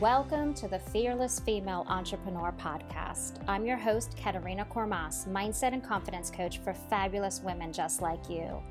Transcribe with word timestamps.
Welcome 0.00 0.52
to 0.54 0.68
the 0.68 0.78
Fearless 0.78 1.40
Female 1.40 1.86
Entrepreneur 1.88 2.52
Podcast. 2.60 3.42
I'm 3.48 3.64
your 3.64 3.78
host, 3.78 4.14
Katerina 4.14 4.66
Kormas, 4.66 5.26
mindset 5.26 5.72
and 5.72 5.82
confidence 5.82 6.30
coach 6.30 6.58
for 6.58 6.74
fabulous 6.74 7.40
women 7.40 7.72
just 7.72 8.02
like 8.02 8.28
you. 8.28 8.62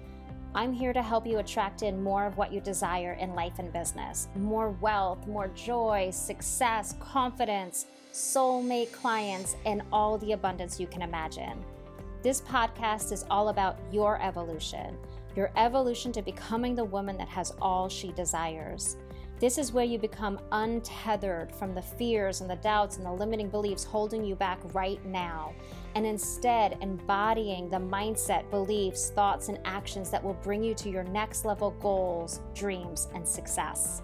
I'm 0.53 0.71
here 0.71 0.93
to 0.93 1.01
help 1.01 1.25
you 1.25 1.39
attract 1.39 1.81
in 1.81 2.03
more 2.03 2.27
of 2.27 2.37
what 2.37 2.53
you 2.53 2.61
desire 2.61 3.13
in 3.13 3.33
life 3.33 3.57
and 3.57 3.73
business 3.73 4.27
more 4.35 4.69
wealth, 4.81 5.25
more 5.25 5.47
joy, 5.47 6.11
success, 6.11 6.93
confidence, 6.99 7.87
soulmate 8.13 8.91
clients, 8.91 9.55
and 9.65 9.81
all 9.91 10.19
the 10.19 10.33
abundance 10.33 10.79
you 10.79 10.85
can 10.85 11.01
imagine. 11.01 11.65
This 12.21 12.41
podcast 12.41 13.11
is 13.11 13.25
all 13.31 13.49
about 13.49 13.79
your 13.91 14.21
evolution, 14.21 14.95
your 15.35 15.51
evolution 15.55 16.11
to 16.11 16.21
becoming 16.21 16.75
the 16.75 16.85
woman 16.85 17.17
that 17.17 17.29
has 17.29 17.51
all 17.59 17.89
she 17.89 18.11
desires. 18.11 18.97
This 19.37 19.57
is 19.57 19.73
where 19.73 19.83
you 19.83 19.99
become 19.99 20.39
untethered 20.53 21.51
from 21.51 21.75
the 21.75 21.81
fears 21.81 22.39
and 22.39 22.49
the 22.49 22.55
doubts 22.55 22.95
and 22.95 23.05
the 23.05 23.11
limiting 23.11 23.49
beliefs 23.49 23.83
holding 23.83 24.23
you 24.23 24.33
back 24.33 24.59
right 24.73 25.03
now, 25.05 25.53
and 25.95 26.05
instead 26.05 26.77
embodying 26.81 27.69
the 27.69 27.77
mindset, 27.77 28.49
beliefs, 28.49 29.09
thoughts, 29.09 29.49
and 29.49 29.59
actions 29.65 30.09
that 30.09 30.23
will 30.23 30.35
bring 30.35 30.63
you 30.63 30.73
to 30.75 30.89
your 30.89 31.03
next 31.03 31.43
level 31.43 31.71
goals, 31.81 32.39
dreams, 32.53 33.09
and 33.13 33.27
success. 33.27 34.01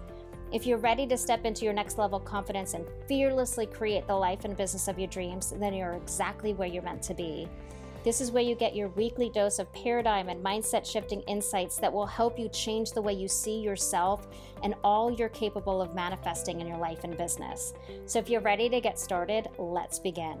If 0.52 0.66
you're 0.66 0.76
ready 0.76 1.06
to 1.06 1.16
step 1.16 1.46
into 1.46 1.64
your 1.64 1.72
next 1.72 1.96
level 1.96 2.20
confidence 2.20 2.74
and 2.74 2.84
fearlessly 3.08 3.64
create 3.64 4.06
the 4.06 4.14
life 4.14 4.44
and 4.44 4.54
business 4.54 4.86
of 4.86 4.98
your 4.98 5.08
dreams, 5.08 5.54
then 5.56 5.72
you're 5.72 5.94
exactly 5.94 6.52
where 6.52 6.68
you're 6.68 6.82
meant 6.82 7.02
to 7.04 7.14
be. 7.14 7.48
This 8.04 8.20
is 8.20 8.32
where 8.32 8.42
you 8.42 8.56
get 8.56 8.74
your 8.74 8.88
weekly 8.88 9.30
dose 9.30 9.60
of 9.60 9.72
paradigm 9.72 10.28
and 10.28 10.44
mindset 10.44 10.84
shifting 10.84 11.20
insights 11.28 11.76
that 11.76 11.92
will 11.92 12.04
help 12.04 12.36
you 12.36 12.48
change 12.48 12.90
the 12.90 13.00
way 13.00 13.12
you 13.12 13.28
see 13.28 13.60
yourself 13.60 14.26
and 14.64 14.74
all 14.82 15.12
you're 15.12 15.28
capable 15.28 15.80
of 15.80 15.94
manifesting 15.94 16.60
in 16.60 16.66
your 16.66 16.78
life 16.78 17.04
and 17.04 17.16
business. 17.16 17.74
So, 18.06 18.18
if 18.18 18.28
you're 18.28 18.40
ready 18.40 18.68
to 18.70 18.80
get 18.80 18.98
started, 18.98 19.46
let's 19.56 20.00
begin. 20.00 20.36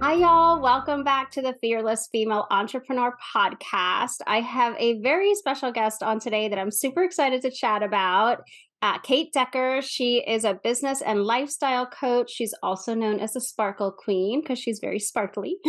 Hi, 0.00 0.14
y'all. 0.14 0.62
Welcome 0.62 1.04
back 1.04 1.30
to 1.32 1.42
the 1.42 1.54
Fearless 1.60 2.08
Female 2.10 2.46
Entrepreneur 2.50 3.14
Podcast. 3.36 4.22
I 4.26 4.40
have 4.40 4.74
a 4.78 4.98
very 5.02 5.34
special 5.34 5.70
guest 5.70 6.02
on 6.02 6.20
today 6.20 6.48
that 6.48 6.58
I'm 6.58 6.70
super 6.70 7.02
excited 7.02 7.42
to 7.42 7.50
chat 7.50 7.82
about 7.82 8.40
uh, 8.82 8.98
Kate 8.98 9.32
Decker. 9.32 9.80
She 9.80 10.18
is 10.18 10.44
a 10.44 10.58
business 10.62 11.00
and 11.00 11.22
lifestyle 11.22 11.86
coach. 11.86 12.30
She's 12.32 12.54
also 12.62 12.94
known 12.94 13.20
as 13.20 13.32
the 13.32 13.40
Sparkle 13.40 13.92
Queen 13.92 14.40
because 14.40 14.58
she's 14.58 14.80
very 14.80 14.98
sparkly. 14.98 15.56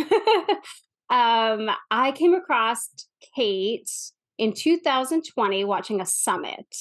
um, 1.10 1.70
I 1.90 2.12
came 2.14 2.34
across 2.34 2.90
Kate 3.36 3.88
in 4.36 4.52
2020 4.52 5.64
watching 5.64 6.00
a 6.00 6.06
summit. 6.06 6.76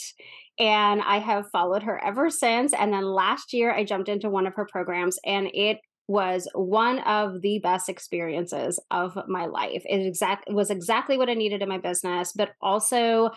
And 0.60 1.02
I 1.02 1.18
have 1.18 1.50
followed 1.52 1.84
her 1.84 2.04
ever 2.04 2.30
since. 2.30 2.74
And 2.74 2.94
then 2.94 3.06
last 3.06 3.54
year, 3.54 3.72
I 3.72 3.84
jumped 3.84 4.10
into 4.10 4.30
one 4.30 4.46
of 4.46 4.54
her 4.56 4.66
programs, 4.66 5.18
and 5.26 5.48
it 5.54 5.80
was 6.08 6.48
one 6.54 7.00
of 7.00 7.42
the 7.42 7.60
best 7.60 7.90
experiences 7.90 8.80
of 8.92 9.18
my 9.28 9.46
life. 9.46 9.84
It 9.86 10.06
exact 10.06 10.48
it 10.48 10.54
was 10.54 10.70
exactly 10.70 11.18
what 11.18 11.30
I 11.30 11.34
needed 11.34 11.62
in 11.62 11.70
my 11.70 11.78
business, 11.78 12.34
but 12.36 12.52
also 12.62 13.32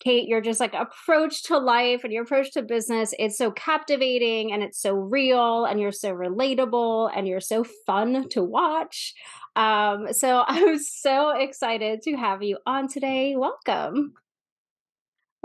Kate, 0.00 0.28
your 0.28 0.40
just 0.40 0.60
like 0.60 0.74
approach 0.74 1.44
to 1.44 1.58
life 1.58 2.04
and 2.04 2.12
your 2.12 2.22
approach 2.22 2.52
to 2.52 2.62
business, 2.62 3.12
it's 3.18 3.36
so 3.36 3.50
captivating 3.50 4.52
and 4.52 4.62
it's 4.62 4.80
so 4.80 4.94
real 4.94 5.64
and 5.64 5.80
you're 5.80 5.92
so 5.92 6.14
relatable 6.14 7.10
and 7.14 7.26
you're 7.26 7.40
so 7.40 7.64
fun 7.86 8.28
to 8.30 8.42
watch. 8.42 9.14
Um, 9.56 10.12
so 10.12 10.44
I'm 10.48 10.78
so 10.78 11.30
excited 11.30 12.02
to 12.02 12.16
have 12.16 12.42
you 12.42 12.58
on 12.66 12.88
today. 12.88 13.34
Welcome. 13.36 14.14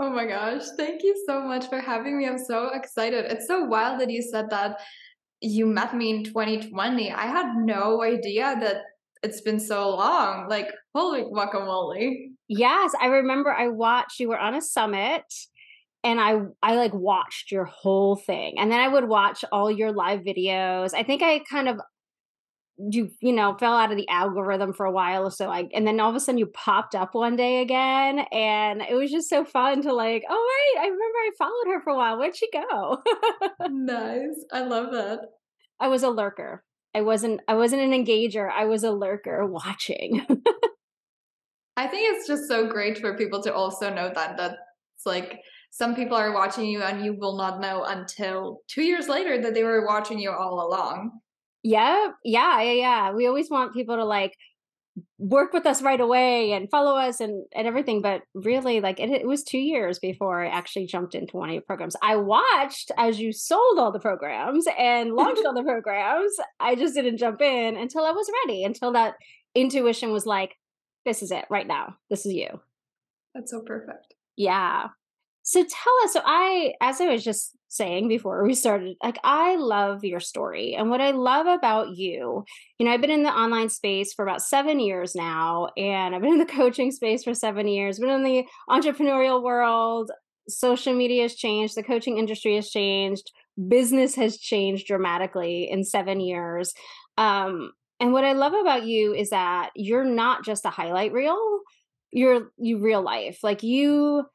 Oh 0.00 0.10
my 0.10 0.26
gosh, 0.26 0.62
thank 0.76 1.02
you 1.04 1.22
so 1.26 1.40
much 1.40 1.68
for 1.68 1.80
having 1.80 2.18
me. 2.18 2.26
I'm 2.26 2.38
so 2.38 2.70
excited. 2.74 3.26
It's 3.26 3.46
so 3.46 3.64
wild 3.64 4.00
that 4.00 4.10
you 4.10 4.22
said 4.22 4.50
that 4.50 4.80
you 5.40 5.66
met 5.66 5.94
me 5.94 6.10
in 6.10 6.24
2020. 6.24 7.12
I 7.12 7.26
had 7.26 7.54
no 7.56 8.02
idea 8.02 8.56
that 8.60 8.82
it's 9.22 9.40
been 9.40 9.60
so 9.60 9.90
long. 9.90 10.48
Like, 10.48 10.68
holy 10.94 11.22
guacamole. 11.22 12.33
Yes, 12.48 12.92
I 13.00 13.06
remember 13.06 13.52
I 13.52 13.68
watched 13.68 14.20
you 14.20 14.28
were 14.28 14.38
on 14.38 14.54
a 14.54 14.60
summit 14.60 15.24
and 16.02 16.20
I 16.20 16.40
I 16.62 16.76
like 16.76 16.92
watched 16.92 17.50
your 17.50 17.64
whole 17.64 18.16
thing. 18.16 18.58
And 18.58 18.70
then 18.70 18.80
I 18.80 18.88
would 18.88 19.08
watch 19.08 19.44
all 19.50 19.70
your 19.70 19.92
live 19.92 20.20
videos. 20.20 20.94
I 20.94 21.02
think 21.02 21.22
I 21.22 21.40
kind 21.50 21.68
of 21.68 21.80
you 22.76 23.08
you 23.20 23.32
know 23.32 23.56
fell 23.58 23.74
out 23.74 23.92
of 23.92 23.96
the 23.96 24.08
algorithm 24.08 24.72
for 24.72 24.84
a 24.84 24.90
while 24.90 25.30
so 25.30 25.48
i 25.48 25.64
and 25.72 25.86
then 25.86 26.00
all 26.00 26.10
of 26.10 26.16
a 26.16 26.20
sudden 26.20 26.38
you 26.38 26.46
popped 26.46 26.94
up 26.94 27.14
one 27.14 27.36
day 27.36 27.60
again 27.60 28.18
and 28.32 28.82
it 28.82 28.94
was 28.94 29.12
just 29.12 29.28
so 29.28 29.44
fun 29.44 29.80
to 29.80 29.92
like 29.92 30.24
oh 30.28 30.74
wait 30.74 30.80
i 30.80 30.86
remember 30.86 31.18
i 31.18 31.30
followed 31.38 31.72
her 31.72 31.80
for 31.82 31.90
a 31.90 31.96
while 31.96 32.18
where'd 32.18 32.36
she 32.36 32.50
go 32.50 33.00
nice 33.70 34.44
i 34.52 34.60
love 34.60 34.90
that 34.92 35.20
i 35.78 35.86
was 35.86 36.02
a 36.02 36.10
lurker 36.10 36.64
i 36.96 37.00
wasn't 37.00 37.40
i 37.46 37.54
wasn't 37.54 37.80
an 37.80 37.92
engager 37.92 38.50
i 38.50 38.64
was 38.64 38.82
a 38.82 38.90
lurker 38.90 39.46
watching 39.46 40.26
I 41.76 41.86
think 41.86 42.16
it's 42.16 42.26
just 42.26 42.46
so 42.48 42.68
great 42.68 42.98
for 42.98 43.16
people 43.16 43.42
to 43.42 43.52
also 43.52 43.92
know 43.92 44.10
that 44.14 44.36
that's 44.36 44.56
like 45.06 45.40
some 45.70 45.94
people 45.96 46.16
are 46.16 46.32
watching 46.32 46.66
you 46.66 46.82
and 46.82 47.04
you 47.04 47.14
will 47.14 47.36
not 47.36 47.60
know 47.60 47.82
until 47.84 48.60
two 48.68 48.82
years 48.82 49.08
later 49.08 49.40
that 49.42 49.54
they 49.54 49.64
were 49.64 49.84
watching 49.86 50.18
you 50.20 50.30
all 50.30 50.66
along. 50.66 51.10
Yeah, 51.64 52.08
yeah, 52.22 52.60
yeah, 52.60 52.72
yeah. 52.72 53.12
We 53.12 53.26
always 53.26 53.50
want 53.50 53.74
people 53.74 53.96
to 53.96 54.04
like 54.04 54.36
work 55.18 55.52
with 55.52 55.66
us 55.66 55.82
right 55.82 56.00
away 56.00 56.52
and 56.52 56.70
follow 56.70 56.96
us 56.96 57.18
and 57.18 57.44
and 57.54 57.66
everything 57.66 58.00
but 58.00 58.22
really 58.34 58.80
like 58.80 59.00
it, 59.00 59.10
it 59.10 59.26
was 59.26 59.42
two 59.42 59.58
years 59.58 59.98
before 59.98 60.44
i 60.44 60.48
actually 60.48 60.86
jumped 60.86 61.16
into 61.16 61.36
one 61.36 61.48
of 61.48 61.52
your 61.52 61.62
programs 61.62 61.96
i 62.00 62.14
watched 62.14 62.92
as 62.96 63.18
you 63.18 63.32
sold 63.32 63.78
all 63.78 63.90
the 63.90 63.98
programs 63.98 64.66
and 64.78 65.12
launched 65.12 65.42
all 65.46 65.54
the 65.54 65.64
programs 65.64 66.32
i 66.60 66.76
just 66.76 66.94
didn't 66.94 67.16
jump 67.16 67.40
in 67.40 67.76
until 67.76 68.04
i 68.04 68.12
was 68.12 68.30
ready 68.44 68.62
until 68.62 68.92
that 68.92 69.14
intuition 69.56 70.12
was 70.12 70.26
like 70.26 70.54
this 71.04 71.22
is 71.22 71.30
it 71.30 71.44
right 71.50 71.66
now. 71.66 71.96
This 72.10 72.26
is 72.26 72.34
you. 72.34 72.60
That's 73.34 73.50
so 73.50 73.60
perfect. 73.60 74.14
Yeah. 74.36 74.88
So 75.42 75.60
tell 75.62 75.94
us. 76.04 76.12
So 76.12 76.22
I, 76.24 76.74
as 76.80 77.00
I 77.00 77.06
was 77.06 77.22
just 77.22 77.54
saying 77.68 78.08
before 78.08 78.44
we 78.44 78.54
started, 78.54 78.96
like 79.02 79.18
I 79.24 79.56
love 79.56 80.04
your 80.04 80.20
story. 80.20 80.74
And 80.74 80.90
what 80.90 81.00
I 81.00 81.10
love 81.10 81.46
about 81.46 81.96
you, 81.96 82.44
you 82.78 82.86
know, 82.86 82.92
I've 82.92 83.00
been 83.00 83.10
in 83.10 83.24
the 83.24 83.30
online 83.30 83.68
space 83.68 84.14
for 84.14 84.24
about 84.24 84.42
seven 84.42 84.80
years 84.80 85.14
now, 85.14 85.68
and 85.76 86.14
I've 86.14 86.22
been 86.22 86.32
in 86.32 86.38
the 86.38 86.46
coaching 86.60 86.92
space 86.92 87.24
for 87.24 87.34
seven 87.34 87.68
years, 87.68 87.98
been 87.98 88.10
in 88.10 88.24
the 88.24 88.44
entrepreneurial 88.70 89.42
world. 89.42 90.10
Social 90.48 90.94
media 90.94 91.22
has 91.22 91.34
changed, 91.34 91.74
the 91.74 91.82
coaching 91.82 92.18
industry 92.18 92.54
has 92.54 92.70
changed, 92.70 93.30
business 93.68 94.14
has 94.14 94.38
changed 94.38 94.86
dramatically 94.86 95.70
in 95.70 95.84
seven 95.84 96.20
years. 96.20 96.74
Um, 97.18 97.72
and 98.04 98.12
what 98.12 98.22
I 98.22 98.34
love 98.34 98.52
about 98.52 98.84
you 98.84 99.14
is 99.14 99.30
that 99.30 99.70
you're 99.74 100.04
not 100.04 100.44
just 100.44 100.66
a 100.66 100.68
highlight 100.68 101.14
reel, 101.14 101.60
you're 102.12 102.50
you 102.58 102.76
real 102.76 103.00
life. 103.00 103.38
Like 103.42 103.62
you 103.62 104.26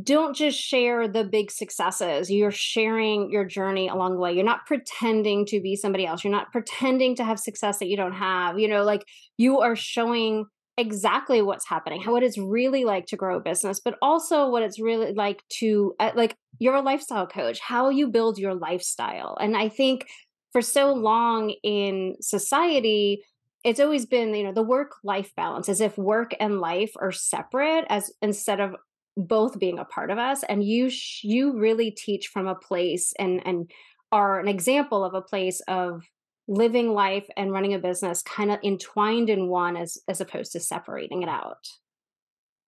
don't 0.00 0.36
just 0.36 0.56
share 0.56 1.08
the 1.08 1.24
big 1.24 1.50
successes. 1.50 2.30
You're 2.30 2.52
sharing 2.52 3.32
your 3.32 3.46
journey 3.46 3.88
along 3.88 4.12
the 4.12 4.20
way. 4.20 4.32
You're 4.32 4.44
not 4.44 4.66
pretending 4.66 5.44
to 5.46 5.60
be 5.60 5.74
somebody 5.74 6.06
else. 6.06 6.22
You're 6.22 6.30
not 6.30 6.52
pretending 6.52 7.16
to 7.16 7.24
have 7.24 7.40
success 7.40 7.80
that 7.80 7.88
you 7.88 7.96
don't 7.96 8.12
have. 8.12 8.60
You 8.60 8.68
know, 8.68 8.84
like 8.84 9.02
you 9.38 9.58
are 9.58 9.74
showing 9.74 10.44
exactly 10.76 11.42
what's 11.42 11.68
happening, 11.68 12.00
how 12.00 12.12
what 12.12 12.22
it's 12.22 12.38
really 12.38 12.84
like 12.84 13.06
to 13.06 13.16
grow 13.16 13.38
a 13.38 13.40
business, 13.40 13.80
but 13.84 13.96
also 14.00 14.48
what 14.50 14.62
it's 14.62 14.78
really 14.78 15.14
like 15.14 15.42
to 15.58 15.96
uh, 15.98 16.12
like 16.14 16.36
you're 16.60 16.76
a 16.76 16.80
lifestyle 16.80 17.26
coach, 17.26 17.58
how 17.58 17.88
you 17.88 18.06
build 18.06 18.38
your 18.38 18.54
lifestyle. 18.54 19.36
And 19.40 19.56
I 19.56 19.68
think 19.68 20.06
for 20.54 20.62
so 20.62 20.94
long 20.94 21.50
in 21.62 22.14
society 22.22 23.22
it's 23.64 23.80
always 23.80 24.06
been 24.06 24.34
you 24.34 24.44
know 24.44 24.52
the 24.52 24.62
work 24.62 24.92
life 25.02 25.32
balance 25.36 25.68
as 25.68 25.80
if 25.80 25.98
work 25.98 26.32
and 26.38 26.60
life 26.60 26.92
are 27.00 27.12
separate 27.12 27.84
as 27.90 28.12
instead 28.22 28.60
of 28.60 28.76
both 29.16 29.58
being 29.58 29.78
a 29.78 29.84
part 29.84 30.10
of 30.10 30.18
us 30.18 30.44
and 30.44 30.64
you 30.64 30.88
sh- 30.88 31.24
you 31.24 31.58
really 31.58 31.90
teach 31.90 32.28
from 32.28 32.46
a 32.46 32.54
place 32.54 33.12
and 33.18 33.44
and 33.44 33.70
are 34.12 34.38
an 34.38 34.46
example 34.46 35.04
of 35.04 35.14
a 35.14 35.20
place 35.20 35.60
of 35.66 36.04
living 36.46 36.92
life 36.92 37.26
and 37.36 37.50
running 37.50 37.74
a 37.74 37.78
business 37.78 38.22
kind 38.22 38.52
of 38.52 38.60
entwined 38.62 39.28
in 39.28 39.48
one 39.48 39.76
as 39.76 39.98
as 40.08 40.20
opposed 40.20 40.52
to 40.52 40.60
separating 40.60 41.22
it 41.22 41.28
out. 41.28 41.66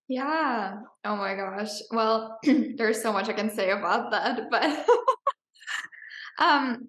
Yeah. 0.09 0.79
Oh 1.05 1.15
my 1.15 1.35
gosh. 1.35 1.81
Well 1.91 2.39
there's 2.43 3.01
so 3.01 3.13
much 3.13 3.29
i 3.29 3.33
can 3.33 3.49
say 3.49 3.71
about 3.71 4.11
that 4.11 4.49
but 4.49 4.85
um 6.45 6.87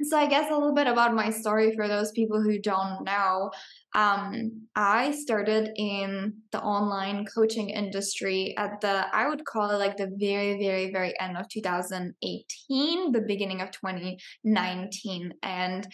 so 0.00 0.16
I 0.16 0.26
guess 0.26 0.50
a 0.50 0.54
little 0.54 0.74
bit 0.74 0.86
about 0.86 1.14
my 1.14 1.30
story 1.30 1.74
for 1.76 1.86
those 1.86 2.10
people 2.12 2.42
who 2.42 2.58
don't 2.58 3.04
know. 3.04 3.50
Um, 3.94 4.66
I 4.74 5.12
started 5.12 5.70
in 5.76 6.34
the 6.50 6.60
online 6.60 7.26
coaching 7.26 7.70
industry 7.70 8.54
at 8.56 8.80
the 8.80 9.06
I 9.14 9.28
would 9.28 9.44
call 9.44 9.70
it 9.70 9.76
like 9.76 9.96
the 9.96 10.10
very, 10.18 10.58
very, 10.58 10.90
very 10.90 11.18
end 11.20 11.36
of 11.36 11.48
2018, 11.48 13.12
the 13.12 13.20
beginning 13.20 13.60
of 13.60 13.70
2019. 13.70 15.34
And 15.42 15.86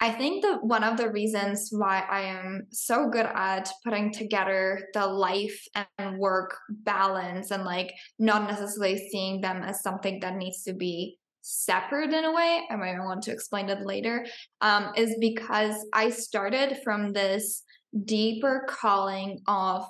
I 0.00 0.12
think 0.12 0.44
that 0.44 0.62
one 0.62 0.84
of 0.84 0.96
the 0.96 1.10
reasons 1.10 1.70
why 1.72 2.04
I 2.08 2.20
am 2.20 2.68
so 2.70 3.08
good 3.08 3.26
at 3.26 3.68
putting 3.84 4.12
together 4.12 4.80
the 4.94 5.06
life 5.06 5.60
and 5.98 6.18
work 6.18 6.56
balance 6.70 7.50
and 7.50 7.64
like 7.64 7.92
not 8.18 8.48
necessarily 8.48 9.08
seeing 9.10 9.40
them 9.40 9.62
as 9.64 9.82
something 9.82 10.20
that 10.20 10.36
needs 10.36 10.62
to 10.64 10.72
be 10.72 11.18
separate 11.48 12.12
in 12.12 12.24
a 12.24 12.32
way, 12.32 12.62
I 12.70 12.76
might 12.76 12.98
want 12.98 13.22
to 13.22 13.32
explain 13.32 13.68
it 13.68 13.86
later, 13.86 14.26
um, 14.60 14.92
is 14.96 15.16
because 15.18 15.74
I 15.92 16.10
started 16.10 16.78
from 16.84 17.12
this 17.12 17.62
deeper 18.04 18.66
calling 18.68 19.40
of 19.46 19.86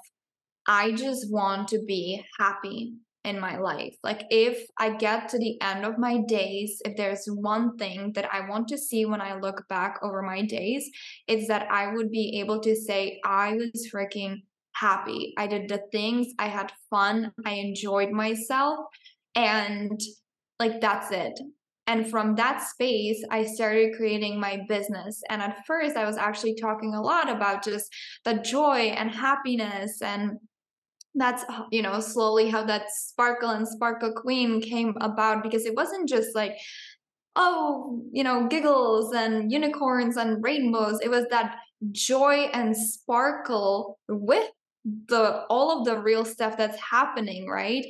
I 0.67 0.93
just 0.93 1.33
want 1.33 1.69
to 1.69 1.83
be 1.83 2.25
happy 2.39 2.93
in 3.25 3.41
my 3.41 3.59
life. 3.59 3.97
Like, 4.03 4.25
if 4.31 4.67
I 4.79 4.97
get 4.97 5.29
to 5.31 5.39
the 5.39 5.61
end 5.61 5.85
of 5.85 5.99
my 5.99 6.19
days, 6.29 6.81
if 6.85 6.97
there's 6.97 7.27
one 7.27 7.77
thing 7.77 8.13
that 8.15 8.29
I 8.33 8.49
want 8.49 8.69
to 8.69 8.79
see 8.79 9.05
when 9.05 9.21
I 9.21 9.39
look 9.39 9.67
back 9.69 9.99
over 10.03 10.23
my 10.23 10.43
days, 10.43 10.89
it's 11.27 11.49
that 11.49 11.69
I 11.71 11.93
would 11.93 12.11
be 12.11 12.39
able 12.41 12.61
to 12.61 12.77
say, 12.77 13.21
I 13.25 13.55
was 13.55 13.91
freaking 13.93 14.43
happy. 14.73 15.35
I 15.37 15.47
did 15.47 15.69
the 15.69 15.83
things, 15.91 16.29
I 16.39 16.49
had 16.49 16.73
fun, 16.89 17.33
I 17.45 17.55
enjoyed 17.55 18.11
myself. 18.11 18.87
And 19.35 20.01
like, 20.61 20.81
that's 20.81 21.11
it. 21.11 21.39
And 21.87 22.11
from 22.11 22.35
that 22.35 22.63
space, 22.63 23.25
I 23.31 23.47
started 23.47 23.97
creating 23.97 24.39
my 24.39 24.61
business. 24.69 25.23
And 25.31 25.41
at 25.41 25.65
first, 25.67 25.97
I 25.97 26.05
was 26.05 26.19
actually 26.19 26.55
talking 26.55 26.95
a 26.95 27.01
lot 27.01 27.31
about 27.31 27.65
just 27.65 27.91
the 28.25 28.35
joy 28.35 28.93
and 28.95 29.11
happiness 29.11 30.03
and 30.03 30.39
that's 31.15 31.45
you 31.71 31.83
know 31.83 32.01
slowly 32.01 32.49
how 32.49 32.65
that 32.65 32.91
sparkle 32.91 33.51
and 33.51 33.67
sparkle 33.67 34.13
queen 34.13 34.61
came 34.61 34.95
about 35.01 35.43
because 35.43 35.67
it 35.67 35.75
wasn't 35.75 36.09
just 36.09 36.35
like 36.35 36.57
oh 37.37 38.03
you 38.13 38.23
know 38.23 38.47
giggles 38.47 39.13
and 39.15 39.51
unicorns 39.51 40.17
and 40.17 40.43
rainbows 40.43 41.01
it 41.03 41.11
was 41.11 41.25
that 41.31 41.57
joy 41.93 42.49
and 42.53 42.77
sparkle 42.77 43.99
with 44.09 44.49
the 45.09 45.45
all 45.49 45.79
of 45.79 45.85
the 45.85 45.99
real 45.99 46.25
stuff 46.25 46.57
that's 46.57 46.79
happening 46.81 47.49
right 47.49 47.85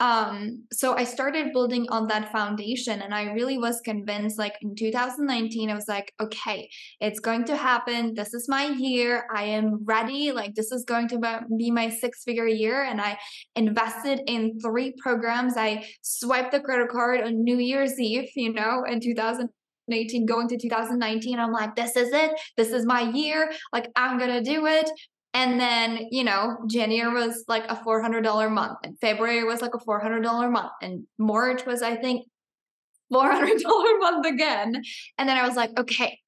um 0.00 0.64
so 0.72 0.94
i 0.94 1.04
started 1.04 1.52
building 1.52 1.86
on 1.88 2.06
that 2.06 2.30
foundation 2.30 3.00
and 3.00 3.14
i 3.14 3.32
really 3.32 3.56
was 3.56 3.80
convinced 3.80 4.38
like 4.38 4.54
in 4.60 4.74
2019 4.74 5.70
i 5.70 5.74
was 5.74 5.88
like 5.88 6.12
okay 6.20 6.68
it's 7.00 7.20
going 7.20 7.44
to 7.44 7.56
happen. 7.56 8.14
This 8.14 8.32
is 8.34 8.48
my 8.48 8.66
year. 8.66 9.26
I 9.34 9.44
am 9.44 9.84
ready. 9.84 10.32
Like 10.32 10.54
this 10.54 10.72
is 10.72 10.84
going 10.84 11.08
to 11.08 11.40
be 11.58 11.70
my 11.70 11.88
six 11.88 12.24
figure 12.24 12.46
year. 12.46 12.82
And 12.82 13.00
i 13.00 13.18
invested 13.54 14.20
in 14.26 14.58
three 14.60 14.94
programs. 14.98 15.56
I 15.56 15.86
swiped 16.02 16.52
the 16.52 16.60
credit 16.60 16.88
card 16.88 17.22
on 17.22 17.42
new 17.42 17.58
year's 17.58 17.98
eve 17.98 18.28
you 18.34 18.52
know 18.52 18.84
in 18.88 19.00
2018 19.00 20.26
going 20.26 20.48
to 20.48 20.58
2019 20.58 21.38
i'm 21.38 21.52
like 21.52 21.76
this 21.76 21.96
is 21.96 22.12
it. 22.12 22.32
This 22.56 22.70
is 22.70 22.84
my 22.86 23.02
year. 23.02 23.52
Like 23.72 23.90
i'm 23.96 24.18
gonna 24.18 24.42
do 24.42 24.66
it 24.66 24.88
and 25.36 25.60
then, 25.60 26.08
you 26.10 26.24
know, 26.24 26.56
January 26.66 27.12
was 27.12 27.44
like 27.46 27.70
a 27.70 27.76
$400 27.76 28.50
month, 28.50 28.78
and 28.82 28.98
February 29.00 29.44
was 29.44 29.60
like 29.60 29.74
a 29.74 29.78
$400 29.78 30.50
month, 30.50 30.72
and 30.80 31.06
March 31.18 31.66
was, 31.66 31.82
I 31.82 31.94
think, 31.94 32.26
$400 33.12 33.60
month 34.00 34.24
again. 34.24 34.82
And 35.18 35.28
then 35.28 35.36
I 35.36 35.46
was 35.46 35.54
like, 35.54 35.78
okay, 35.78 36.18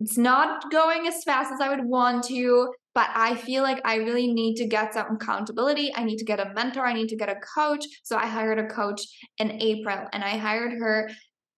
it's 0.00 0.18
not 0.18 0.70
going 0.70 1.08
as 1.08 1.24
fast 1.24 1.50
as 1.54 1.62
I 1.62 1.70
would 1.70 1.86
want 1.86 2.24
to, 2.24 2.70
but 2.94 3.08
I 3.14 3.34
feel 3.34 3.62
like 3.62 3.80
I 3.86 3.96
really 3.96 4.30
need 4.30 4.56
to 4.56 4.66
get 4.66 4.92
some 4.92 5.16
accountability. 5.16 5.90
I 5.96 6.04
need 6.04 6.18
to 6.18 6.26
get 6.26 6.38
a 6.38 6.52
mentor. 6.52 6.84
I 6.84 6.92
need 6.92 7.08
to 7.08 7.16
get 7.16 7.30
a 7.30 7.40
coach. 7.56 7.86
So 8.02 8.18
I 8.18 8.26
hired 8.26 8.58
a 8.58 8.66
coach 8.66 9.00
in 9.38 9.52
April 9.62 10.06
and 10.12 10.22
I 10.22 10.36
hired 10.36 10.72
her 10.72 11.08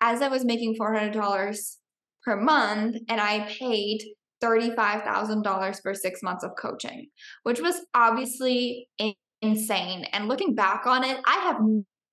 as 0.00 0.22
I 0.22 0.28
was 0.28 0.44
making 0.44 0.76
$400 0.76 1.76
per 2.25 2.40
month 2.40 2.96
and 3.08 3.20
I 3.20 3.40
paid 3.58 4.05
$35,000 4.43 5.83
for 5.83 5.95
six 5.95 6.23
months 6.23 6.45
of 6.45 6.53
coaching, 6.57 7.09
which 7.43 7.61
was 7.61 7.81
obviously 7.95 8.89
insane. 9.43 10.05
And 10.13 10.29
looking 10.29 10.55
back 10.55 10.87
on 10.87 11.05
it, 11.05 11.19
I 11.27 11.37
have 11.45 11.61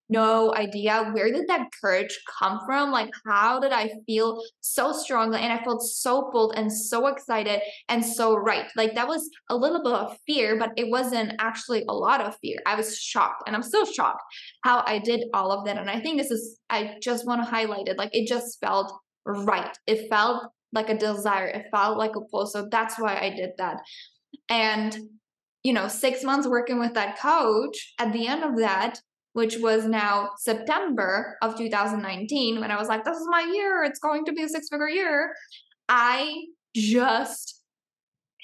no 0.10 0.56
idea 0.56 1.10
where 1.12 1.32
did 1.32 1.48
that 1.48 1.68
courage 1.82 2.18
come 2.40 2.62
from? 2.66 2.92
Like 2.92 3.10
how 3.26 3.60
did 3.60 3.72
i 3.72 3.90
feel 4.06 4.42
so 4.62 4.94
strongly 4.94 5.40
and 5.40 5.52
i 5.52 5.64
felt 5.64 5.82
so 5.82 6.30
bold 6.32 6.54
and 6.56 6.72
so 6.72 7.08
excited 7.08 7.62
and 7.90 8.04
so 8.06 8.36
right? 8.36 8.68
Like 8.76 8.96
that 8.96 9.08
was 9.08 9.30
a 9.50 9.56
little 9.56 9.84
bit 9.84 9.94
of 9.94 10.18
fear 10.26 10.58
but 10.58 10.72
it 10.78 10.90
wasn't 10.90 11.34
actually 11.40 11.84
a 11.90 11.94
lot 11.94 12.22
of 12.22 12.38
fear. 12.42 12.58
I 12.66 12.76
was 12.76 12.98
shocked 12.98 13.44
and 13.48 13.56
i'm 13.56 13.64
still 13.64 13.86
shocked 13.86 14.24
how 14.64 14.84
i 14.86 15.00
did 15.00 15.26
all 15.34 15.52
of 15.52 15.66
that. 15.66 15.78
And 15.78 15.90
i 15.90 16.00
think 16.00 16.18
this 16.18 16.32
is 16.32 16.60
i 16.70 16.96
just 17.02 17.26
want 17.26 17.44
to 17.44 17.50
highlight 17.50 17.88
it 17.88 17.98
like 17.98 18.16
it 18.16 18.28
just 18.28 18.60
felt 18.62 18.94
right. 19.26 19.78
It 19.88 20.10
felt 20.10 20.52
like 20.74 20.90
a 20.90 20.98
desire. 20.98 21.48
It 21.48 21.68
felt 21.72 21.98
like 21.98 22.16
a 22.16 22.22
pull. 22.22 22.46
So 22.46 22.68
that's 22.70 23.00
why 23.00 23.18
I 23.18 23.30
did 23.30 23.52
that. 23.58 23.82
And, 24.50 24.98
you 25.64 25.74
know, 25.74 25.88
six 25.88 26.24
months 26.24 26.48
working 26.48 26.80
with 26.80 26.94
that 26.94 27.20
coach, 27.20 27.94
at 28.00 28.14
the 28.14 28.28
end 28.28 28.44
of 28.44 28.58
that, 28.58 29.00
which 29.34 29.58
was 29.60 29.86
now 29.86 30.32
September 30.40 31.38
of 31.42 31.58
2019, 31.58 32.60
when 32.60 32.72
I 32.72 32.78
was 32.78 32.88
like, 32.88 33.04
this 33.04 33.18
is 33.18 33.28
my 33.30 33.42
year, 33.54 33.84
it's 33.84 34.00
going 34.00 34.26
to 34.26 34.34
be 34.34 34.44
a 34.44 34.50
six 34.50 34.68
figure 34.70 34.90
year, 34.90 35.34
I 35.88 36.46
just 36.76 37.62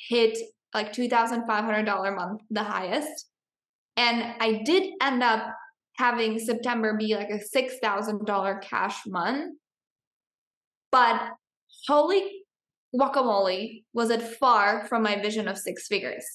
hit 0.07 0.37
like 0.73 0.93
$2,500 0.93 2.07
a 2.07 2.11
month, 2.11 2.41
the 2.49 2.63
highest. 2.63 3.29
And 3.95 4.35
I 4.39 4.61
did 4.65 4.93
end 5.01 5.23
up 5.23 5.53
having 5.97 6.39
September 6.39 6.97
be 6.97 7.15
like 7.15 7.29
a 7.29 7.39
$6,000 7.39 8.61
cash 8.61 9.01
month. 9.05 9.55
But 10.91 11.21
holy 11.87 12.43
guacamole, 12.95 13.83
was 13.93 14.09
it 14.09 14.21
far 14.21 14.85
from 14.87 15.03
my 15.03 15.19
vision 15.21 15.47
of 15.47 15.57
six 15.57 15.87
figures. 15.87 16.25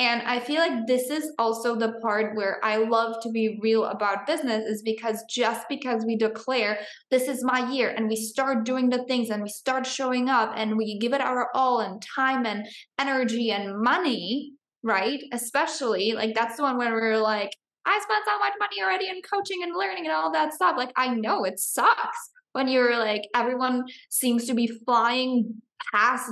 And 0.00 0.22
I 0.22 0.40
feel 0.40 0.58
like 0.58 0.88
this 0.88 1.08
is 1.08 1.32
also 1.38 1.76
the 1.76 1.92
part 2.02 2.34
where 2.34 2.58
I 2.64 2.78
love 2.78 3.22
to 3.22 3.30
be 3.30 3.60
real 3.62 3.84
about 3.84 4.26
business 4.26 4.64
is 4.64 4.82
because 4.82 5.22
just 5.30 5.68
because 5.68 6.04
we 6.04 6.16
declare 6.16 6.80
this 7.12 7.28
is 7.28 7.44
my 7.44 7.70
year 7.70 7.90
and 7.90 8.08
we 8.08 8.16
start 8.16 8.64
doing 8.64 8.88
the 8.88 9.04
things 9.04 9.30
and 9.30 9.40
we 9.40 9.48
start 9.48 9.86
showing 9.86 10.28
up 10.28 10.52
and 10.56 10.76
we 10.76 10.98
give 10.98 11.12
it 11.12 11.20
our 11.20 11.48
all 11.54 11.78
and 11.78 12.02
time 12.02 12.44
and 12.44 12.66
energy 12.98 13.52
and 13.52 13.80
money, 13.80 14.54
right? 14.82 15.22
Especially 15.32 16.12
like 16.12 16.34
that's 16.34 16.56
the 16.56 16.64
one 16.64 16.76
where 16.76 16.92
we're 16.92 17.18
like, 17.18 17.50
I 17.86 18.00
spent 18.02 18.24
so 18.26 18.36
much 18.40 18.54
money 18.58 18.82
already 18.82 19.08
in 19.08 19.22
coaching 19.22 19.62
and 19.62 19.76
learning 19.76 20.06
and 20.06 20.12
all 20.12 20.32
that 20.32 20.54
stuff. 20.54 20.74
Like 20.76 20.92
I 20.96 21.14
know 21.14 21.44
it 21.44 21.60
sucks 21.60 22.30
when 22.54 22.68
you're 22.68 22.98
like 22.98 23.28
everyone 23.34 23.84
seems 24.08 24.46
to 24.46 24.54
be 24.54 24.66
flying 24.66 25.60
past 25.92 26.30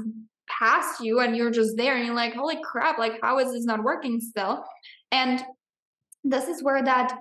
past 0.48 1.00
you 1.00 1.20
and 1.20 1.36
you're 1.36 1.50
just 1.50 1.76
there 1.76 1.96
and 1.96 2.06
you're 2.06 2.14
like 2.14 2.34
holy 2.34 2.58
crap 2.62 2.98
like 2.98 3.18
how 3.22 3.38
is 3.38 3.52
this 3.52 3.64
not 3.64 3.82
working 3.82 4.20
still 4.20 4.64
and 5.10 5.42
this 6.24 6.48
is 6.48 6.62
where 6.62 6.82
that 6.82 7.18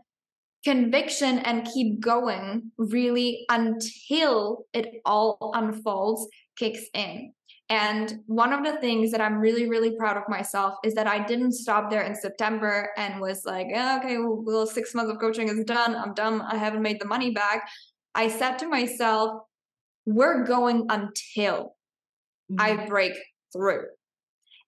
conviction 0.63 1.39
and 1.39 1.67
keep 1.73 1.99
going 1.99 2.71
really 2.77 3.45
until 3.49 4.65
it 4.73 5.01
all 5.05 5.51
unfolds 5.55 6.27
kicks 6.57 6.83
in 6.93 7.33
and 7.71 8.19
one 8.27 8.51
of 8.51 8.65
the 8.65 8.81
things 8.81 9.11
that 9.11 9.21
I'm 9.21 9.37
really, 9.37 9.69
really 9.69 9.95
proud 9.95 10.17
of 10.17 10.27
myself 10.27 10.75
is 10.83 10.93
that 10.95 11.07
I 11.07 11.25
didn't 11.25 11.53
stop 11.53 11.89
there 11.89 12.01
in 12.01 12.13
September 12.13 12.89
and 12.97 13.21
was 13.21 13.45
like, 13.45 13.67
okay, 13.67 14.17
well, 14.19 14.67
six 14.67 14.93
months 14.93 15.09
of 15.09 15.19
coaching 15.19 15.47
is 15.47 15.63
done. 15.63 15.95
I'm 15.95 16.13
done. 16.13 16.41
I 16.41 16.57
haven't 16.57 16.81
made 16.81 16.99
the 16.99 17.07
money 17.07 17.31
back. 17.31 17.69
I 18.15 18.27
said 18.27 18.59
to 18.59 18.67
myself, 18.67 19.41
we're 20.05 20.43
going 20.43 20.87
until 20.89 21.75
mm-hmm. 22.51 22.59
I 22.59 22.85
break 22.87 23.13
through. 23.53 23.85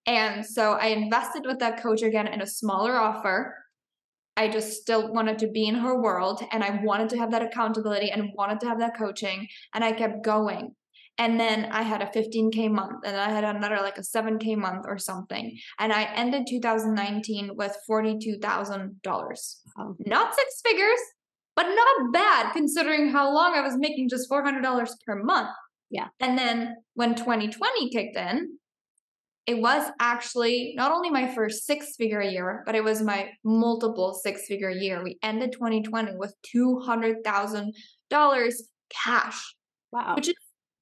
And 0.05 0.45
so 0.45 0.73
I 0.73 0.87
invested 0.87 1.43
with 1.45 1.59
that 1.59 1.81
coach 1.81 2.01
again 2.01 2.27
in 2.27 2.41
a 2.41 2.47
smaller 2.47 2.95
offer. 2.95 3.55
I 4.35 4.47
just 4.47 4.81
still 4.81 5.13
wanted 5.13 5.39
to 5.39 5.47
be 5.47 5.67
in 5.67 5.75
her 5.75 6.01
world 6.01 6.43
and 6.51 6.63
I 6.63 6.81
wanted 6.83 7.09
to 7.09 7.17
have 7.17 7.31
that 7.31 7.43
accountability 7.43 8.09
and 8.09 8.31
wanted 8.35 8.59
to 8.61 8.67
have 8.67 8.79
that 8.79 8.97
coaching. 8.97 9.47
And 9.73 9.83
I 9.83 9.91
kept 9.91 10.23
going. 10.23 10.75
And 11.19 11.39
then 11.39 11.65
I 11.65 11.83
had 11.83 12.01
a 12.01 12.07
15K 12.07 12.71
month 12.71 13.05
and 13.05 13.15
I 13.15 13.29
had 13.29 13.43
another 13.43 13.77
like 13.77 13.99
a 13.99 14.01
7K 14.01 14.57
month 14.57 14.85
or 14.87 14.97
something. 14.97 15.55
And 15.77 15.93
I 15.93 16.05
ended 16.15 16.47
2019 16.49 17.51
with 17.55 17.77
$42,000. 17.89 19.55
Not 20.07 20.35
six 20.35 20.61
figures, 20.65 20.99
but 21.55 21.63
not 21.63 22.13
bad 22.13 22.53
considering 22.53 23.09
how 23.09 23.33
long 23.33 23.53
I 23.55 23.61
was 23.61 23.77
making 23.77 24.09
just 24.09 24.29
$400 24.29 24.89
per 25.05 25.23
month. 25.23 25.49
Yeah. 25.89 26.07
And 26.19 26.37
then 26.37 26.75
when 26.95 27.15
2020 27.15 27.89
kicked 27.89 28.17
in, 28.17 28.57
it 29.45 29.59
was 29.59 29.91
actually 29.99 30.73
not 30.75 30.91
only 30.91 31.09
my 31.09 31.27
first 31.27 31.65
six 31.65 31.95
figure 31.97 32.21
year, 32.21 32.63
but 32.65 32.75
it 32.75 32.83
was 32.83 33.01
my 33.01 33.29
multiple 33.43 34.13
six 34.13 34.45
figure 34.47 34.69
year. 34.69 35.03
We 35.03 35.17
ended 35.21 35.51
2020 35.51 36.13
with 36.15 36.33
$200,000 36.55 38.53
cash. 38.89 39.55
Wow. 39.91 40.15
Which 40.15 40.29
is 40.29 40.35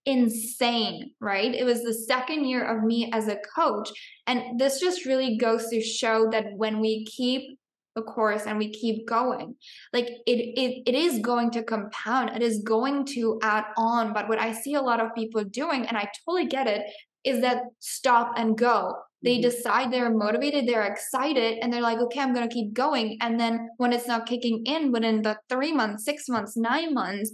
insane, 0.06 1.12
right? 1.20 1.54
It 1.54 1.66
was 1.66 1.84
the 1.84 1.94
second 1.94 2.46
year 2.46 2.64
of 2.64 2.84
me 2.84 3.10
as 3.14 3.28
a 3.28 3.40
coach. 3.56 3.90
And 4.28 4.60
this 4.60 4.80
just 4.80 5.06
really 5.06 5.38
goes 5.38 5.68
to 5.70 5.82
show 5.82 6.30
that 6.32 6.46
when 6.56 6.80
we 6.80 7.06
keep 7.06 7.58
the 7.96 8.02
course 8.02 8.44
and 8.46 8.58
we 8.58 8.72
keep 8.72 9.08
going. 9.08 9.56
Like 9.94 10.08
it, 10.26 10.40
it 10.58 10.84
it 10.86 10.96
is 10.96 11.20
going 11.20 11.52
to 11.52 11.64
compound. 11.64 12.32
It 12.36 12.42
is 12.42 12.62
going 12.64 13.06
to 13.08 13.40
add 13.44 13.66
on. 13.78 14.14
But 14.14 14.30
what 14.30 14.40
i 14.40 14.52
see 14.52 14.76
a 14.76 14.82
lot 14.82 15.00
of 15.00 15.14
people 15.16 15.44
doing 15.44 15.86
and 15.86 15.98
i 15.98 16.10
totally 16.26 16.48
get 16.48 16.68
it 16.68 16.84
is 17.24 17.42
that 17.42 17.64
stop 17.80 18.34
and 18.38 18.58
go. 18.58 18.96
They 19.24 19.36
mm-hmm. 19.36 19.50
decide 19.50 19.92
they're 19.92 20.10
motivated 20.10 20.68
they're 20.68 20.92
excited 20.92 21.60
and 21.62 21.72
they're 21.72 21.82
like 21.82 22.00
okay 22.00 22.20
i'm 22.20 22.34
going 22.34 22.48
to 22.48 22.54
keep 22.54 22.74
going. 22.74 23.18
And 23.22 23.40
then 23.40 23.70
when 23.78 23.94
it's 23.94 24.08
not 24.08 24.26
kicking 24.26 24.64
in 24.66 24.92
within 24.92 25.22
the 25.22 25.38
three 25.50 25.74
months 25.74 26.06
six 26.06 26.30
months 26.30 26.58
nine 26.58 26.94
months 26.94 27.32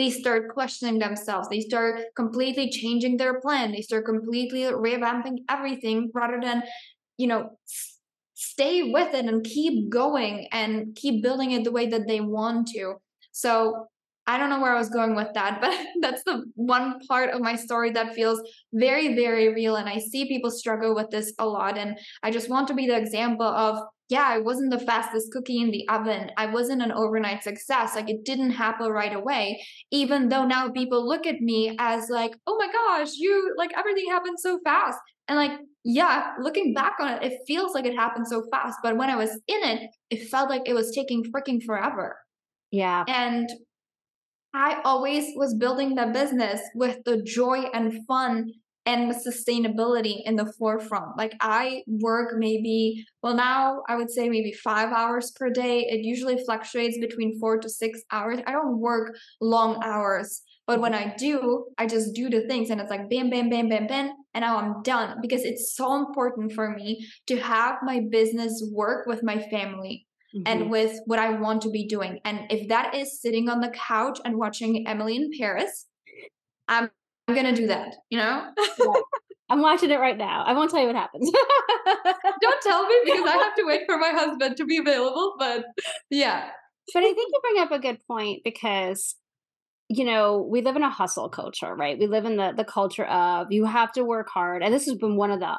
they 0.00 0.08
start 0.08 0.48
questioning 0.54 0.98
themselves. 0.98 1.46
They 1.50 1.60
start 1.60 2.00
completely 2.16 2.70
changing 2.70 3.18
their 3.18 3.38
plan. 3.38 3.72
They 3.72 3.82
start 3.82 4.06
completely 4.06 4.62
revamping 4.62 5.44
everything 5.50 6.10
rather 6.14 6.40
than 6.42 6.62
you 7.18 7.26
know 7.26 7.58
stay 8.40 8.90
with 8.90 9.12
it 9.12 9.26
and 9.26 9.44
keep 9.44 9.90
going 9.90 10.48
and 10.50 10.96
keep 10.96 11.22
building 11.22 11.50
it 11.50 11.62
the 11.62 11.70
way 11.70 11.86
that 11.86 12.08
they 12.08 12.22
want 12.22 12.68
to. 12.68 12.94
So 13.32 13.86
I 14.26 14.38
don't 14.38 14.48
know 14.48 14.60
where 14.60 14.74
I 14.74 14.78
was 14.78 14.88
going 14.88 15.14
with 15.14 15.28
that, 15.34 15.60
but 15.60 15.76
that's 16.00 16.24
the 16.24 16.44
one 16.54 17.00
part 17.06 17.30
of 17.34 17.42
my 17.42 17.54
story 17.54 17.90
that 17.90 18.14
feels 18.14 18.40
very, 18.72 19.14
very 19.14 19.52
real. 19.52 19.76
And 19.76 19.88
I 19.88 19.98
see 19.98 20.26
people 20.26 20.50
struggle 20.50 20.94
with 20.94 21.10
this 21.10 21.34
a 21.38 21.46
lot. 21.46 21.76
And 21.76 21.98
I 22.22 22.30
just 22.30 22.48
want 22.48 22.66
to 22.68 22.74
be 22.74 22.86
the 22.86 22.96
example 22.96 23.46
of, 23.46 23.78
yeah, 24.08 24.24
I 24.26 24.38
wasn't 24.38 24.70
the 24.70 24.86
fastest 24.86 25.30
cookie 25.32 25.60
in 25.60 25.70
the 25.70 25.86
oven. 25.88 26.30
I 26.38 26.46
wasn't 26.46 26.82
an 26.82 26.92
overnight 26.92 27.44
success. 27.44 27.94
Like 27.94 28.08
it 28.08 28.24
didn't 28.24 28.52
happen 28.52 28.90
right 28.90 29.14
away. 29.14 29.62
Even 29.90 30.30
though 30.30 30.46
now 30.46 30.70
people 30.70 31.06
look 31.06 31.26
at 31.26 31.42
me 31.42 31.76
as 31.78 32.08
like, 32.08 32.32
oh 32.46 32.56
my 32.58 32.72
gosh, 32.72 33.10
you 33.16 33.54
like 33.58 33.70
everything 33.76 34.08
happened 34.08 34.40
so 34.40 34.58
fast. 34.64 34.98
And 35.30 35.38
like, 35.38 35.52
yeah, 35.84 36.32
looking 36.40 36.74
back 36.74 36.94
on 37.00 37.08
it, 37.08 37.22
it 37.22 37.38
feels 37.46 37.72
like 37.72 37.86
it 37.86 37.94
happened 37.94 38.26
so 38.26 38.42
fast. 38.50 38.78
But 38.82 38.96
when 38.96 39.08
I 39.08 39.14
was 39.14 39.30
in 39.30 39.62
it, 39.62 39.88
it 40.10 40.28
felt 40.28 40.50
like 40.50 40.62
it 40.66 40.74
was 40.74 40.90
taking 40.92 41.22
freaking 41.24 41.62
forever. 41.64 42.16
Yeah. 42.72 43.04
And 43.06 43.48
I 44.52 44.80
always 44.84 45.32
was 45.36 45.54
building 45.54 45.94
the 45.94 46.06
business 46.06 46.60
with 46.74 46.98
the 47.04 47.22
joy 47.22 47.66
and 47.72 48.04
fun 48.08 48.50
and 48.86 49.08
the 49.08 49.14
sustainability 49.14 50.16
in 50.24 50.34
the 50.34 50.52
forefront. 50.58 51.16
Like 51.16 51.34
I 51.40 51.84
work 51.86 52.34
maybe, 52.36 53.04
well, 53.22 53.34
now 53.36 53.82
I 53.88 53.94
would 53.94 54.10
say 54.10 54.28
maybe 54.28 54.52
five 54.52 54.90
hours 54.90 55.30
per 55.30 55.48
day. 55.48 55.86
It 55.88 56.04
usually 56.04 56.42
fluctuates 56.44 56.98
between 56.98 57.38
four 57.38 57.58
to 57.58 57.68
six 57.68 58.00
hours. 58.10 58.40
I 58.48 58.52
don't 58.52 58.78
work 58.78 59.14
long 59.40 59.80
hours. 59.84 60.42
But 60.66 60.80
when 60.80 60.94
I 60.94 61.14
do, 61.16 61.66
I 61.78 61.86
just 61.86 62.14
do 62.14 62.30
the 62.30 62.46
things 62.46 62.70
and 62.70 62.80
it's 62.80 62.90
like 62.90 63.10
bam, 63.10 63.30
bam, 63.30 63.50
bam, 63.50 63.68
bam, 63.68 63.86
bam. 63.86 64.12
And 64.34 64.42
now 64.42 64.58
I'm 64.58 64.82
done 64.82 65.18
because 65.20 65.42
it's 65.42 65.74
so 65.74 65.96
important 65.96 66.52
for 66.52 66.70
me 66.70 67.06
to 67.26 67.38
have 67.40 67.76
my 67.82 68.02
business 68.10 68.62
work 68.72 69.06
with 69.06 69.22
my 69.22 69.40
family. 69.50 70.06
Mm-hmm. 70.32 70.42
and 70.46 70.70
with 70.70 70.96
what 71.06 71.18
I 71.18 71.30
want 71.40 71.62
to 71.62 71.70
be 71.70 71.88
doing. 71.88 72.20
And 72.24 72.42
if 72.50 72.68
that 72.68 72.94
is 72.94 73.20
sitting 73.20 73.48
on 73.48 73.60
the 73.60 73.70
couch 73.70 74.20
and 74.24 74.38
watching 74.38 74.86
Emily 74.86 75.16
in 75.16 75.28
Paris, 75.36 75.88
I'm, 76.68 76.88
I'm 77.26 77.34
gonna 77.34 77.52
do 77.52 77.66
that, 77.66 77.96
you 78.10 78.18
know? 78.18 78.46
yeah. 78.78 78.92
I'm 79.50 79.60
watching 79.60 79.90
it 79.90 79.98
right 79.98 80.16
now. 80.16 80.44
I 80.46 80.52
won't 80.52 80.70
tell 80.70 80.80
you 80.80 80.86
what 80.86 80.94
happens. 80.94 81.28
Don't 82.40 82.62
tell 82.62 82.86
me 82.86 82.94
because 83.04 83.28
I 83.28 83.36
have 83.36 83.56
to 83.56 83.64
wait 83.66 83.80
for 83.86 83.98
my 83.98 84.10
husband 84.10 84.56
to 84.58 84.64
be 84.64 84.76
available. 84.76 85.34
But 85.36 85.64
yeah. 86.08 86.50
But 86.94 87.02
I 87.02 87.12
think 87.12 87.32
you 87.32 87.40
bring 87.42 87.62
up 87.64 87.72
a 87.72 87.80
good 87.80 87.98
point 88.06 88.42
because 88.44 89.16
you 89.90 90.04
know 90.04 90.46
we 90.48 90.62
live 90.62 90.76
in 90.76 90.84
a 90.84 90.88
hustle 90.88 91.28
culture 91.28 91.74
right? 91.74 91.98
We 91.98 92.06
live 92.06 92.24
in 92.24 92.36
the 92.36 92.52
the 92.56 92.64
culture 92.64 93.04
of 93.06 93.48
you 93.50 93.64
have 93.64 93.92
to 93.92 94.04
work 94.04 94.28
hard 94.28 94.62
and 94.62 94.72
this 94.72 94.86
has 94.86 94.94
been 94.94 95.16
one 95.16 95.32
of 95.32 95.40
the 95.40 95.58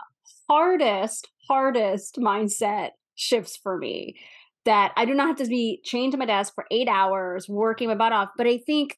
hardest 0.50 1.28
hardest 1.50 2.16
mindset 2.16 2.92
shifts 3.16 3.58
for 3.62 3.78
me 3.78 4.16
that 4.64 4.94
i 4.96 5.06
do 5.06 5.14
not 5.14 5.28
have 5.28 5.38
to 5.38 5.46
be 5.46 5.82
chained 5.84 6.14
to 6.14 6.18
my 6.18 6.26
desk 6.26 6.54
for 6.56 6.66
eight 6.72 6.88
hours 6.88 7.50
working 7.50 7.90
my 7.90 7.96
butt 7.96 8.14
off 8.14 8.30
but 8.38 8.48
i 8.48 8.58
think 8.58 8.98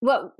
what 0.00 0.32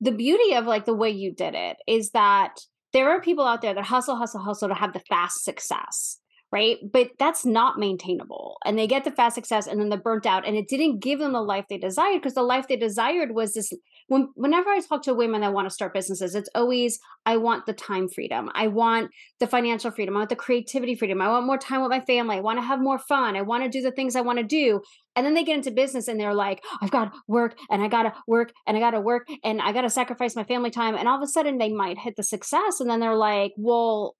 the 0.00 0.12
beauty 0.12 0.54
of 0.54 0.64
like 0.64 0.84
the 0.84 0.94
way 0.94 1.10
you 1.10 1.32
did 1.32 1.54
it 1.54 1.76
is 1.86 2.10
that 2.10 2.60
there 2.92 3.10
are 3.10 3.20
people 3.20 3.44
out 3.44 3.62
there 3.62 3.74
that 3.74 3.84
hustle 3.84 4.16
hustle 4.16 4.40
hustle 4.40 4.68
to 4.68 4.74
have 4.74 4.92
the 4.92 5.02
fast 5.08 5.44
success 5.44 6.18
right? 6.50 6.78
But 6.90 7.10
that's 7.18 7.44
not 7.44 7.78
maintainable. 7.78 8.56
And 8.64 8.78
they 8.78 8.86
get 8.86 9.04
the 9.04 9.10
fast 9.10 9.34
success 9.34 9.66
and 9.66 9.78
then 9.78 9.90
they're 9.90 9.98
burnt 9.98 10.24
out. 10.24 10.46
And 10.46 10.56
it 10.56 10.68
didn't 10.68 11.00
give 11.00 11.18
them 11.18 11.32
the 11.32 11.42
life 11.42 11.66
they 11.68 11.76
desired 11.76 12.20
because 12.20 12.34
the 12.34 12.42
life 12.42 12.68
they 12.68 12.76
desired 12.76 13.34
was 13.34 13.54
this. 13.54 13.72
When, 14.06 14.28
whenever 14.34 14.70
I 14.70 14.80
talk 14.80 15.02
to 15.02 15.14
women 15.14 15.42
that 15.42 15.52
want 15.52 15.68
to 15.68 15.74
start 15.74 15.92
businesses, 15.92 16.34
it's 16.34 16.48
always, 16.54 16.98
I 17.26 17.36
want 17.36 17.66
the 17.66 17.74
time 17.74 18.08
freedom. 18.08 18.50
I 18.54 18.68
want 18.68 19.10
the 19.40 19.46
financial 19.46 19.90
freedom. 19.90 20.16
I 20.16 20.20
want 20.20 20.30
the 20.30 20.36
creativity 20.36 20.94
freedom. 20.94 21.20
I 21.20 21.28
want 21.28 21.44
more 21.44 21.58
time 21.58 21.82
with 21.82 21.90
my 21.90 22.00
family. 22.00 22.36
I 22.36 22.40
want 22.40 22.58
to 22.58 22.64
have 22.64 22.80
more 22.80 22.98
fun. 22.98 23.36
I 23.36 23.42
want 23.42 23.64
to 23.64 23.68
do 23.68 23.82
the 23.82 23.92
things 23.92 24.16
I 24.16 24.22
want 24.22 24.38
to 24.38 24.44
do. 24.44 24.80
And 25.14 25.26
then 25.26 25.34
they 25.34 25.44
get 25.44 25.56
into 25.56 25.72
business 25.72 26.08
and 26.08 26.18
they're 26.18 26.32
like, 26.32 26.64
I've 26.80 26.92
got 26.92 27.12
to 27.12 27.18
work 27.26 27.58
and 27.70 27.82
I 27.82 27.88
got 27.88 28.04
to 28.04 28.14
work 28.26 28.52
and 28.66 28.76
I 28.76 28.80
got 28.80 28.92
to 28.92 29.00
work 29.00 29.26
and 29.42 29.60
I 29.60 29.72
got 29.72 29.82
to 29.82 29.90
sacrifice 29.90 30.36
my 30.36 30.44
family 30.44 30.70
time. 30.70 30.94
And 30.94 31.08
all 31.08 31.16
of 31.16 31.22
a 31.22 31.26
sudden 31.26 31.58
they 31.58 31.70
might 31.70 31.98
hit 31.98 32.14
the 32.16 32.22
success. 32.22 32.80
And 32.80 32.88
then 32.88 33.00
they're 33.00 33.16
like, 33.16 33.52
well, 33.56 34.14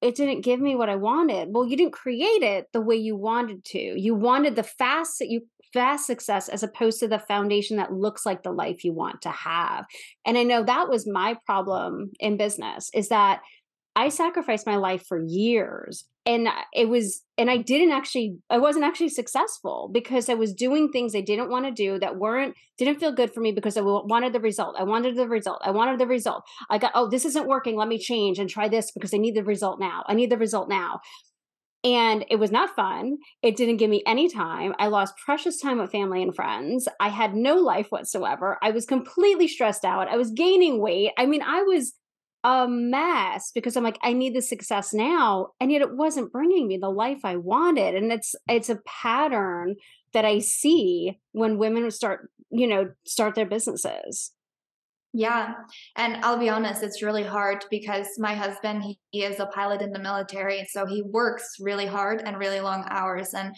it 0.00 0.14
didn't 0.14 0.42
give 0.42 0.60
me 0.60 0.74
what 0.74 0.88
I 0.88 0.96
wanted. 0.96 1.48
Well, 1.50 1.66
you 1.66 1.76
didn't 1.76 1.92
create 1.92 2.42
it 2.42 2.68
the 2.72 2.80
way 2.80 2.96
you 2.96 3.16
wanted 3.16 3.64
to. 3.66 3.78
You 3.78 4.14
wanted 4.14 4.56
the 4.56 4.62
fast 4.62 5.20
you 5.20 5.42
fast 5.72 6.06
success 6.06 6.48
as 6.48 6.62
opposed 6.62 6.98
to 6.98 7.06
the 7.06 7.18
foundation 7.18 7.76
that 7.76 7.92
looks 7.92 8.26
like 8.26 8.42
the 8.42 8.50
life 8.50 8.84
you 8.84 8.92
want 8.92 9.22
to 9.22 9.30
have. 9.30 9.84
And 10.26 10.36
I 10.36 10.42
know 10.42 10.64
that 10.64 10.88
was 10.88 11.06
my 11.06 11.36
problem 11.46 12.10
in 12.18 12.36
business 12.36 12.90
is 12.92 13.08
that 13.08 13.40
I 13.96 14.08
sacrificed 14.08 14.66
my 14.66 14.76
life 14.76 15.04
for 15.06 15.20
years 15.20 16.04
and 16.26 16.48
it 16.72 16.88
was 16.88 17.22
and 17.38 17.50
I 17.50 17.56
didn't 17.56 17.92
actually 17.92 18.36
I 18.50 18.58
wasn't 18.58 18.84
actually 18.84 19.08
successful 19.08 19.90
because 19.92 20.28
I 20.28 20.34
was 20.34 20.54
doing 20.54 20.90
things 20.90 21.14
I 21.14 21.22
didn't 21.22 21.50
want 21.50 21.64
to 21.64 21.72
do 21.72 21.98
that 21.98 22.16
weren't 22.16 22.54
didn't 22.78 23.00
feel 23.00 23.12
good 23.12 23.32
for 23.32 23.40
me 23.40 23.52
because 23.52 23.76
I 23.76 23.80
wanted 23.80 24.32
the 24.32 24.40
result. 24.40 24.76
I 24.78 24.84
wanted 24.84 25.16
the 25.16 25.28
result. 25.28 25.60
I 25.64 25.70
wanted 25.70 25.98
the 25.98 26.06
result. 26.06 26.44
I 26.70 26.78
got 26.78 26.92
oh 26.94 27.08
this 27.08 27.24
isn't 27.24 27.48
working. 27.48 27.76
Let 27.76 27.88
me 27.88 27.98
change 27.98 28.38
and 28.38 28.48
try 28.48 28.68
this 28.68 28.90
because 28.92 29.14
I 29.14 29.18
need 29.18 29.34
the 29.34 29.44
result 29.44 29.80
now. 29.80 30.04
I 30.06 30.14
need 30.14 30.30
the 30.30 30.38
result 30.38 30.68
now. 30.68 31.00
And 31.82 32.26
it 32.28 32.36
was 32.36 32.52
not 32.52 32.76
fun. 32.76 33.16
It 33.42 33.56
didn't 33.56 33.78
give 33.78 33.88
me 33.88 34.02
any 34.06 34.28
time. 34.28 34.74
I 34.78 34.88
lost 34.88 35.14
precious 35.24 35.58
time 35.58 35.78
with 35.78 35.90
family 35.90 36.22
and 36.22 36.36
friends. 36.36 36.86
I 37.00 37.08
had 37.08 37.34
no 37.34 37.54
life 37.54 37.86
whatsoever. 37.88 38.58
I 38.62 38.70
was 38.70 38.84
completely 38.84 39.48
stressed 39.48 39.84
out. 39.86 40.08
I 40.08 40.18
was 40.18 40.30
gaining 40.30 40.78
weight. 40.78 41.12
I 41.16 41.24
mean, 41.24 41.40
I 41.42 41.62
was 41.62 41.94
a 42.42 42.66
mess 42.68 43.50
because 43.54 43.76
I'm 43.76 43.84
like, 43.84 43.98
I 44.02 44.12
need 44.12 44.34
the 44.34 44.42
success 44.42 44.94
now. 44.94 45.48
And 45.60 45.70
yet 45.70 45.82
it 45.82 45.96
wasn't 45.96 46.32
bringing 46.32 46.68
me 46.68 46.78
the 46.78 46.90
life 46.90 47.20
I 47.24 47.36
wanted. 47.36 47.94
And 47.94 48.10
it's, 48.12 48.34
it's 48.48 48.70
a 48.70 48.80
pattern 48.86 49.76
that 50.12 50.24
I 50.24 50.38
see 50.38 51.18
when 51.32 51.58
women 51.58 51.90
start, 51.90 52.30
you 52.50 52.66
know, 52.66 52.90
start 53.04 53.34
their 53.34 53.46
businesses. 53.46 54.32
Yeah. 55.12 55.54
And 55.96 56.24
I'll 56.24 56.38
be 56.38 56.48
honest, 56.48 56.84
it's 56.84 57.02
really 57.02 57.24
hard 57.24 57.64
because 57.68 58.06
my 58.18 58.34
husband, 58.34 58.84
he, 58.84 58.98
he, 59.10 59.24
is 59.24 59.40
a 59.40 59.46
pilot 59.46 59.82
in 59.82 59.90
the 59.90 59.98
military. 59.98 60.64
So 60.70 60.86
he 60.86 61.02
works 61.02 61.56
really 61.60 61.86
hard 61.86 62.22
and 62.24 62.38
really 62.38 62.60
long 62.60 62.84
hours. 62.88 63.34
And, 63.34 63.54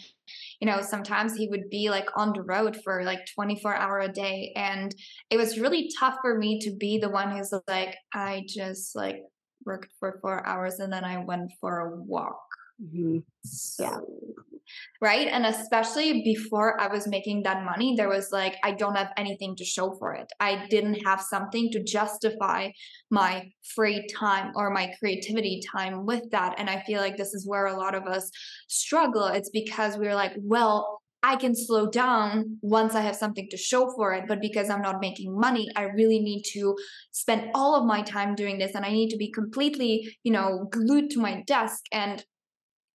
you 0.59 0.65
know, 0.65 0.81
sometimes 0.81 1.35
he 1.35 1.47
would 1.49 1.69
be 1.69 1.91
like 1.91 2.07
on 2.17 2.33
the 2.33 2.41
road 2.41 2.77
for 2.83 3.03
like 3.03 3.19
24 3.35 3.75
hour 3.75 3.99
a 3.99 4.11
day. 4.11 4.51
And 4.55 4.95
it 5.29 5.37
was 5.37 5.59
really 5.59 5.91
tough 5.99 6.15
for 6.23 6.39
me 6.39 6.59
to 6.61 6.75
be 6.75 6.97
the 6.97 7.09
one 7.09 7.35
who's 7.35 7.53
like, 7.67 7.95
I 8.13 8.45
just 8.47 8.95
like 8.95 9.17
worked 9.63 9.91
for 9.99 10.17
four 10.21 10.45
hours 10.47 10.79
and 10.79 10.91
then 10.91 11.03
I 11.03 11.23
went 11.23 11.51
for 11.61 11.79
a 11.81 11.95
walk. 12.01 12.41
Mm-hmm. 12.81 13.19
So, 13.43 13.83
yeah 13.83 14.52
right? 15.01 15.27
And 15.27 15.45
especially 15.45 16.23
before 16.23 16.79
I 16.79 16.87
was 16.87 17.07
making 17.07 17.43
that 17.43 17.63
money, 17.63 17.95
there 17.95 18.09
was 18.09 18.29
like, 18.31 18.55
I 18.63 18.71
don't 18.71 18.95
have 18.95 19.11
anything 19.17 19.55
to 19.57 19.65
show 19.65 19.95
for 19.99 20.13
it. 20.13 20.31
I 20.39 20.67
didn't 20.69 21.05
have 21.05 21.21
something 21.21 21.69
to 21.71 21.83
justify 21.83 22.69
my 23.09 23.49
free 23.75 24.07
time 24.07 24.51
or 24.55 24.69
my 24.69 24.93
creativity 24.99 25.61
time 25.71 26.05
with 26.05 26.29
that. 26.31 26.55
And 26.57 26.69
I 26.69 26.81
feel 26.81 27.01
like 27.01 27.17
this 27.17 27.33
is 27.33 27.47
where 27.47 27.67
a 27.67 27.77
lot 27.77 27.95
of 27.95 28.03
us 28.03 28.29
struggle. 28.67 29.25
It's 29.27 29.49
because 29.49 29.97
we're 29.97 30.15
like, 30.15 30.33
well, 30.37 31.01
I 31.25 31.37
can 31.37 31.55
slow 31.55 31.89
down 31.89 32.57
once 32.61 32.95
I 32.95 33.01
have 33.01 33.15
something 33.15 33.47
to 33.49 33.57
show 33.57 33.89
for 33.95 34.13
it. 34.13 34.25
But 34.27 34.41
because 34.41 34.69
I'm 34.69 34.81
not 34.81 34.99
making 34.99 35.39
money, 35.39 35.69
I 35.75 35.83
really 35.83 36.19
need 36.19 36.43
to 36.51 36.75
spend 37.11 37.49
all 37.55 37.75
of 37.75 37.85
my 37.85 38.01
time 38.01 38.35
doing 38.35 38.57
this 38.57 38.75
and 38.75 38.85
I 38.85 38.91
need 38.91 39.09
to 39.11 39.17
be 39.17 39.31
completely, 39.31 40.17
you 40.23 40.33
know, 40.33 40.67
glued 40.69 41.09
to 41.11 41.21
my 41.21 41.41
desk. 41.47 41.85
And 41.93 42.23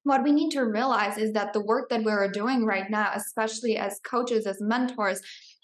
what 0.04 0.22
we 0.22 0.32
need 0.32 0.50
to 0.50 0.62
realize 0.62 1.18
is 1.18 1.32
that 1.32 1.52
the 1.52 1.60
work 1.60 1.88
that 1.90 2.02
we're 2.02 2.28
doing 2.28 2.64
right 2.64 2.88
now, 2.90 3.10
especially 3.14 3.76
as 3.76 4.00
coaches, 4.04 4.46
as 4.46 4.60
mentors, 4.60 5.20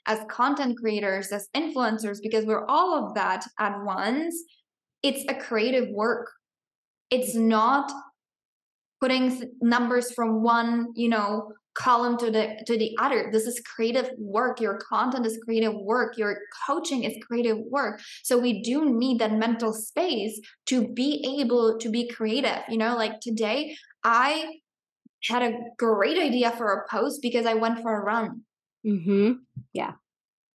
as 0.07 0.21
content 0.29 0.79
creators, 0.79 1.33
as 1.33 1.49
influencers, 1.57 2.19
because 2.23 2.45
we're 2.45 2.67
all 2.67 3.07
of 3.07 3.15
that 3.15 3.45
at 3.59 3.83
once, 3.85 4.35
it's 5.03 5.25
a 5.29 5.35
creative 5.35 5.89
work. 5.91 6.31
It's 7.11 7.35
not 7.35 7.91
putting 9.01 9.51
numbers 9.61 10.13
from 10.13 10.43
one, 10.43 10.89
you 10.95 11.09
know, 11.09 11.53
column 11.75 12.17
to 12.17 12.31
the 12.31 12.57
to 12.67 12.79
the 12.79 12.97
other. 13.01 13.31
This 13.33 13.47
is 13.47 13.61
creative 13.61 14.11
work. 14.19 14.61
Your 14.61 14.79
content 14.79 15.27
is 15.27 15.39
creative 15.45 15.75
work. 15.75 16.17
Your 16.17 16.39
coaching 16.67 17.05
is 17.05 17.17
creative 17.27 17.59
work. 17.71 18.01
So 18.23 18.39
we 18.39 18.63
do 18.63 18.95
need 18.95 19.19
that 19.19 19.33
mental 19.33 19.73
space 19.73 20.41
to 20.67 20.89
be 20.89 21.41
able 21.41 21.79
to 21.79 21.91
be 21.91 22.09
creative 22.09 22.63
you 22.69 22.79
know 22.79 22.97
like 22.97 23.21
today 23.21 23.77
I 24.05 24.61
had 25.25 25.43
a 25.43 25.59
great 25.79 26.19
idea 26.19 26.51
for 26.51 26.73
a 26.73 26.89
post 26.89 27.21
because 27.23 27.47
I 27.47 27.55
went 27.55 27.81
for 27.81 28.01
a 28.01 28.05
run. 28.05 28.43
Mm-hmm. 28.87 29.33
Yeah. 29.73 29.93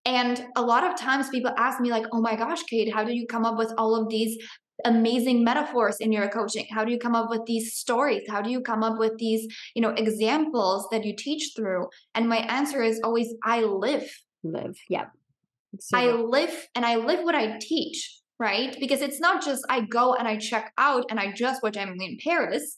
And 0.05 0.45
a 0.55 0.61
lot 0.61 0.83
of 0.83 0.97
times 0.97 1.29
people 1.29 1.51
ask 1.57 1.79
me, 1.79 1.89
like, 1.89 2.05
oh 2.11 2.21
my 2.21 2.35
gosh, 2.35 2.63
Kate, 2.63 2.93
how 2.93 3.03
do 3.03 3.13
you 3.13 3.27
come 3.27 3.45
up 3.45 3.57
with 3.57 3.73
all 3.77 3.95
of 3.95 4.09
these 4.09 4.37
amazing 4.85 5.43
metaphors 5.43 5.97
in 5.99 6.11
your 6.11 6.29
coaching? 6.29 6.65
How 6.71 6.85
do 6.85 6.91
you 6.91 6.99
come 6.99 7.15
up 7.15 7.29
with 7.29 7.45
these 7.45 7.73
stories? 7.73 8.23
How 8.29 8.41
do 8.41 8.49
you 8.49 8.61
come 8.61 8.83
up 8.83 8.97
with 8.97 9.17
these, 9.17 9.47
you 9.75 9.81
know, 9.81 9.89
examples 9.89 10.87
that 10.91 11.03
you 11.03 11.15
teach 11.15 11.51
through? 11.55 11.87
And 12.15 12.29
my 12.29 12.37
answer 12.37 12.81
is 12.81 13.01
always, 13.03 13.33
I 13.43 13.61
live. 13.61 14.09
Live. 14.43 14.77
Yeah. 14.87 15.07
So 15.79 15.97
I 15.97 16.11
live 16.11 16.67
and 16.75 16.85
I 16.85 16.95
live 16.95 17.23
what 17.23 17.35
I 17.35 17.57
teach 17.59 18.19
right? 18.39 18.75
Because 18.79 19.01
it's 19.01 19.19
not 19.19 19.43
just 19.43 19.65
I 19.69 19.81
go 19.81 20.13
and 20.15 20.27
I 20.27 20.37
check 20.37 20.71
out 20.77 21.05
and 21.09 21.19
I 21.19 21.31
just 21.33 21.61
watch 21.61 21.75
Emily 21.75 22.05
in 22.05 22.17
Paris, 22.23 22.77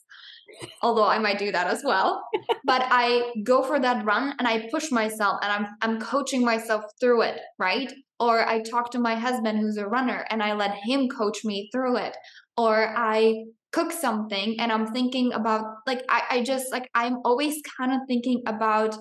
although 0.81 1.07
I 1.07 1.19
might 1.19 1.39
do 1.39 1.51
that 1.51 1.67
as 1.67 1.83
well. 1.83 2.23
but 2.65 2.83
I 2.89 3.31
go 3.43 3.63
for 3.63 3.79
that 3.79 4.05
run 4.05 4.33
and 4.39 4.47
I 4.47 4.69
push 4.71 4.91
myself 4.91 5.39
and 5.41 5.51
I'm 5.51 5.67
I'm 5.81 5.99
coaching 5.99 6.43
myself 6.43 6.83
through 6.99 7.23
it, 7.23 7.39
right? 7.59 7.91
Or 8.19 8.47
I 8.47 8.61
talk 8.61 8.91
to 8.91 8.99
my 8.99 9.15
husband 9.15 9.59
who's 9.59 9.77
a 9.77 9.87
runner 9.87 10.25
and 10.29 10.43
I 10.43 10.53
let 10.53 10.75
him 10.83 11.09
coach 11.09 11.43
me 11.43 11.69
through 11.71 11.97
it. 11.97 12.15
Or 12.57 12.93
I 12.95 13.43
cook 13.71 13.91
something 13.91 14.59
and 14.59 14.71
I'm 14.71 14.87
thinking 14.87 15.31
about 15.33 15.65
like 15.87 16.03
I, 16.09 16.23
I 16.29 16.43
just 16.43 16.71
like 16.71 16.89
I'm 16.93 17.17
always 17.23 17.61
kind 17.77 17.93
of 17.93 18.01
thinking 18.07 18.43
about 18.45 18.95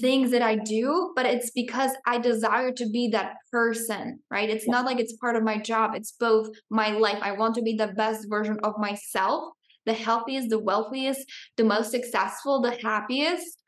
things 0.00 0.30
that 0.30 0.42
I 0.42 0.56
do, 0.56 1.12
but 1.14 1.26
it's 1.26 1.50
because 1.50 1.90
I 2.06 2.18
desire 2.18 2.72
to 2.72 2.88
be 2.88 3.08
that 3.08 3.34
person, 3.52 4.20
right? 4.30 4.48
It's 4.48 4.66
yeah. 4.66 4.72
not 4.72 4.86
like 4.86 4.98
it's 4.98 5.16
part 5.16 5.36
of 5.36 5.42
my 5.42 5.58
job, 5.58 5.92
it's 5.94 6.12
both 6.18 6.48
my 6.70 6.90
life. 6.90 7.18
I 7.20 7.32
want 7.32 7.54
to 7.56 7.62
be 7.62 7.76
the 7.76 7.88
best 7.88 8.26
version 8.28 8.58
of 8.62 8.74
myself, 8.78 9.52
the 9.86 9.92
healthiest, 9.92 10.50
the 10.50 10.58
wealthiest, 10.58 11.24
the 11.56 11.64
most 11.64 11.90
successful, 11.90 12.60
the 12.60 12.76
happiest. 12.82 13.62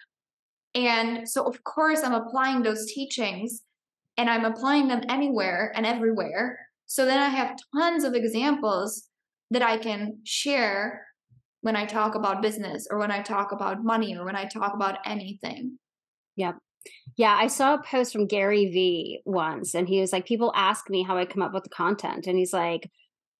And 0.75 1.29
so, 1.29 1.45
of 1.45 1.65
course, 1.65 2.03
I'm 2.03 2.15
applying 2.15 2.63
those 2.63 2.87
teachings 2.93 3.63
and 4.17 4.29
I'm 4.29 4.45
applying 4.45 4.89
them 4.89 5.03
anywhere 5.09 5.73
and 5.75 5.87
everywhere. 5.87 6.59
So 6.87 7.05
then 7.05 7.19
I 7.19 7.29
have 7.29 7.57
tons 7.75 8.05
of 8.05 8.15
examples 8.15 9.09
that 9.51 9.63
I 9.63 9.79
can 9.79 10.19
share 10.25 11.07
when 11.61 11.77
I 11.77 11.85
talk 11.85 12.15
about 12.15 12.43
business 12.43 12.87
or 12.91 12.99
when 12.99 13.11
I 13.11 13.23
talk 13.23 13.53
about 13.53 13.83
money 13.83 14.17
or 14.17 14.25
when 14.25 14.37
I 14.37 14.45
talk 14.45 14.75
about 14.75 14.99
anything. 15.05 15.79
Yeah. 16.37 16.53
Yeah, 17.17 17.37
I 17.37 17.49
saw 17.49 17.75
a 17.75 17.83
post 17.83 18.13
from 18.13 18.29
Gary 18.29 18.67
Vee 18.67 19.21
once, 19.25 19.75
and 19.75 19.89
he 19.89 20.01
was 20.01 20.13
like, 20.13 20.25
People 20.25 20.53
ask 20.55 20.89
me 20.89 21.03
how 21.03 21.17
I 21.19 21.25
come 21.25 21.43
up 21.43 21.53
with 21.53 21.65
the 21.65 21.71
content. 21.71 22.29
And 22.29 22.39
he's 22.39 22.53
like, 22.53 22.89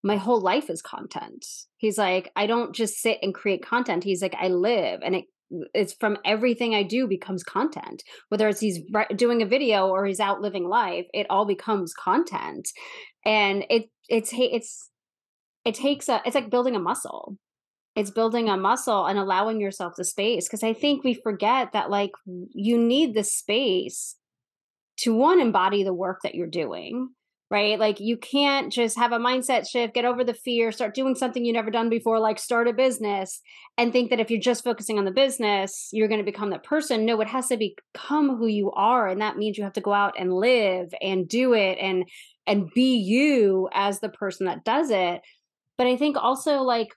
My 0.07 0.15
whole 0.15 0.39
life 0.39 0.69
is 0.69 0.81
content. 0.81 1.45
He's 1.75 1.97
like, 1.97 2.31
I 2.35 2.47
don't 2.47 2.73
just 2.73 2.95
sit 3.01 3.19
and 3.21 3.33
create 3.33 3.61
content. 3.61 4.05
He's 4.05 4.21
like, 4.21 4.35
I 4.39 4.47
live, 4.47 5.01
and 5.03 5.15
it 5.15 5.25
it's 5.73 5.93
from 5.93 6.17
everything 6.25 6.75
I 6.75 6.83
do 6.83 7.07
becomes 7.07 7.43
content. 7.43 8.03
Whether 8.29 8.47
it's 8.47 8.61
he's 8.61 8.79
doing 9.15 9.41
a 9.41 9.45
video 9.45 9.87
or 9.87 10.05
he's 10.05 10.19
out 10.19 10.41
living 10.41 10.67
life, 10.67 11.05
it 11.13 11.27
all 11.29 11.45
becomes 11.45 11.93
content. 11.93 12.69
And 13.25 13.65
it 13.69 13.89
it's 14.07 14.31
it's 14.33 14.89
it 15.65 15.75
takes 15.75 16.07
a 16.07 16.21
it's 16.25 16.35
like 16.35 16.49
building 16.49 16.75
a 16.75 16.79
muscle 16.79 17.37
it's 17.97 18.11
building 18.11 18.47
a 18.47 18.55
muscle 18.55 19.07
and 19.07 19.17
allowing 19.17 19.59
yourself 19.59 19.93
the 19.97 20.05
space 20.05 20.47
because 20.47 20.63
i 20.63 20.71
think 20.71 21.03
we 21.03 21.13
forget 21.13 21.73
that 21.73 21.89
like 21.89 22.11
you 22.53 22.77
need 22.77 23.15
the 23.15 23.23
space 23.23 24.15
to 24.97 25.13
one 25.13 25.41
embody 25.41 25.83
the 25.83 25.93
work 25.93 26.19
that 26.23 26.35
you're 26.35 26.47
doing 26.47 27.09
right? 27.49 27.79
Like 27.79 27.99
you 27.99 28.17
can't 28.17 28.71
just 28.71 28.97
have 28.97 29.13
a 29.13 29.19
mindset 29.19 29.67
shift 29.67 29.93
get 29.93 30.05
over 30.05 30.23
the 30.23 30.33
fear 30.33 30.71
start 30.71 30.93
doing 30.93 31.15
something 31.15 31.45
you 31.45 31.53
never 31.53 31.71
done 31.71 31.89
before 31.89 32.19
like 32.19 32.39
start 32.39 32.67
a 32.67 32.73
business 32.73 33.41
and 33.77 33.91
think 33.91 34.09
that 34.09 34.19
if 34.19 34.29
you're 34.29 34.39
just 34.39 34.63
focusing 34.63 34.97
on 34.97 35.05
the 35.05 35.11
business 35.11 35.89
you're 35.93 36.09
going 36.09 36.19
to 36.23 36.29
become 36.31 36.49
that 36.49 36.63
person. 36.63 37.05
No 37.05 37.19
it 37.21 37.27
has 37.27 37.47
to 37.47 37.57
become 37.57 38.35
who 38.37 38.47
you 38.47 38.71
are 38.71 39.07
and 39.07 39.21
that 39.21 39.37
means 39.37 39.57
you 39.57 39.63
have 39.63 39.73
to 39.73 39.81
go 39.81 39.93
out 39.93 40.15
and 40.19 40.33
live 40.33 40.93
and 41.01 41.27
do 41.27 41.53
it 41.53 41.77
and 41.79 42.05
and 42.45 42.69
be 42.73 42.97
you 42.97 43.69
as 43.73 43.99
the 43.99 44.09
person 44.09 44.45
that 44.47 44.65
does 44.65 44.89
it. 44.89 45.21
But 45.77 45.87
i 45.87 45.95
think 45.95 46.17
also 46.17 46.63
like 46.63 46.89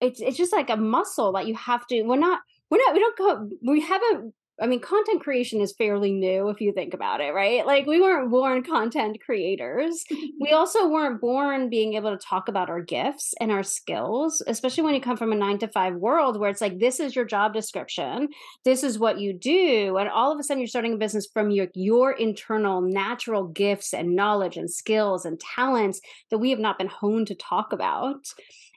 it's 0.00 0.20
it's 0.20 0.36
just 0.36 0.52
like 0.52 0.70
a 0.70 0.76
muscle 0.76 1.32
that 1.32 1.46
you 1.46 1.54
have 1.54 1.86
to 1.86 2.02
we're 2.02 2.16
not 2.16 2.40
we're 2.70 2.78
not 2.78 2.94
we 2.94 2.98
don't 2.98 3.18
go 3.18 3.48
we 3.62 3.80
haven't 3.80 4.34
I 4.60 4.66
mean, 4.66 4.80
content 4.80 5.22
creation 5.22 5.60
is 5.60 5.72
fairly 5.72 6.12
new 6.12 6.48
if 6.50 6.60
you 6.60 6.72
think 6.72 6.92
about 6.92 7.20
it, 7.22 7.32
right? 7.32 7.66
Like, 7.66 7.86
we 7.86 8.00
weren't 8.00 8.30
born 8.30 8.62
content 8.62 9.18
creators. 9.24 10.04
we 10.40 10.50
also 10.52 10.88
weren't 10.88 11.20
born 11.20 11.70
being 11.70 11.94
able 11.94 12.10
to 12.10 12.22
talk 12.22 12.48
about 12.48 12.68
our 12.68 12.82
gifts 12.82 13.32
and 13.40 13.50
our 13.50 13.62
skills, 13.62 14.42
especially 14.46 14.84
when 14.84 14.94
you 14.94 15.00
come 15.00 15.16
from 15.16 15.32
a 15.32 15.36
nine 15.36 15.58
to 15.58 15.68
five 15.68 15.94
world 15.94 16.38
where 16.38 16.50
it's 16.50 16.60
like, 16.60 16.78
this 16.78 17.00
is 17.00 17.16
your 17.16 17.24
job 17.24 17.54
description, 17.54 18.28
this 18.64 18.84
is 18.84 18.98
what 18.98 19.18
you 19.18 19.32
do. 19.32 19.96
And 19.96 20.08
all 20.08 20.32
of 20.32 20.38
a 20.38 20.42
sudden, 20.42 20.60
you're 20.60 20.68
starting 20.68 20.94
a 20.94 20.98
business 20.98 21.26
from 21.32 21.50
your, 21.50 21.68
your 21.74 22.12
internal 22.12 22.82
natural 22.82 23.46
gifts 23.46 23.94
and 23.94 24.14
knowledge 24.14 24.58
and 24.58 24.70
skills 24.70 25.24
and 25.24 25.40
talents 25.40 26.00
that 26.30 26.38
we 26.38 26.50
have 26.50 26.58
not 26.58 26.78
been 26.78 26.88
honed 26.88 27.28
to 27.28 27.34
talk 27.34 27.72
about 27.72 28.26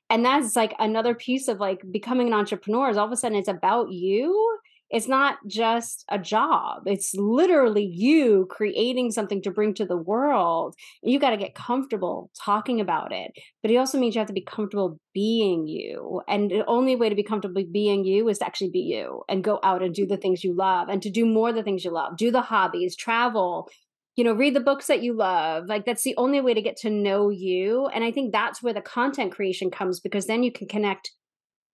and 0.10 0.24
that's 0.24 0.56
like 0.56 0.74
another 0.80 1.16
piece 1.16 1.48
of 1.48 1.60
like 1.60 1.82
becoming 1.90 2.28
an 2.28 2.34
entrepreneur 2.34 2.90
is 2.90 2.98
all 2.98 3.08
of 3.08 3.12
a 3.12 3.18
sudden 3.18 3.38
it's 3.38 3.50
about 3.50 3.92
you 3.92 4.60
it's 4.90 5.08
not 5.08 5.38
just 5.48 6.06
a 6.10 6.20
job. 6.20 6.84
It's 6.86 7.14
literally 7.16 7.86
you 7.86 8.48
creating 8.50 9.12
something 9.12 9.42
to 9.44 9.52
bring 9.52 9.74
to 9.76 9.86
the 9.86 9.98
world. 9.98 10.76
You 11.02 11.20
got 11.20 11.32
to 11.32 11.38
get 11.38 11.56
comfortable 11.56 12.32
talking 12.44 12.80
about 12.80 13.12
it 13.12 13.32
but 13.62 13.72
it 13.72 13.78
also 13.78 13.98
means 13.98 14.14
you 14.14 14.20
have 14.20 14.28
to 14.28 14.34
be 14.34 14.42
comfortable 14.42 15.00
being 15.14 15.68
you 15.68 16.22
and 16.28 16.52
the 16.52 16.66
only 16.68 16.96
way 16.96 17.10
to 17.10 17.16
be 17.16 17.24
comfortable 17.24 17.64
being 17.72 18.06
you 18.06 18.30
is 18.30 18.40
to 18.40 18.46
actually 18.46 18.70
be 18.70 18.80
you 18.80 19.24
and 19.28 19.44
go 19.44 19.60
out 19.64 19.82
and 19.82 19.96
do 19.96 20.06
the 20.06 20.18
things 20.18 20.44
you 20.44 20.54
love 20.54 20.88
and 20.90 21.02
to 21.02 21.10
do 21.10 21.26
more 21.26 21.52
the 21.52 21.64
things 21.64 21.84
you 21.84 21.92
love 21.92 22.16
do 22.18 22.32
the 22.32 22.42
hobbies 22.42 22.96
travel 22.96 23.70
you 24.16 24.24
know 24.24 24.34
read 24.34 24.56
the 24.56 24.62
books 24.62 24.88
that 24.88 25.02
you 25.02 25.14
love. 25.14 25.66
Like 25.68 25.86
that's 25.86 26.04
the 26.04 26.16
only 26.18 26.40
way 26.42 26.54
to 26.54 26.62
get 26.62 26.78
to 26.78 26.90
know 26.90 27.30
you 27.30 27.88
and 27.88 28.04
i 28.04 28.12
think 28.12 28.32
that's 28.32 28.62
where 28.62 28.74
the 28.74 28.82
content 28.82 29.32
creation 29.32 29.72
comes 29.72 30.00
because 30.00 30.28
then 30.28 30.44
you 30.44 30.52
can 30.52 30.68
connect 30.68 31.12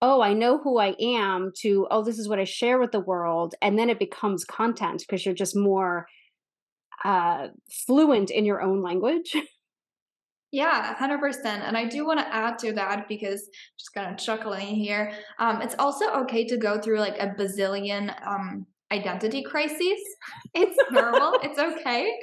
oh 0.02 0.22
i 0.22 0.34
know 0.34 0.58
who 0.58 0.80
i 0.80 0.96
am 1.00 1.52
to 1.56 1.88
oh 1.92 2.04
this 2.04 2.20
is 2.20 2.28
what 2.28 2.40
i 2.40 2.44
share 2.44 2.80
with 2.80 2.92
the 2.92 3.00
world 3.00 3.56
and 3.62 3.78
then 3.78 3.90
it 3.90 4.00
becomes 4.00 4.46
content 4.46 5.04
because 5.08 5.26
you're 5.26 5.36
just 5.36 5.56
more 5.56 6.08
uh 7.04 7.48
fluent 7.86 8.30
in 8.30 8.46
your 8.46 8.62
own 8.62 8.82
language 8.82 9.36
Yeah, 10.52 10.94
100%. 10.96 11.46
And 11.46 11.78
I 11.78 11.86
do 11.86 12.06
want 12.06 12.20
to 12.20 12.36
add 12.36 12.60
to 12.60 12.74
that 12.74 13.08
because 13.08 13.50
just 13.80 13.94
kind 13.94 14.12
of 14.12 14.18
chuckling 14.18 14.76
here. 14.76 15.14
Um, 15.40 15.62
it's 15.62 15.76
also 15.80 16.12
okay 16.24 16.46
to 16.46 16.58
go 16.58 16.78
through 16.78 17.00
like 17.00 17.18
a 17.20 17.28
bazillion 17.28 18.14
um, 18.28 18.66
identity 18.92 19.44
crises. 19.44 20.02
It's 20.54 20.78
normal. 20.92 21.40
it's 21.42 21.58
okay. 21.58 22.14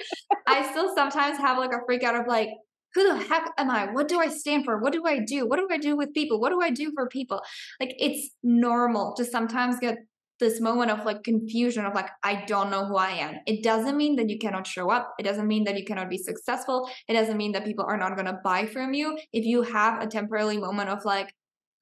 I 0.46 0.70
still 0.70 0.94
sometimes 0.94 1.38
have 1.38 1.56
like 1.56 1.72
a 1.72 1.80
freak 1.86 2.02
out 2.02 2.20
of 2.20 2.26
like, 2.26 2.50
who 2.94 3.08
the 3.08 3.18
heck 3.18 3.50
am 3.58 3.70
I? 3.70 3.86
What 3.92 4.08
do 4.08 4.18
I 4.18 4.28
stand 4.28 4.64
for? 4.64 4.78
What 4.78 4.92
do 4.92 5.04
I 5.06 5.18
do? 5.18 5.46
What 5.46 5.58
do 5.58 5.68
I 5.70 5.78
do 5.78 5.96
with 5.96 6.14
people? 6.14 6.40
What 6.40 6.50
do 6.50 6.60
I 6.60 6.70
do 6.70 6.92
for 6.94 7.08
people? 7.08 7.42
Like 7.80 7.94
it's 7.98 8.30
normal 8.42 9.14
to 9.16 9.24
sometimes 9.24 9.78
get 9.78 9.98
this 10.40 10.60
moment 10.60 10.90
of 10.90 11.04
like 11.04 11.24
confusion 11.24 11.84
of 11.84 11.94
like 11.94 12.10
I 12.22 12.44
don't 12.46 12.70
know 12.70 12.86
who 12.86 12.96
I 12.96 13.10
am. 13.10 13.36
It 13.46 13.62
doesn't 13.62 13.96
mean 13.96 14.16
that 14.16 14.30
you 14.30 14.38
cannot 14.38 14.66
show 14.66 14.90
up. 14.90 15.14
It 15.18 15.24
doesn't 15.24 15.46
mean 15.46 15.64
that 15.64 15.76
you 15.76 15.84
cannot 15.84 16.08
be 16.08 16.18
successful. 16.18 16.88
It 17.08 17.14
doesn't 17.14 17.36
mean 17.36 17.52
that 17.52 17.64
people 17.64 17.84
are 17.86 17.96
not 17.96 18.14
going 18.14 18.26
to 18.26 18.38
buy 18.44 18.66
from 18.66 18.94
you. 18.94 19.18
If 19.32 19.44
you 19.44 19.62
have 19.62 20.00
a 20.00 20.06
temporary 20.06 20.58
moment 20.58 20.90
of 20.90 21.04
like 21.04 21.32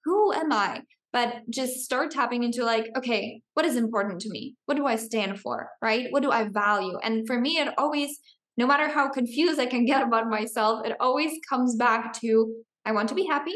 who 0.05 0.33
am 0.33 0.53
I? 0.53 0.83
but 1.17 1.49
just 1.49 1.77
start 1.77 2.11
tapping 2.11 2.43
into 2.43 2.63
like 2.63 2.89
okay 2.97 3.41
what 3.55 3.65
is 3.65 3.77
important 3.77 4.21
to 4.21 4.29
me 4.29 4.55
what 4.67 4.77
do 4.77 4.87
i 4.87 4.97
stand 4.97 5.41
for 5.41 5.71
right 5.81 6.09
what 6.11 6.23
do 6.23 6.31
i 6.31 6.45
value 6.45 6.99
and 7.03 7.27
for 7.27 7.41
me 7.41 7.57
it 7.59 7.73
always 7.79 8.19
no 8.57 8.67
matter 8.67 8.89
how 8.89 9.09
confused 9.09 9.61
i 9.61 9.67
can 9.67 9.85
get 9.85 10.03
about 10.03 10.29
myself 10.29 10.87
it 10.87 10.97
always 11.01 11.33
comes 11.49 11.77
back 11.77 12.13
to 12.13 12.55
i 12.85 12.93
want 12.93 13.09
to 13.09 13.15
be 13.15 13.27
happy 13.27 13.55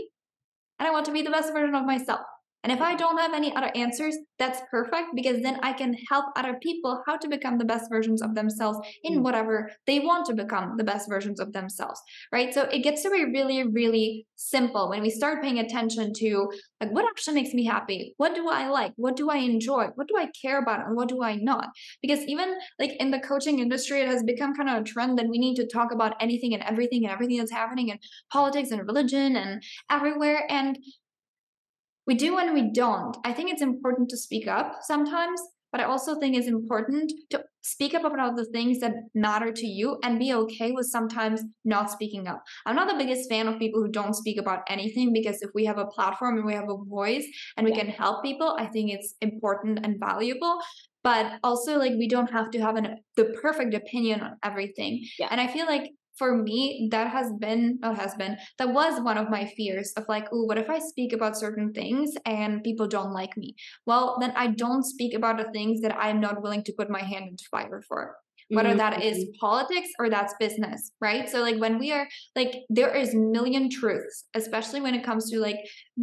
and 0.79 0.89
i 0.89 0.91
want 0.91 1.07
to 1.07 1.13
be 1.13 1.23
the 1.23 1.31
best 1.31 1.53
version 1.53 1.75
of 1.75 1.85
myself 1.85 2.21
and 2.63 2.73
if 2.73 2.81
I 2.81 2.95
don't 2.95 3.19
have 3.19 3.33
any 3.33 3.55
other 3.55 3.71
answers, 3.75 4.17
that's 4.39 4.61
perfect 4.71 5.09
because 5.15 5.43
then 5.43 5.59
I 5.63 5.73
can 5.73 5.95
help 6.09 6.27
other 6.37 6.55
people 6.63 7.03
how 7.07 7.17
to 7.17 7.29
become 7.29 7.59
the 7.59 7.65
best 7.65 7.91
versions 7.91 8.21
of 8.21 8.35
themselves 8.35 8.79
in 9.03 9.19
mm. 9.19 9.23
whatever 9.23 9.71
they 9.87 10.01
want 10.01 10.27
to 10.27 10.35
become 10.35 10.77
the 10.77 10.85
best 10.85 11.09
versions 11.09 11.41
of 11.41 11.53
themselves, 11.53 12.01
right? 12.33 12.53
So 12.53 12.63
it 12.65 12.81
gets 12.81 13.03
to 13.03 13.11
be 13.11 13.25
really, 13.25 13.67
really 13.67 14.27
simple 14.37 14.91
when 14.91 15.03
we 15.03 15.11
start 15.11 15.43
paying 15.43 15.59
attention 15.59 16.13
to 16.15 16.51
like 16.81 16.93
what 16.93 17.05
actually 17.05 17.35
makes 17.35 17.55
me 17.55 17.65
happy? 17.65 18.15
What 18.17 18.35
do 18.35 18.49
I 18.49 18.69
like? 18.69 18.93
What 18.97 19.17
do 19.17 19.31
I 19.31 19.37
enjoy? 19.37 19.89
What 19.95 20.09
do 20.09 20.17
I 20.17 20.29
care 20.41 20.59
about? 20.59 20.87
And 20.87 20.97
what 20.97 21.09
do 21.09 21.23
I 21.23 21.37
not? 21.37 21.69
Because 22.03 22.21
even 22.25 22.55
like 22.79 22.93
in 22.93 23.11
the 23.11 23.21
coaching 23.21 23.59
industry, 23.59 24.01
it 24.01 24.09
has 24.09 24.23
become 24.23 24.55
kind 24.55 24.69
of 24.69 24.83
a 24.83 24.85
trend 24.85 25.19
that 25.19 25.29
we 25.29 25.39
need 25.39 25.57
to 25.57 25.67
talk 25.67 25.93
about 25.93 26.15
anything 26.21 26.55
and 26.55 26.63
everything 26.63 27.05
and 27.05 27.13
everything 27.13 27.39
that's 27.39 27.53
happening 27.53 27.89
in 27.89 27.99
politics 28.33 28.71
and 28.71 28.87
religion 28.87 29.37
and 29.37 29.63
everywhere. 29.91 30.47
And 30.49 30.79
we 32.07 32.15
do 32.15 32.39
and 32.39 32.55
we 32.55 32.73
don't. 32.73 33.17
I 33.25 33.33
think 33.33 33.51
it's 33.51 33.63
important 33.63 34.09
to 34.11 34.17
speak 34.17 34.49
up 34.49 34.79
sometimes, 34.83 35.41
but 35.73 35.81
I 35.81 35.85
also 35.85 36.19
think 36.19 36.37
it's 36.37 36.49
important 36.49 37.13
to 37.31 37.45
speak 37.63 37.95
up 37.95 38.05
about 38.05 38.37
the 38.37 38.47
things 38.47 38.81
that 38.81 38.95
matter 39.15 39.53
to 39.53 39.67
you 39.67 39.99
and 40.03 40.19
be 40.19 40.33
okay 40.33 40.73
with 40.73 40.87
sometimes 40.87 41.43
not 41.65 41.91
speaking 41.91 42.27
up. 42.27 42.43
I'm 42.67 42.75
not 42.75 42.89
the 42.89 42.99
biggest 42.99 43.29
fan 43.29 43.47
of 43.47 43.59
people 43.59 43.81
who 43.83 43.91
don't 43.91 44.15
speak 44.15 44.39
about 44.39 44.61
anything 44.69 45.13
because 45.13 45.43
if 45.43 45.51
we 45.55 45.65
have 45.67 45.79
a 45.79 45.87
platform 45.87 46.39
and 46.39 46.47
we 46.47 46.55
have 46.55 46.69
a 46.69 46.85
voice 46.85 47.27
and 47.57 47.65
we 47.65 47.73
yeah. 47.73 47.81
can 47.81 47.89
help 47.89 48.25
people, 48.25 48.57
I 48.59 48.67
think 48.67 48.91
it's 48.91 49.15
important 49.21 49.81
and 49.85 50.01
valuable 50.01 50.61
but 51.03 51.39
also 51.43 51.79
like 51.79 51.93
we 51.93 52.09
don't 52.09 52.31
have 52.31 52.51
to 52.51 52.61
have 52.61 52.77
an 52.77 52.97
the 53.17 53.25
perfect 53.41 53.75
opinion 53.75 54.21
on 54.21 54.37
everything 54.45 55.03
yeah. 55.19 55.29
and 55.31 55.41
i 55.41 55.47
feel 55.47 55.67
like 55.67 55.91
for 56.21 56.37
me 56.37 56.87
that 56.91 57.11
has 57.11 57.33
been 57.45 57.79
not 57.81 57.97
has 57.97 58.15
been 58.15 58.37
that 58.59 58.69
was 58.79 59.01
one 59.01 59.17
of 59.17 59.31
my 59.31 59.47
fears 59.57 59.91
of 59.97 60.05
like 60.07 60.27
oh 60.35 60.45
what 60.45 60.59
if 60.59 60.69
i 60.69 60.79
speak 60.79 61.15
about 61.15 61.35
certain 61.45 61.73
things 61.73 62.13
and 62.27 62.63
people 62.63 62.87
don't 62.87 63.15
like 63.21 63.35
me? 63.39 63.55
Well 63.87 64.19
then 64.21 64.33
i 64.37 64.47
don't 64.49 64.85
speak 64.85 65.15
about 65.15 65.39
the 65.39 65.51
things 65.57 65.81
that 65.81 65.97
i'm 65.97 66.21
not 66.21 66.43
willing 66.43 66.63
to 66.65 66.75
put 66.79 66.91
my 66.99 67.03
hand 67.13 67.25
into 67.31 67.45
fire 67.51 67.83
for 67.89 68.17
whether 68.51 68.75
mm, 68.75 68.83
that 68.83 69.03
is 69.03 69.25
politics 69.41 69.89
or 69.99 70.11
that's 70.11 70.35
business 70.39 70.93
right? 71.01 71.27
So 71.31 71.41
like 71.41 71.59
when 71.65 71.79
we 71.79 71.91
are 71.97 72.07
like 72.37 72.53
there 72.69 72.95
is 73.03 73.15
million 73.15 73.71
truths 73.71 74.27
especially 74.35 74.83
when 74.83 74.95
it 74.95 75.05
comes 75.09 75.31
to 75.31 75.39
like 75.49 75.61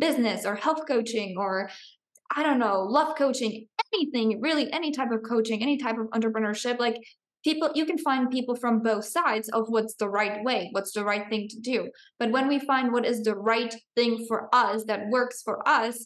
business 0.08 0.48
or 0.48 0.56
health 0.56 0.82
coaching 0.88 1.36
or 1.38 1.70
i 2.36 2.42
don't 2.46 2.60
know 2.66 2.78
love 2.98 3.16
coaching 3.18 3.68
anything 3.94 4.42
really 4.42 4.66
any 4.74 4.92
type 4.92 5.12
of 5.12 5.22
coaching 5.34 5.62
any 5.62 5.78
type 5.78 5.98
of 5.98 6.08
entrepreneurship 6.18 6.78
like 6.80 6.98
people 7.48 7.70
you 7.76 7.86
can 7.86 7.98
find 7.98 8.30
people 8.30 8.56
from 8.56 8.82
both 8.82 9.06
sides 9.06 9.48
of 9.58 9.70
what's 9.70 9.96
the 9.96 10.10
right 10.20 10.44
way 10.44 10.70
what's 10.74 10.92
the 10.92 11.06
right 11.12 11.26
thing 11.30 11.48
to 11.50 11.60
do. 11.74 11.90
But 12.20 12.32
when 12.32 12.48
we 12.50 12.60
find 12.60 12.92
what 12.92 13.06
is 13.06 13.24
the 13.24 13.38
right 13.54 13.74
thing 13.96 14.26
for 14.28 14.40
us 14.54 14.84
that 14.90 15.08
works 15.10 15.42
for 15.48 15.58
us 15.68 16.06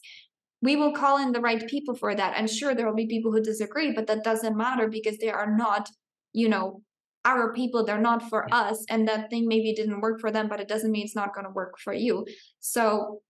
we 0.62 0.76
will 0.76 0.94
call 0.94 1.18
in 1.18 1.32
the 1.32 1.42
right 1.42 1.68
people 1.68 1.96
for 1.96 2.14
that. 2.14 2.36
And 2.38 2.48
sure 2.48 2.76
there 2.76 2.88
will 2.88 3.02
be 3.04 3.16
people 3.16 3.32
who 3.32 3.42
disagree 3.42 3.92
but 3.92 4.06
that 4.08 4.24
doesn't 4.24 4.62
matter 4.66 4.88
because 4.88 5.18
they 5.18 5.32
are 5.32 5.52
not 5.66 5.90
you 6.34 6.48
know 6.54 6.84
our 7.24 7.54
people. 7.54 7.84
They're 7.84 8.10
not 8.12 8.30
for 8.30 8.42
us 8.52 8.78
and 8.90 9.08
that 9.08 9.30
thing 9.32 9.48
maybe 9.48 9.74
didn't 9.74 10.02
work 10.02 10.20
for 10.22 10.32
them 10.32 10.48
but 10.48 10.60
it 10.60 10.68
doesn't 10.68 10.92
mean 10.92 11.06
it's 11.06 11.22
not 11.22 11.34
going 11.34 11.48
to 11.48 11.60
work 11.62 11.74
for 11.84 11.94
you. 12.06 12.26
So 12.60 13.22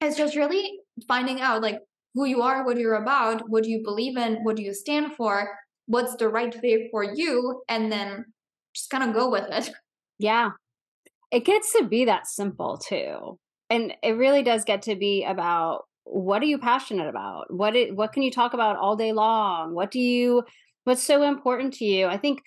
it's 0.00 0.16
just 0.16 0.34
really 0.42 0.64
finding 1.06 1.40
out 1.40 1.62
like 1.62 1.78
who 2.14 2.24
you 2.32 2.42
are 2.42 2.64
what 2.64 2.78
you're 2.78 3.02
about 3.04 3.42
what 3.48 3.62
do 3.64 3.70
you 3.70 3.80
believe 3.84 4.16
in 4.16 4.38
what 4.44 4.56
do 4.56 4.62
you 4.62 4.74
stand 4.74 5.14
for 5.14 5.34
what's 5.86 6.16
the 6.16 6.28
right 6.28 6.54
fit 6.54 6.88
for 6.90 7.02
you 7.02 7.62
and 7.68 7.90
then 7.90 8.24
just 8.74 8.90
kind 8.90 9.04
of 9.04 9.14
go 9.14 9.30
with 9.30 9.46
it. 9.50 9.70
Yeah. 10.18 10.50
It 11.30 11.44
gets 11.44 11.72
to 11.72 11.84
be 11.84 12.04
that 12.06 12.26
simple 12.26 12.78
too. 12.78 13.38
And 13.70 13.94
it 14.02 14.12
really 14.12 14.42
does 14.42 14.64
get 14.64 14.82
to 14.82 14.94
be 14.94 15.24
about 15.24 15.84
what 16.04 16.42
are 16.42 16.46
you 16.46 16.58
passionate 16.58 17.08
about? 17.08 17.52
What 17.52 17.74
it, 17.74 17.96
what 17.96 18.12
can 18.12 18.22
you 18.22 18.30
talk 18.30 18.54
about 18.54 18.76
all 18.76 18.96
day 18.96 19.12
long? 19.12 19.74
What 19.74 19.90
do 19.90 20.00
you 20.00 20.44
what's 20.84 21.02
so 21.02 21.22
important 21.22 21.74
to 21.74 21.84
you? 21.84 22.06
I 22.06 22.18
think 22.18 22.40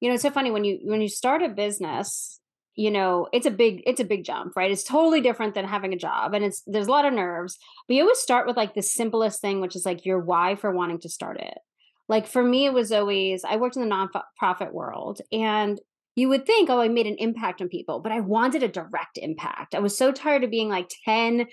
you 0.00 0.08
know 0.08 0.14
it's 0.14 0.22
so 0.22 0.30
funny 0.30 0.50
when 0.50 0.64
you 0.64 0.78
when 0.84 1.00
you 1.00 1.08
start 1.08 1.42
a 1.42 1.48
business, 1.48 2.38
you 2.74 2.90
know, 2.90 3.26
it's 3.32 3.46
a 3.46 3.50
big 3.50 3.82
it's 3.86 4.00
a 4.00 4.04
big 4.04 4.24
jump, 4.24 4.52
right? 4.56 4.70
It's 4.70 4.84
totally 4.84 5.20
different 5.20 5.54
than 5.54 5.64
having 5.64 5.92
a 5.92 5.98
job 5.98 6.34
and 6.34 6.44
it's 6.44 6.62
there's 6.66 6.86
a 6.86 6.90
lot 6.90 7.06
of 7.06 7.14
nerves. 7.14 7.58
But 7.88 7.94
you 7.94 8.02
always 8.02 8.18
start 8.18 8.46
with 8.46 8.56
like 8.56 8.74
the 8.74 8.82
simplest 8.82 9.40
thing 9.40 9.60
which 9.60 9.74
is 9.74 9.86
like 9.86 10.04
your 10.04 10.20
why 10.20 10.54
for 10.54 10.70
wanting 10.70 11.00
to 11.00 11.08
start 11.08 11.40
it 11.40 11.58
like 12.08 12.26
for 12.26 12.42
me, 12.42 12.66
it 12.66 12.72
was 12.72 12.90
always, 12.90 13.44
I 13.44 13.56
worked 13.56 13.76
in 13.76 13.86
the 13.86 13.94
nonprofit 13.94 14.72
world 14.72 15.20
and 15.30 15.78
you 16.16 16.28
would 16.28 16.46
think, 16.46 16.70
oh, 16.70 16.80
I 16.80 16.88
made 16.88 17.06
an 17.06 17.16
impact 17.18 17.60
on 17.60 17.68
people, 17.68 18.00
but 18.00 18.12
I 18.12 18.20
wanted 18.20 18.62
a 18.62 18.68
direct 18.68 19.18
impact. 19.18 19.74
I 19.74 19.78
was 19.78 19.96
so 19.96 20.10
tired 20.10 20.42
of 20.42 20.50
being 20.50 20.68
like 20.68 20.90
10 21.04 21.46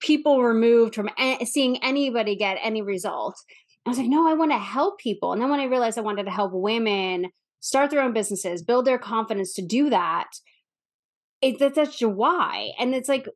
people 0.00 0.42
removed 0.42 0.94
from 0.94 1.10
seeing 1.44 1.82
anybody 1.82 2.36
get 2.36 2.58
any 2.62 2.82
result. 2.82 3.36
I 3.84 3.90
was 3.90 3.98
like, 3.98 4.08
no, 4.08 4.28
I 4.28 4.34
want 4.34 4.52
to 4.52 4.58
help 4.58 5.00
people. 5.00 5.32
And 5.32 5.40
then 5.40 5.50
when 5.50 5.60
I 5.60 5.64
realized 5.64 5.98
I 5.98 6.02
wanted 6.02 6.24
to 6.24 6.30
help 6.30 6.52
women 6.52 7.30
start 7.60 7.90
their 7.90 8.02
own 8.02 8.12
businesses, 8.12 8.62
build 8.62 8.84
their 8.84 8.98
confidence 8.98 9.54
to 9.54 9.62
do 9.62 9.90
that, 9.90 10.28
it, 11.40 11.58
that, 11.58 11.74
that's 11.74 12.00
your 12.00 12.10
why. 12.10 12.72
And 12.78 12.94
it's 12.94 13.08
like, 13.08 13.26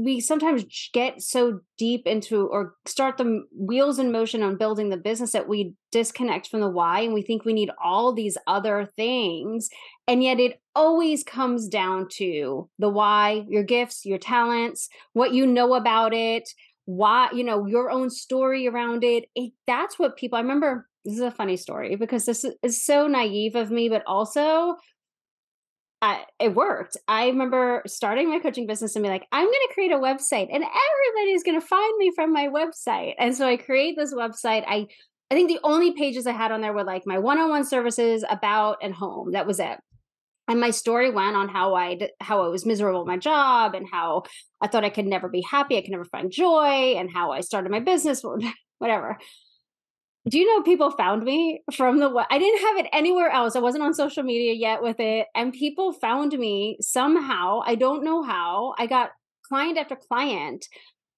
we 0.00 0.20
sometimes 0.20 0.64
get 0.94 1.20
so 1.20 1.60
deep 1.76 2.06
into 2.06 2.46
or 2.46 2.74
start 2.86 3.18
the 3.18 3.42
wheels 3.54 3.98
in 3.98 4.10
motion 4.10 4.42
on 4.42 4.56
building 4.56 4.88
the 4.88 4.96
business 4.96 5.32
that 5.32 5.48
we 5.48 5.74
disconnect 5.90 6.48
from 6.48 6.60
the 6.60 6.68
why 6.68 7.00
and 7.00 7.12
we 7.12 7.22
think 7.22 7.44
we 7.44 7.52
need 7.52 7.70
all 7.82 8.12
these 8.12 8.38
other 8.46 8.88
things 8.96 9.68
and 10.08 10.22
yet 10.22 10.40
it 10.40 10.60
always 10.74 11.22
comes 11.22 11.68
down 11.68 12.06
to 12.08 12.68
the 12.78 12.88
why 12.88 13.44
your 13.48 13.62
gifts 13.62 14.06
your 14.06 14.18
talents 14.18 14.88
what 15.12 15.34
you 15.34 15.46
know 15.46 15.74
about 15.74 16.14
it 16.14 16.48
why 16.86 17.28
you 17.32 17.44
know 17.44 17.66
your 17.66 17.90
own 17.90 18.08
story 18.08 18.66
around 18.66 19.04
it, 19.04 19.24
it 19.34 19.52
that's 19.66 19.98
what 19.98 20.16
people 20.16 20.38
i 20.38 20.40
remember 20.40 20.88
this 21.04 21.14
is 21.14 21.20
a 21.20 21.30
funny 21.30 21.56
story 21.56 21.96
because 21.96 22.24
this 22.24 22.44
is 22.62 22.84
so 22.84 23.06
naive 23.06 23.56
of 23.56 23.70
me 23.70 23.88
but 23.88 24.02
also 24.06 24.76
I, 26.02 26.24
it 26.40 26.52
worked. 26.54 26.96
I 27.06 27.26
remember 27.26 27.82
starting 27.86 28.28
my 28.28 28.40
coaching 28.40 28.66
business 28.66 28.96
and 28.96 29.04
be 29.04 29.08
like, 29.08 29.24
I'm 29.30 29.44
going 29.44 29.52
to 29.68 29.74
create 29.74 29.92
a 29.92 29.98
website 29.98 30.48
and 30.52 30.64
everybody's 30.64 31.44
going 31.44 31.60
to 31.60 31.66
find 31.66 31.96
me 31.96 32.10
from 32.12 32.32
my 32.32 32.48
website. 32.48 33.14
And 33.18 33.36
so 33.36 33.46
I 33.46 33.56
create 33.56 33.96
this 33.96 34.12
website. 34.12 34.64
I, 34.66 34.88
I 35.30 35.34
think 35.34 35.48
the 35.48 35.60
only 35.62 35.92
pages 35.92 36.26
I 36.26 36.32
had 36.32 36.50
on 36.50 36.60
there 36.60 36.72
were 36.72 36.82
like 36.82 37.06
my 37.06 37.18
one-on-one 37.18 37.64
services, 37.64 38.24
about, 38.28 38.78
and 38.82 38.92
home. 38.92 39.30
That 39.30 39.46
was 39.46 39.60
it. 39.60 39.78
And 40.48 40.60
my 40.60 40.70
story 40.70 41.08
went 41.08 41.36
on 41.36 41.48
how 41.48 41.76
I 41.76 42.10
how 42.20 42.42
I 42.42 42.48
was 42.48 42.66
miserable 42.66 43.02
at 43.02 43.06
my 43.06 43.16
job 43.16 43.76
and 43.76 43.86
how 43.90 44.24
I 44.60 44.66
thought 44.66 44.84
I 44.84 44.90
could 44.90 45.06
never 45.06 45.28
be 45.28 45.40
happy, 45.48 45.78
I 45.78 45.82
could 45.82 45.92
never 45.92 46.04
find 46.04 46.32
joy, 46.32 46.96
and 46.96 47.08
how 47.08 47.30
I 47.30 47.42
started 47.42 47.70
my 47.70 47.78
business, 47.78 48.24
whatever 48.78 49.18
do 50.28 50.38
you 50.38 50.46
know 50.46 50.62
people 50.62 50.90
found 50.92 51.24
me 51.24 51.62
from 51.74 51.98
the 51.98 52.26
I 52.30 52.38
didn't 52.38 52.60
have 52.60 52.76
it 52.76 52.90
anywhere 52.92 53.30
else. 53.30 53.56
I 53.56 53.60
wasn't 53.60 53.84
on 53.84 53.94
social 53.94 54.22
media 54.22 54.52
yet 54.52 54.82
with 54.82 55.00
it 55.00 55.26
and 55.34 55.52
people 55.52 55.92
found 55.92 56.32
me 56.38 56.76
somehow. 56.80 57.60
I 57.66 57.74
don't 57.74 58.04
know 58.04 58.22
how. 58.22 58.74
I 58.78 58.86
got 58.86 59.10
client 59.48 59.78
after 59.78 59.96
client. 59.96 60.66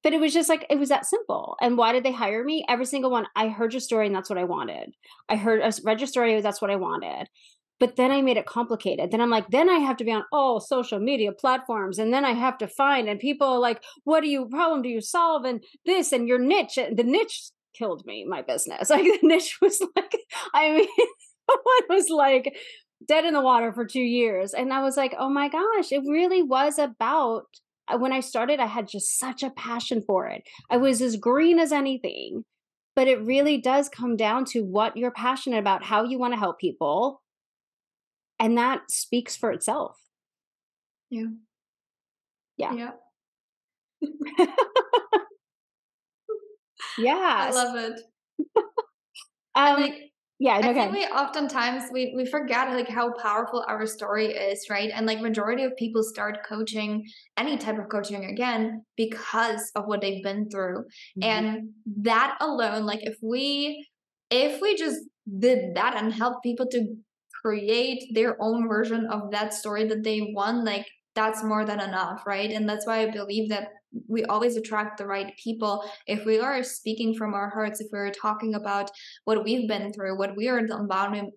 But 0.02 0.12
it 0.12 0.20
was 0.20 0.34
just 0.34 0.50
like 0.50 0.66
it 0.68 0.78
was 0.78 0.90
that 0.90 1.06
simple. 1.06 1.56
And 1.62 1.78
why 1.78 1.92
did 1.92 2.04
they 2.04 2.12
hire 2.12 2.44
me? 2.44 2.64
Every 2.68 2.84
single 2.84 3.10
one. 3.10 3.26
I 3.34 3.48
heard 3.48 3.72
your 3.72 3.80
story 3.80 4.06
and 4.06 4.14
that's 4.14 4.28
what 4.28 4.38
I 4.38 4.44
wanted. 4.44 4.90
I 5.30 5.36
heard 5.36 5.62
I 5.62 5.70
read 5.82 6.00
your 6.00 6.06
story, 6.06 6.40
that's 6.40 6.60
what 6.60 6.70
I 6.70 6.76
wanted. 6.76 7.26
But 7.80 7.96
then 7.96 8.10
I 8.10 8.22
made 8.22 8.36
it 8.36 8.46
complicated. 8.46 9.10
Then 9.10 9.20
I'm 9.20 9.30
like, 9.30 9.48
then 9.48 9.68
I 9.68 9.78
have 9.78 9.96
to 9.96 10.04
be 10.04 10.12
on 10.12 10.24
all 10.30 10.60
social 10.60 11.00
media 11.00 11.32
platforms, 11.32 11.98
and 11.98 12.12
then 12.14 12.24
I 12.24 12.32
have 12.32 12.56
to 12.58 12.68
find 12.68 13.08
and 13.08 13.18
people 13.18 13.60
like, 13.60 13.82
what 14.04 14.20
do 14.20 14.28
you 14.28 14.46
problem 14.46 14.82
do 14.82 14.88
you 14.88 15.00
solve? 15.00 15.44
And 15.44 15.62
this 15.84 16.12
and 16.12 16.28
your 16.28 16.38
niche. 16.38 16.78
And 16.78 16.96
the 16.96 17.02
niche 17.02 17.50
killed 17.74 18.04
me, 18.06 18.24
my 18.24 18.42
business. 18.42 18.90
Like 18.94 19.04
the 19.04 19.18
niche 19.22 19.58
was 19.60 19.80
like, 19.96 20.16
I 20.54 20.70
mean, 20.72 20.88
one 21.46 21.88
was 21.88 22.08
like 22.08 22.54
dead 23.06 23.24
in 23.24 23.34
the 23.34 23.40
water 23.40 23.72
for 23.72 23.84
two 23.84 24.00
years. 24.00 24.54
And 24.54 24.72
I 24.72 24.82
was 24.82 24.96
like, 24.96 25.14
oh 25.18 25.28
my 25.28 25.48
gosh, 25.48 25.92
it 25.92 26.02
really 26.06 26.42
was 26.42 26.78
about 26.78 27.44
when 27.98 28.12
I 28.12 28.20
started, 28.20 28.60
I 28.60 28.66
had 28.66 28.88
just 28.88 29.18
such 29.18 29.42
a 29.42 29.50
passion 29.50 30.02
for 30.06 30.26
it. 30.26 30.42
I 30.70 30.78
was 30.78 31.02
as 31.02 31.16
green 31.16 31.58
as 31.58 31.72
anything. 31.72 32.44
But 32.96 33.08
it 33.08 33.20
really 33.22 33.58
does 33.58 33.88
come 33.88 34.16
down 34.16 34.44
to 34.46 34.60
what 34.60 34.96
you're 34.96 35.10
passionate 35.10 35.58
about, 35.58 35.82
how 35.82 36.04
you 36.04 36.16
want 36.16 36.32
to 36.32 36.38
help 36.38 36.60
people. 36.60 37.22
And 38.38 38.56
that 38.56 38.88
speaks 38.88 39.37
for 39.37 39.50
itself. 39.50 39.96
Yeah. 41.10 41.26
Yeah. 42.56 42.92
Yeah. 44.00 44.46
Yeah. 46.98 47.48
I 47.48 47.50
love 47.50 47.76
it. 47.76 48.00
um, 49.54 49.80
like, 49.80 50.12
yeah, 50.40 50.57
I 50.57 50.62
think 50.74 50.92
we 50.92 51.04
oftentimes 51.04 51.85
we 51.92 52.12
we 52.16 52.26
forget 52.26 52.68
like 52.70 52.88
how 52.88 53.12
powerful 53.12 53.64
our 53.68 53.87
story 53.87 54.26
is, 54.26 54.66
right? 54.68 54.90
And 54.92 55.07
like 55.07 55.20
majority 55.20 55.62
of 55.62 55.76
people 55.76 56.02
start 56.02 56.44
coaching 56.46 57.04
any 57.37 57.57
type 57.57 57.78
of 57.78 57.88
coaching 57.88 58.24
again 58.24 58.85
because 58.96 59.70
of 59.76 59.87
what 59.87 60.00
they've 60.00 60.22
been 60.24 60.50
through. 60.50 60.85
Mm-hmm. 61.18 61.22
And 61.22 61.68
that 62.02 62.37
alone, 62.40 62.85
like 62.85 63.04
if 63.04 63.16
we 63.22 63.87
if 64.30 64.61
we 64.61 64.74
just 64.76 65.00
did 65.38 65.76
that 65.76 65.96
and 65.96 66.12
help 66.12 66.42
people 66.42 66.66
to 66.72 66.94
create 67.44 68.02
their 68.12 68.37
own 68.42 68.68
version 68.68 69.07
of 69.11 69.30
that 69.30 69.54
story 69.54 69.87
that 69.87 70.02
they 70.02 70.33
want, 70.35 70.64
like 70.64 70.87
that's 71.14 71.44
more 71.44 71.64
than 71.64 71.81
enough, 71.81 72.27
right? 72.27 72.50
And 72.50 72.68
that's 72.68 72.87
why 72.87 73.00
I 73.00 73.11
believe 73.11 73.48
that 73.50 73.68
we 74.09 74.24
always 74.24 74.57
attract 74.57 74.98
the 74.98 75.07
right 75.07 75.33
people. 75.42 75.88
If 76.07 76.24
we 76.24 76.40
are 76.40 76.62
speaking 76.62 77.14
from 77.14 77.35
our 77.35 77.48
hearts 77.48 77.81
if 77.81 77.87
we're 77.92 78.11
talking 78.11 78.55
about 78.55 78.90
what 79.24 79.44
we've 79.44 79.68
been 79.68 79.92
through 79.92 80.18
what 80.18 80.37
we 80.37 80.48
are 80.48 80.66
the 80.66 80.77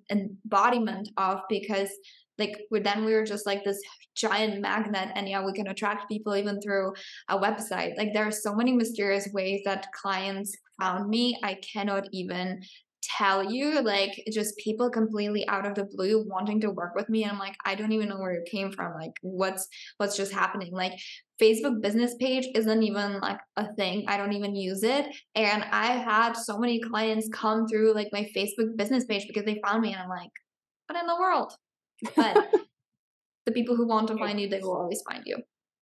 embodiment 0.09 1.09
of 1.17 1.41
because 1.49 1.89
like 2.37 2.59
we 2.69 2.79
then 2.79 3.05
we 3.05 3.13
are 3.13 3.25
just 3.25 3.45
like 3.45 3.63
this 3.63 3.81
giant 4.15 4.61
magnet 4.61 5.09
and 5.15 5.27
yeah 5.27 5.43
we 5.43 5.53
can 5.53 5.67
attract 5.67 6.09
people 6.09 6.35
even 6.35 6.59
through 6.61 6.93
a 7.29 7.37
website. 7.37 7.97
Like 7.97 8.13
there 8.13 8.27
are 8.27 8.31
so 8.31 8.53
many 8.55 8.71
mysterious 8.73 9.27
ways 9.33 9.61
that 9.65 9.91
clients 9.91 10.55
found 10.79 11.09
me. 11.09 11.37
I 11.43 11.55
cannot 11.55 12.07
even 12.11 12.61
tell 13.01 13.51
you, 13.51 13.81
like 13.81 14.23
just 14.31 14.57
people 14.57 14.89
completely 14.89 15.47
out 15.47 15.65
of 15.65 15.75
the 15.75 15.85
blue 15.85 16.25
wanting 16.27 16.61
to 16.61 16.71
work 16.71 16.95
with 16.95 17.09
me. 17.09 17.23
And 17.23 17.31
I'm 17.31 17.39
like, 17.39 17.55
I 17.65 17.75
don't 17.75 17.91
even 17.91 18.09
know 18.09 18.17
where 18.17 18.33
it 18.33 18.49
came 18.49 18.71
from. 18.71 18.93
Like 18.93 19.13
what's 19.21 19.67
what's 19.97 20.17
just 20.17 20.33
happening. 20.33 20.71
Like 20.73 20.93
Facebook 21.41 21.81
business 21.81 22.15
page 22.19 22.47
isn't 22.55 22.83
even 22.83 23.19
like 23.19 23.39
a 23.55 23.73
thing. 23.75 24.05
I 24.07 24.17
don't 24.17 24.33
even 24.33 24.55
use 24.55 24.83
it. 24.83 25.05
And 25.35 25.63
I 25.63 25.87
had 25.93 26.33
so 26.33 26.57
many 26.57 26.79
clients 26.81 27.29
come 27.31 27.67
through 27.67 27.93
like 27.93 28.09
my 28.11 28.29
Facebook 28.35 28.75
business 28.75 29.05
page 29.05 29.25
because 29.27 29.45
they 29.45 29.61
found 29.65 29.81
me 29.81 29.93
and 29.93 30.01
I'm 30.01 30.09
like, 30.09 30.31
what 30.87 30.99
in 30.99 31.07
the 31.07 31.15
world? 31.15 31.53
But 32.15 32.51
the 33.45 33.51
people 33.51 33.75
who 33.75 33.87
want 33.87 34.07
to 34.09 34.17
find 34.17 34.39
you, 34.39 34.49
they 34.49 34.59
will 34.59 34.77
always 34.77 35.01
find 35.09 35.23
you. 35.25 35.37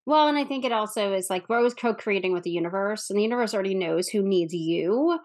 Well, 0.06 0.28
and 0.28 0.38
I 0.38 0.44
think 0.44 0.66
it 0.66 0.72
also 0.72 1.14
is 1.14 1.30
like 1.30 1.50
we're 1.50 1.58
always 1.58 1.74
co-creating 1.74 2.32
with 2.32 2.44
the 2.44 2.52
universe, 2.52 3.10
and 3.10 3.18
the 3.18 3.24
universe 3.24 3.54
already 3.54 3.74
knows 3.74 4.08
who 4.08 4.22
needs 4.22 4.54
you. 4.54 5.18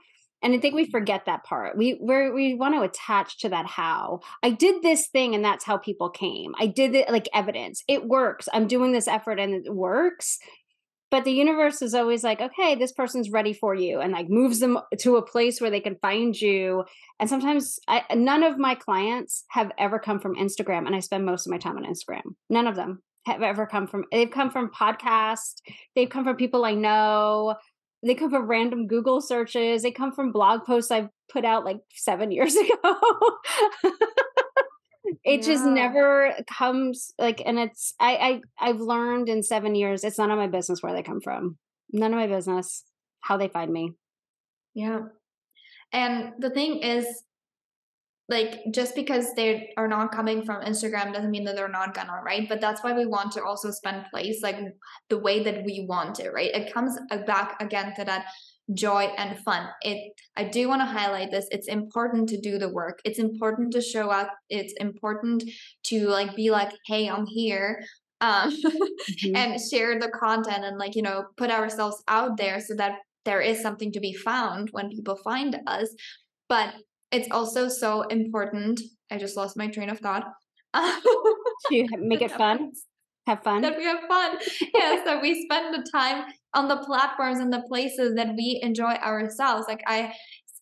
And 0.43 0.55
I 0.55 0.59
think 0.59 0.75
we 0.75 0.91
forget 0.91 1.27
that 1.27 1.45
part. 1.45 1.77
We 1.77 1.99
we 2.01 2.31
we 2.31 2.55
want 2.55 2.75
to 2.75 2.83
attach 2.83 3.41
to 3.41 3.49
that 3.51 3.67
how. 3.67 4.21
I 4.43 4.51
did 4.51 4.83
this 4.83 5.09
thing 5.09 5.35
and 5.35 5.45
that's 5.45 5.65
how 5.65 5.77
people 5.77 6.11
came. 6.11 6.55
I 6.59 6.67
did 6.67 6.95
it 6.95 7.11
like 7.11 7.29
evidence. 7.35 7.83
It 7.89 8.07
works. 8.07 8.49
I'm 8.53 8.67
doing 8.67 8.93
this 8.93 9.09
effort 9.09 9.39
and 9.39 9.55
it 9.55 9.75
works. 9.75 10.39
But 11.11 11.25
the 11.25 11.33
universe 11.33 11.83
is 11.83 11.93
always 11.93 12.23
like, 12.23 12.41
okay, 12.41 12.77
this 12.77 12.93
person's 12.93 13.31
ready 13.31 13.53
for 13.53 13.75
you 13.75 14.01
and 14.01 14.13
like 14.13 14.29
moves 14.31 14.61
them 14.61 14.79
to 15.01 15.17
a 15.17 15.27
place 15.27 15.61
where 15.61 15.71
they 15.71 15.81
can 15.81 15.97
find 16.01 16.41
you. 16.41 16.85
And 17.19 17.29
sometimes 17.29 17.81
I, 17.89 18.05
none 18.15 18.45
of 18.45 18.59
my 18.59 18.77
clients 18.77 19.45
have 19.51 19.73
ever 19.77 19.99
come 19.99 20.21
from 20.21 20.37
Instagram 20.37 20.87
and 20.87 20.95
I 20.95 21.01
spend 21.01 21.27
most 21.27 21.47
of 21.47 21.51
my 21.51 21.59
time 21.59 21.77
on 21.77 21.85
Instagram. 21.85 22.23
None 22.49 22.69
of 22.69 22.77
them 22.77 23.03
have 23.27 23.43
ever 23.43 23.67
come 23.67 23.87
from 23.87 24.05
they've 24.13 24.31
come 24.31 24.51
from 24.51 24.71
podcasts, 24.71 25.57
they've 25.95 26.09
come 26.09 26.25
from 26.25 26.37
people 26.37 26.65
I 26.65 26.75
know 26.75 27.57
they 28.03 28.15
come 28.15 28.31
from 28.31 28.47
random 28.47 28.87
Google 28.87 29.21
searches. 29.21 29.83
They 29.83 29.91
come 29.91 30.13
from 30.13 30.33
blog 30.33 30.65
posts 30.65 30.91
I've 30.91 31.09
put 31.31 31.45
out 31.45 31.65
like 31.65 31.81
seven 31.95 32.31
years 32.33 32.57
ago. 32.57 32.97
it 35.25 35.41
yeah. 35.41 35.47
just 35.47 35.65
never 35.65 36.35
comes 36.47 37.13
like, 37.19 37.43
and 37.45 37.59
it's 37.59 37.95
I 38.01 38.43
I 38.59 38.69
I've 38.71 38.81
learned 38.81 39.29
in 39.29 39.43
seven 39.43 39.75
years 39.75 40.05
it's 40.05 40.19
none 40.19 40.31
of 40.31 40.39
my 40.39 40.47
business 40.47 40.83
where 40.83 40.93
they 40.93 41.03
come 41.03 41.21
from. 41.21 41.59
None 41.93 42.13
of 42.13 42.19
my 42.19 42.27
business 42.27 42.85
how 43.21 43.37
they 43.37 43.49
find 43.49 43.73
me. 43.73 43.95
Yeah, 44.75 45.01
and 45.93 46.33
the 46.39 46.51
thing 46.51 46.79
is, 46.79 47.07
like 48.31 48.61
just 48.73 48.95
because 48.95 49.35
they 49.35 49.73
are 49.77 49.89
not 49.89 50.13
coming 50.13 50.45
from 50.45 50.63
Instagram 50.63 51.13
doesn't 51.13 51.33
mean 51.33 51.45
that 51.45 51.57
they're 51.57 51.69
not 51.69 51.95
gonna, 51.95 52.21
right? 52.25 52.49
But 52.49 52.61
that's 52.61 52.83
why 52.83 52.93
we 52.93 53.05
want 53.05 53.33
to 53.33 53.45
also 53.45 53.73
spend 53.73 54.07
place 54.13 54.41
like 54.41 54.57
the 55.09 55.19
way 55.19 55.43
that 55.43 55.65
we 55.65 55.85
want 55.89 56.21
it, 56.21 56.33
right? 56.33 56.55
It 56.55 56.73
comes 56.73 56.97
back 57.27 57.61
again 57.61 57.93
to 57.97 58.05
that 58.05 58.27
joy 58.73 59.13
and 59.19 59.37
fun. 59.41 59.67
It 59.83 60.13
I 60.37 60.45
do 60.45 60.69
want 60.69 60.81
to 60.81 60.87
highlight 60.87 61.33
this. 61.33 61.49
It's 61.51 61.67
important 61.67 62.29
to 62.29 62.41
do 62.41 62.57
the 62.57 62.69
work. 62.73 63.01
It's 63.05 63.19
important 63.19 63.73
to 63.73 63.83
show 63.83 64.11
up. 64.11 64.31
It's 64.49 64.75
important 64.75 65.43
to 65.87 66.07
like 66.07 66.37
be 66.37 66.53
like, 66.53 66.73
"Hey, 66.87 67.09
I'm 67.09 67.27
here." 67.27 67.83
Um 68.21 68.51
mm-hmm. 68.65 69.35
and 69.35 69.61
share 69.61 69.99
the 69.99 70.09
content 70.09 70.65
and 70.65 70.79
like, 70.79 70.95
you 70.95 71.03
know, 71.03 71.25
put 71.37 71.51
ourselves 71.51 72.01
out 72.07 72.37
there 72.37 72.61
so 72.61 72.75
that 72.77 72.99
there 73.25 73.41
is 73.41 73.61
something 73.61 73.91
to 73.93 74.01
be 74.01 74.15
found 74.15 74.69
when 74.71 74.89
people 74.89 75.17
find 75.17 75.59
us. 75.67 75.89
But 76.49 76.75
it's 77.13 77.29
also 77.31 77.69
so 77.69 78.03
important. 78.03 78.81
I 79.11 79.19
just 79.19 79.37
lost 79.37 79.57
my 79.57 79.69
train 79.69 79.91
of 79.91 79.99
thought. 79.99 80.25
to 80.75 81.87
make 81.99 82.23
it 82.23 82.31
fun. 82.31 82.73
Have 83.27 83.43
fun. 83.43 83.63
That 83.63 83.77
we 83.77 83.85
have 83.85 84.01
fun. 84.09 84.39
yes, 84.75 85.05
that 85.05 85.21
we 85.21 85.45
spend 85.45 85.75
the 85.75 85.89
time 85.91 86.25
on 86.55 86.69
the 86.69 86.79
platforms 86.79 87.39
and 87.39 87.53
the 87.53 87.63
places 87.69 88.15
that 88.15 88.35
we 88.37 88.61
enjoy 88.63 88.95
ourselves. 88.95 89.67
Like 89.69 89.83
I 89.87 90.13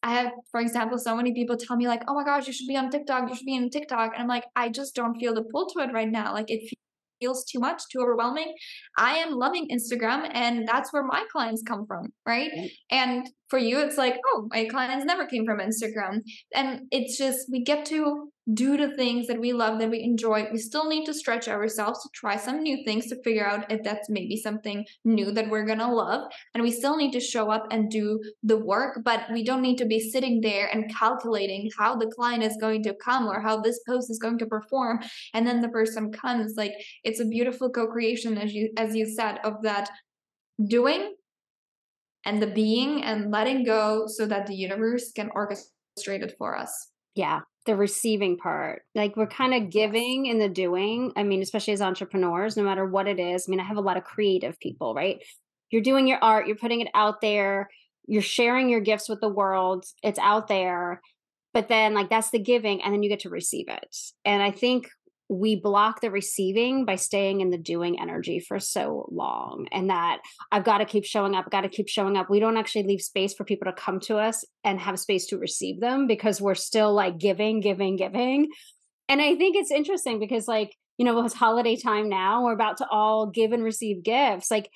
I 0.03 0.13
have, 0.13 0.31
for 0.53 0.61
example, 0.61 0.97
so 0.99 1.17
many 1.17 1.35
people 1.35 1.57
tell 1.57 1.77
me 1.77 1.89
like, 1.89 2.03
"Oh 2.09 2.15
my 2.15 2.25
gosh, 2.25 2.47
you 2.47 2.53
should 2.53 2.69
be 2.69 2.77
on 2.77 2.91
TikTok. 2.91 3.29
You 3.29 3.35
should 3.35 3.47
be 3.47 3.57
on 3.57 3.69
TikTok," 3.69 4.13
and 4.15 4.23
I'm 4.23 4.29
like, 4.29 4.45
I 4.55 4.69
just 4.69 4.95
don't 4.95 5.19
feel 5.19 5.35
the 5.35 5.43
pull 5.43 5.69
to 5.71 5.81
it 5.81 5.93
right 5.93 6.09
now. 6.11 6.33
Like 6.33 6.51
it 6.51 6.73
feels 7.21 7.45
too 7.45 7.59
much, 7.59 7.83
too 7.91 8.01
overwhelming. 8.01 8.55
I 8.97 9.17
am 9.17 9.33
loving 9.33 9.69
Instagram 9.69 10.31
and 10.33 10.67
that's 10.67 10.93
where 10.93 11.03
my 11.03 11.25
clients 11.33 11.63
come 11.67 11.87
from, 11.87 12.13
right? 12.27 12.51
And 12.91 13.29
for 13.49 13.59
you, 13.59 13.79
it's 13.81 13.97
like, 13.97 14.17
oh, 14.27 14.49
my 14.51 14.61
mm-hmm. 14.61 14.71
clients 14.71 15.05
never 15.05 15.27
came 15.27 15.45
from 15.45 15.59
Instagram. 15.59 16.23
And 16.55 16.83
it's 16.91 17.17
just, 17.17 17.51
we 17.51 17.63
get 17.63 17.87
to 17.87 18.31
do 18.55 18.77
the 18.79 18.97
things 18.97 19.27
that 19.27 19.41
we 19.41 19.53
love, 19.53 19.79
that 19.79 19.91
we 19.91 20.03
enjoy. 20.03 20.47
We 20.51 20.59
still 20.59 20.89
need 20.89 21.05
to 21.05 21.13
stretch 21.13 21.49
ourselves 21.49 22.03
to 22.03 22.09
try 22.15 22.37
some 22.37 22.63
new 22.63 22.83
things 22.85 23.07
to 23.09 23.23
figure 23.23 23.47
out 23.47 23.71
if 23.71 23.83
that's 23.83 24.09
maybe 24.09 24.37
something 24.37 24.87
new 25.05 25.31
that 25.33 25.51
we're 25.51 25.67
going 25.67 25.81
to 25.81 25.93
love. 25.93 26.31
And 26.55 26.63
we 26.63 26.71
still 26.71 26.97
need 26.97 27.13
to 27.13 27.21
show 27.21 27.51
up 27.51 27.67
and 27.71 27.91
do 27.91 28.21
the 28.43 28.57
work, 28.57 29.01
but 29.05 29.27
we 29.33 29.45
don't 29.45 29.61
need 29.61 29.77
to 29.79 29.85
be 29.85 30.01
sitting 30.01 30.41
there 30.41 30.69
and 30.73 30.91
calculating 30.95 31.69
how 31.79 31.97
the 31.97 32.11
client 32.17 32.43
is 32.43 32.57
going 32.59 32.83
to 32.85 32.95
come 32.95 33.27
or 33.27 33.41
how 33.41 33.61
this 33.61 33.81
post 33.87 34.11
is 34.11 34.19
going 34.19 34.39
to 34.39 34.47
perform. 34.47 35.01
And 35.35 35.47
then 35.47 35.61
the 35.61 35.69
person 35.69 36.11
comes. 36.11 36.55
Like 36.57 36.73
it's 37.05 37.21
a 37.21 37.27
beautiful 37.27 37.69
co-creation, 37.71 38.39
as 38.39 38.55
you 38.55 38.71
as 38.79 38.97
you 38.97 39.07
said, 39.07 39.41
of 39.45 39.63
that 39.63 39.91
doing 40.67 41.15
and 42.25 42.43
the 42.43 42.47
being 42.47 43.03
and 43.03 43.31
letting 43.31 43.65
go 43.65 44.07
so 44.07 44.27
that 44.27 44.47
the 44.47 44.55
universe 44.55 45.13
can 45.13 45.31
orchestrate 45.31 46.23
it 46.23 46.35
for 46.39 46.57
us. 46.57 46.89
Yeah, 47.15 47.41
the 47.67 47.77
receiving 47.77 48.37
part. 48.37 48.83
Like 48.95 49.17
we're 49.17 49.27
kind 49.27 49.55
of 49.55 49.71
giving 49.71 50.27
in 50.27 50.39
the 50.39 50.49
doing. 50.49 51.13
I 51.17 51.23
mean, 51.23 51.43
especially 51.43 51.75
as 51.75 51.83
entrepreneurs, 51.83 52.57
no 52.57 52.63
matter 52.63 52.87
what 52.87 53.09
it 53.09 53.19
is. 53.19 53.47
I 53.47 53.51
mean, 53.51 53.61
I 53.61 53.65
have 53.65 53.77
a 53.77 53.83
lot 53.83 53.97
of 53.97 54.05
creative 54.05 54.59
people, 54.61 54.95
right? 54.95 55.23
You're 55.71 55.83
doing 55.83 56.07
your 56.07 56.19
art, 56.23 56.47
you're 56.47 56.57
putting 56.57 56.81
it 56.81 56.89
out 56.95 57.21
there, 57.21 57.69
you're 58.07 58.23
sharing 58.23 58.69
your 58.69 58.81
gifts 58.81 59.09
with 59.09 59.21
the 59.21 59.29
world, 59.29 59.85
it's 60.03 60.19
out 60.19 60.49
there. 60.49 61.03
But 61.55 61.69
then, 61.69 61.95
like, 61.95 62.11
that's 62.11 62.31
the 62.31 62.39
giving, 62.39 62.83
and 62.83 62.93
then 62.93 63.03
you 63.03 63.09
get 63.09 63.21
to 63.21 63.31
receive 63.31 63.67
it. 63.69 63.97
And 64.25 64.43
I 64.43 64.51
think 64.51 64.91
we 65.29 65.57
block 65.57 66.01
the 66.01 66.11
receiving 66.11 66.85
by 66.85 66.97
staying 66.97 67.41
in 67.41 67.51
the 67.51 67.59
doing 67.59 68.01
energy 68.01 68.39
for 68.41 68.59
so 68.59 69.09
long 69.13 69.67
and 69.73 69.91
that 69.91 70.21
i've 70.53 70.65
got 70.65 70.79
to 70.79 70.85
keep 70.85 71.05
showing 71.05 71.35
up 71.35 71.49
got 71.51 71.63
to 71.63 71.69
keep 71.69 71.89
showing 71.89 72.17
up. 72.17 72.31
We 72.31 72.41
don't 72.41 72.57
actually 72.57 72.85
leave 72.85 73.01
space 73.01 73.35
for 73.35 73.45
people 73.45 73.67
to 73.67 73.73
come 73.73 74.01
to 74.01 74.17
us 74.17 74.45
and 74.65 74.79
have 74.81 74.99
space 74.99 75.27
to 75.27 75.39
receive 75.39 75.81
them 75.81 76.07
because 76.07 76.41
we're 76.41 76.55
still 76.55 76.93
like 76.93 77.19
giving 77.19 77.61
giving 77.61 77.97
giving. 77.97 78.49
And 79.09 79.21
i 79.21 79.35
think 79.37 79.57
it's 79.57 79.71
interesting 79.71 80.19
because 80.19 80.47
like 80.49 80.77
you 80.99 81.05
know 81.05 81.25
it's 81.25 81.35
holiday 81.35 81.77
time 81.77 82.09
now 82.09 82.45
we're 82.45 82.53
about 82.53 82.79
to 82.79 82.87
all 82.89 83.27
give 83.27 83.53
and 83.53 83.65
receive 83.65 84.03
gifts. 84.03 84.51
Like 84.51 84.71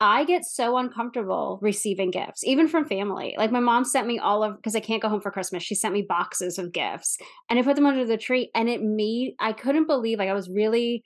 I 0.00 0.24
get 0.24 0.44
so 0.44 0.76
uncomfortable 0.76 1.58
receiving 1.62 2.10
gifts, 2.10 2.44
even 2.44 2.68
from 2.68 2.86
family. 2.86 3.34
Like 3.38 3.50
my 3.50 3.60
mom 3.60 3.84
sent 3.84 4.06
me 4.06 4.18
all 4.18 4.42
of 4.42 4.56
because 4.56 4.76
I 4.76 4.80
can't 4.80 5.00
go 5.00 5.08
home 5.08 5.22
for 5.22 5.30
Christmas. 5.30 5.62
She 5.62 5.74
sent 5.74 5.94
me 5.94 6.04
boxes 6.06 6.58
of 6.58 6.72
gifts 6.72 7.16
and 7.48 7.58
I 7.58 7.62
put 7.62 7.76
them 7.76 7.86
under 7.86 8.04
the 8.04 8.18
tree 8.18 8.50
and 8.54 8.68
it 8.68 8.82
made 8.82 9.34
I 9.40 9.52
couldn't 9.52 9.86
believe 9.86 10.18
like 10.18 10.28
I 10.28 10.34
was 10.34 10.50
really 10.50 11.02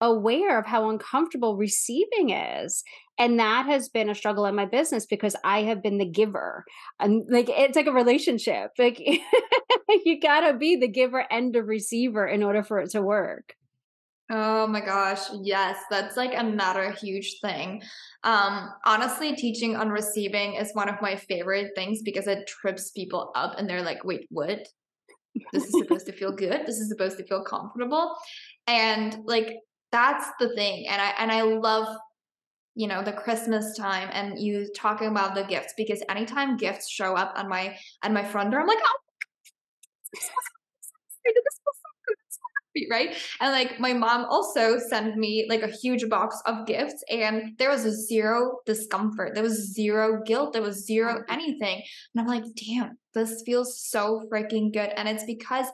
aware 0.00 0.58
of 0.58 0.66
how 0.66 0.90
uncomfortable 0.90 1.56
receiving 1.56 2.30
is. 2.30 2.82
And 3.18 3.38
that 3.38 3.64
has 3.66 3.88
been 3.88 4.10
a 4.10 4.14
struggle 4.14 4.44
in 4.44 4.54
my 4.54 4.66
business 4.66 5.06
because 5.06 5.36
I 5.44 5.62
have 5.62 5.82
been 5.82 5.98
the 5.98 6.04
giver. 6.04 6.64
And 7.00 7.24
like 7.30 7.48
it's 7.48 7.76
like 7.76 7.86
a 7.86 7.92
relationship. 7.92 8.72
Like 8.78 9.00
you 10.04 10.20
gotta 10.20 10.52
be 10.52 10.76
the 10.76 10.88
giver 10.88 11.24
and 11.30 11.54
the 11.54 11.62
receiver 11.62 12.26
in 12.26 12.42
order 12.42 12.62
for 12.62 12.78
it 12.80 12.90
to 12.90 13.00
work. 13.00 13.54
Oh 14.30 14.66
my 14.66 14.80
gosh, 14.80 15.20
yes, 15.42 15.76
that's 15.90 16.16
like 16.16 16.32
another 16.34 16.90
huge 16.92 17.40
thing. 17.42 17.82
Um, 18.22 18.70
honestly, 18.86 19.36
teaching 19.36 19.76
on 19.76 19.90
receiving 19.90 20.54
is 20.54 20.70
one 20.72 20.88
of 20.88 21.02
my 21.02 21.14
favorite 21.14 21.72
things 21.74 22.00
because 22.02 22.26
it 22.26 22.46
trips 22.46 22.90
people 22.90 23.32
up 23.34 23.58
and 23.58 23.68
they're 23.68 23.82
like, 23.82 24.02
wait, 24.02 24.26
what? 24.30 24.66
This 25.52 25.64
is 25.64 25.72
supposed 25.72 26.06
to 26.06 26.12
feel 26.12 26.32
good. 26.32 26.62
This 26.66 26.78
is 26.78 26.88
supposed 26.88 27.18
to 27.18 27.24
feel 27.24 27.44
comfortable. 27.44 28.14
And 28.66 29.18
like 29.24 29.56
that's 29.92 30.26
the 30.40 30.54
thing. 30.54 30.86
And 30.88 31.02
I 31.02 31.14
and 31.18 31.30
I 31.30 31.42
love 31.42 31.94
you 32.76 32.88
know 32.88 33.02
the 33.04 33.12
christmas 33.12 33.76
time 33.76 34.08
and 34.12 34.38
you 34.38 34.66
talking 34.74 35.08
about 35.08 35.34
the 35.34 35.44
gifts 35.44 35.74
because 35.76 36.02
anytime 36.08 36.56
gifts 36.56 36.90
show 36.90 37.14
up 37.14 37.32
on 37.36 37.48
my 37.48 37.76
on 38.02 38.12
my 38.12 38.24
front 38.24 38.50
door 38.50 38.60
i'm 38.60 38.66
like 38.66 38.78
oh 38.84 38.96
right? 42.90 43.16
And 43.40 43.52
like 43.52 43.78
my 43.80 43.92
mom 43.92 44.26
also 44.26 44.78
sent 44.78 45.16
me 45.16 45.46
like 45.48 45.62
a 45.62 45.68
huge 45.68 46.08
box 46.08 46.40
of 46.46 46.66
gifts 46.66 47.02
and 47.10 47.56
there 47.58 47.70
was 47.70 47.82
zero 48.06 48.58
discomfort. 48.66 49.34
There 49.34 49.42
was 49.42 49.72
zero 49.72 50.22
guilt. 50.24 50.52
There 50.52 50.62
was 50.62 50.84
zero 50.84 51.14
mm-hmm. 51.14 51.32
anything. 51.32 51.82
And 52.14 52.20
I'm 52.20 52.26
like, 52.26 52.44
damn, 52.54 52.98
this 53.14 53.42
feels 53.44 53.80
so 53.80 54.22
freaking 54.32 54.72
good. 54.72 54.90
And 54.96 55.08
it's 55.08 55.24
because 55.24 55.66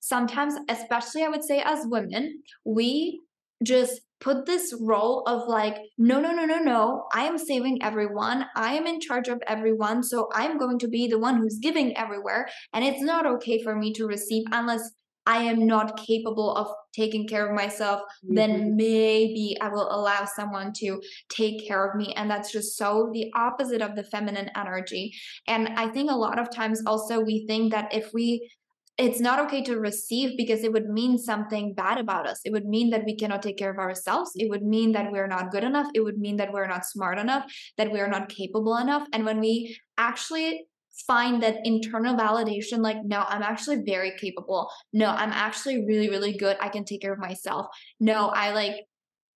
sometimes, 0.00 0.54
especially 0.68 1.22
I 1.22 1.28
would 1.28 1.44
say 1.44 1.62
as 1.64 1.84
women, 1.86 2.42
we 2.64 3.20
just 3.62 4.00
put 4.20 4.46
this 4.46 4.74
role 4.80 5.22
of 5.26 5.46
like, 5.46 5.76
no, 5.98 6.20
no, 6.20 6.32
no, 6.32 6.44
no, 6.44 6.58
no, 6.58 7.04
I 7.12 7.24
am 7.24 7.38
saving 7.38 7.82
everyone. 7.82 8.46
I 8.56 8.74
am 8.74 8.86
in 8.86 9.00
charge 9.00 9.28
of 9.28 9.42
everyone. 9.46 10.02
So 10.02 10.28
I'm 10.32 10.58
going 10.58 10.78
to 10.80 10.88
be 10.88 11.06
the 11.06 11.18
one 11.18 11.36
who's 11.36 11.58
giving 11.58 11.96
everywhere. 11.96 12.48
And 12.72 12.84
it's 12.84 13.02
not 13.02 13.26
okay 13.26 13.62
for 13.62 13.76
me 13.76 13.92
to 13.94 14.06
receive 14.06 14.44
unless 14.52 14.90
I 15.26 15.38
am 15.38 15.66
not 15.66 15.96
capable 15.96 16.54
of 16.54 16.68
taking 16.94 17.26
care 17.26 17.48
of 17.48 17.54
myself, 17.54 18.00
mm-hmm. 18.00 18.34
then 18.34 18.76
maybe 18.76 19.56
I 19.60 19.68
will 19.68 19.88
allow 19.94 20.24
someone 20.24 20.72
to 20.78 21.00
take 21.28 21.66
care 21.66 21.88
of 21.88 21.96
me. 21.96 22.14
And 22.14 22.30
that's 22.30 22.52
just 22.52 22.76
so 22.76 23.10
the 23.12 23.30
opposite 23.34 23.82
of 23.82 23.96
the 23.96 24.04
feminine 24.04 24.50
energy. 24.56 25.12
And 25.46 25.68
I 25.70 25.88
think 25.88 26.10
a 26.10 26.16
lot 26.16 26.38
of 26.38 26.54
times 26.54 26.82
also 26.86 27.20
we 27.20 27.46
think 27.46 27.72
that 27.72 27.92
if 27.92 28.12
we 28.14 28.50
it's 28.98 29.20
not 29.20 29.38
okay 29.38 29.62
to 29.62 29.78
receive 29.78 30.38
because 30.38 30.64
it 30.64 30.72
would 30.72 30.88
mean 30.88 31.18
something 31.18 31.74
bad 31.74 31.98
about 31.98 32.26
us. 32.26 32.40
It 32.46 32.52
would 32.52 32.64
mean 32.64 32.88
that 32.90 33.04
we 33.04 33.14
cannot 33.14 33.42
take 33.42 33.58
care 33.58 33.70
of 33.70 33.78
ourselves. 33.78 34.30
It 34.36 34.48
would 34.48 34.62
mean 34.62 34.92
that 34.92 35.12
we're 35.12 35.26
not 35.26 35.50
good 35.50 35.64
enough. 35.64 35.88
It 35.94 36.00
would 36.00 36.18
mean 36.18 36.38
that 36.38 36.50
we're 36.50 36.66
not 36.66 36.86
smart 36.86 37.18
enough, 37.18 37.44
that 37.76 37.92
we're 37.92 38.08
not 38.08 38.30
capable 38.30 38.74
enough. 38.76 39.06
And 39.12 39.26
when 39.26 39.38
we 39.38 39.78
actually 39.98 40.66
find 41.06 41.42
that 41.42 41.58
internal 41.64 42.16
validation 42.16 42.78
like 42.78 42.98
no 43.04 43.24
i'm 43.28 43.42
actually 43.42 43.82
very 43.86 44.12
capable. 44.18 44.70
No 44.92 45.06
i'm 45.10 45.32
actually 45.32 45.84
really 45.86 46.08
really 46.08 46.36
good. 46.36 46.56
I 46.60 46.68
can 46.68 46.84
take 46.84 47.02
care 47.02 47.12
of 47.12 47.18
myself. 47.18 47.66
No 48.00 48.28
i 48.28 48.52
like 48.52 48.76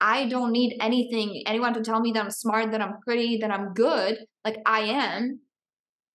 i 0.00 0.28
don't 0.28 0.52
need 0.52 0.76
anything. 0.80 1.42
Anyone 1.46 1.74
to 1.74 1.82
tell 1.82 2.00
me 2.00 2.12
that 2.12 2.24
i'm 2.24 2.30
smart 2.30 2.70
that 2.72 2.80
i'm 2.80 2.98
pretty 3.06 3.38
that 3.38 3.50
i'm 3.50 3.74
good 3.74 4.18
like 4.44 4.58
i 4.66 4.80
am. 4.80 5.40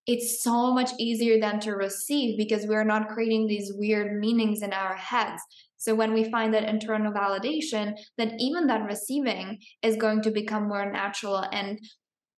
It's 0.06 0.42
so 0.42 0.72
much 0.72 0.90
easier 1.00 1.40
than 1.40 1.58
to 1.60 1.72
receive 1.72 2.38
because 2.38 2.64
we're 2.64 2.84
not 2.84 3.08
creating 3.08 3.48
these 3.48 3.72
weird 3.74 4.20
meanings 4.20 4.62
in 4.62 4.72
our 4.72 4.94
heads. 4.94 5.42
So 5.78 5.96
when 5.96 6.12
we 6.14 6.30
find 6.30 6.54
that 6.54 6.68
internal 6.68 7.12
validation 7.12 7.94
then 8.18 8.36
even 8.38 8.66
that 8.66 8.86
receiving 8.86 9.58
is 9.82 9.96
going 9.96 10.22
to 10.22 10.30
become 10.30 10.68
more 10.68 10.90
natural 10.90 11.44
and 11.52 11.78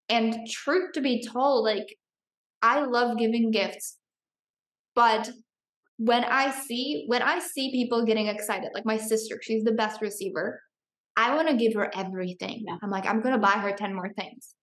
and 0.08 0.48
truth 0.50 0.92
to 0.92 1.00
be 1.00 1.22
told 1.22 1.64
like 1.64 1.86
I 2.62 2.80
love 2.84 3.18
giving 3.18 3.50
gifts. 3.50 3.96
But 4.94 5.30
when 5.98 6.24
I 6.24 6.50
see 6.50 7.04
when 7.06 7.22
I 7.22 7.38
see 7.38 7.70
people 7.72 8.04
getting 8.04 8.28
excited, 8.28 8.70
like 8.74 8.86
my 8.86 8.96
sister, 8.96 9.38
she's 9.42 9.64
the 9.64 9.72
best 9.72 10.00
receiver. 10.00 10.60
I 11.16 11.34
want 11.34 11.48
to 11.48 11.56
give 11.56 11.74
her 11.74 11.90
everything. 11.96 12.64
Yeah. 12.66 12.76
I'm 12.82 12.90
like, 12.90 13.06
I'm 13.06 13.20
gonna 13.20 13.38
buy 13.38 13.52
her 13.52 13.72
10 13.72 13.94
more 13.94 14.12
things. 14.14 14.54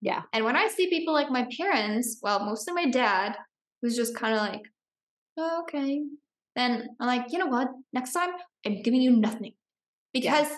Yeah. 0.00 0.22
And 0.32 0.44
when 0.44 0.56
I 0.56 0.68
see 0.68 0.90
people 0.90 1.14
like 1.14 1.30
my 1.30 1.46
parents, 1.58 2.18
well, 2.22 2.44
mostly 2.44 2.74
my 2.74 2.90
dad, 2.90 3.36
who's 3.80 3.96
just 3.96 4.14
kind 4.14 4.34
of 4.34 4.40
like, 4.40 4.62
oh, 5.38 5.62
okay. 5.62 6.02
Then 6.54 6.88
I'm 7.00 7.06
like, 7.06 7.32
you 7.32 7.38
know 7.38 7.46
what? 7.46 7.68
Next 7.92 8.12
time 8.12 8.30
I'm 8.66 8.82
giving 8.82 9.00
you 9.00 9.16
nothing. 9.16 9.52
Because 10.12 10.48
yeah 10.50 10.56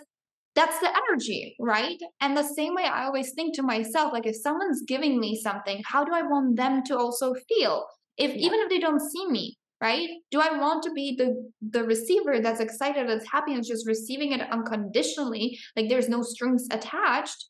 that's 0.55 0.79
the 0.79 0.89
energy, 0.89 1.57
right? 1.59 1.99
And 2.21 2.37
the 2.37 2.45
same 2.45 2.75
way 2.75 2.85
I 2.85 3.05
always 3.05 3.33
think 3.33 3.55
to 3.57 3.63
myself, 3.63 4.13
like 4.13 4.27
if 4.27 4.37
someone's 4.37 4.83
giving 4.87 5.19
me 5.19 5.41
something, 5.41 5.83
how 5.85 6.05
do 6.05 6.13
I 6.15 6.23
want 6.23 6.57
them 6.57 6.83
to 6.85 6.97
also 6.97 7.35
feel? 7.49 7.87
If 8.17 8.31
yeah. 8.31 8.47
even 8.47 8.61
if 8.61 8.69
they 8.69 8.79
don't 8.79 9.01
see 9.01 9.27
me, 9.29 9.59
right? 9.81 10.09
Do 10.31 10.41
I 10.41 10.57
want 10.57 10.83
to 10.85 10.93
be 10.93 11.17
the 11.17 11.51
the 11.71 11.85
receiver 11.85 12.41
that's 12.41 12.61
excited, 12.61 13.09
that's 13.09 13.31
happy, 13.31 13.55
and 13.55 13.65
just 13.65 13.87
receiving 13.87 14.33
it 14.33 14.41
unconditionally, 14.41 15.59
like 15.77 15.89
there's 15.89 16.09
no 16.09 16.23
strings 16.23 16.69
attached? 16.71 17.47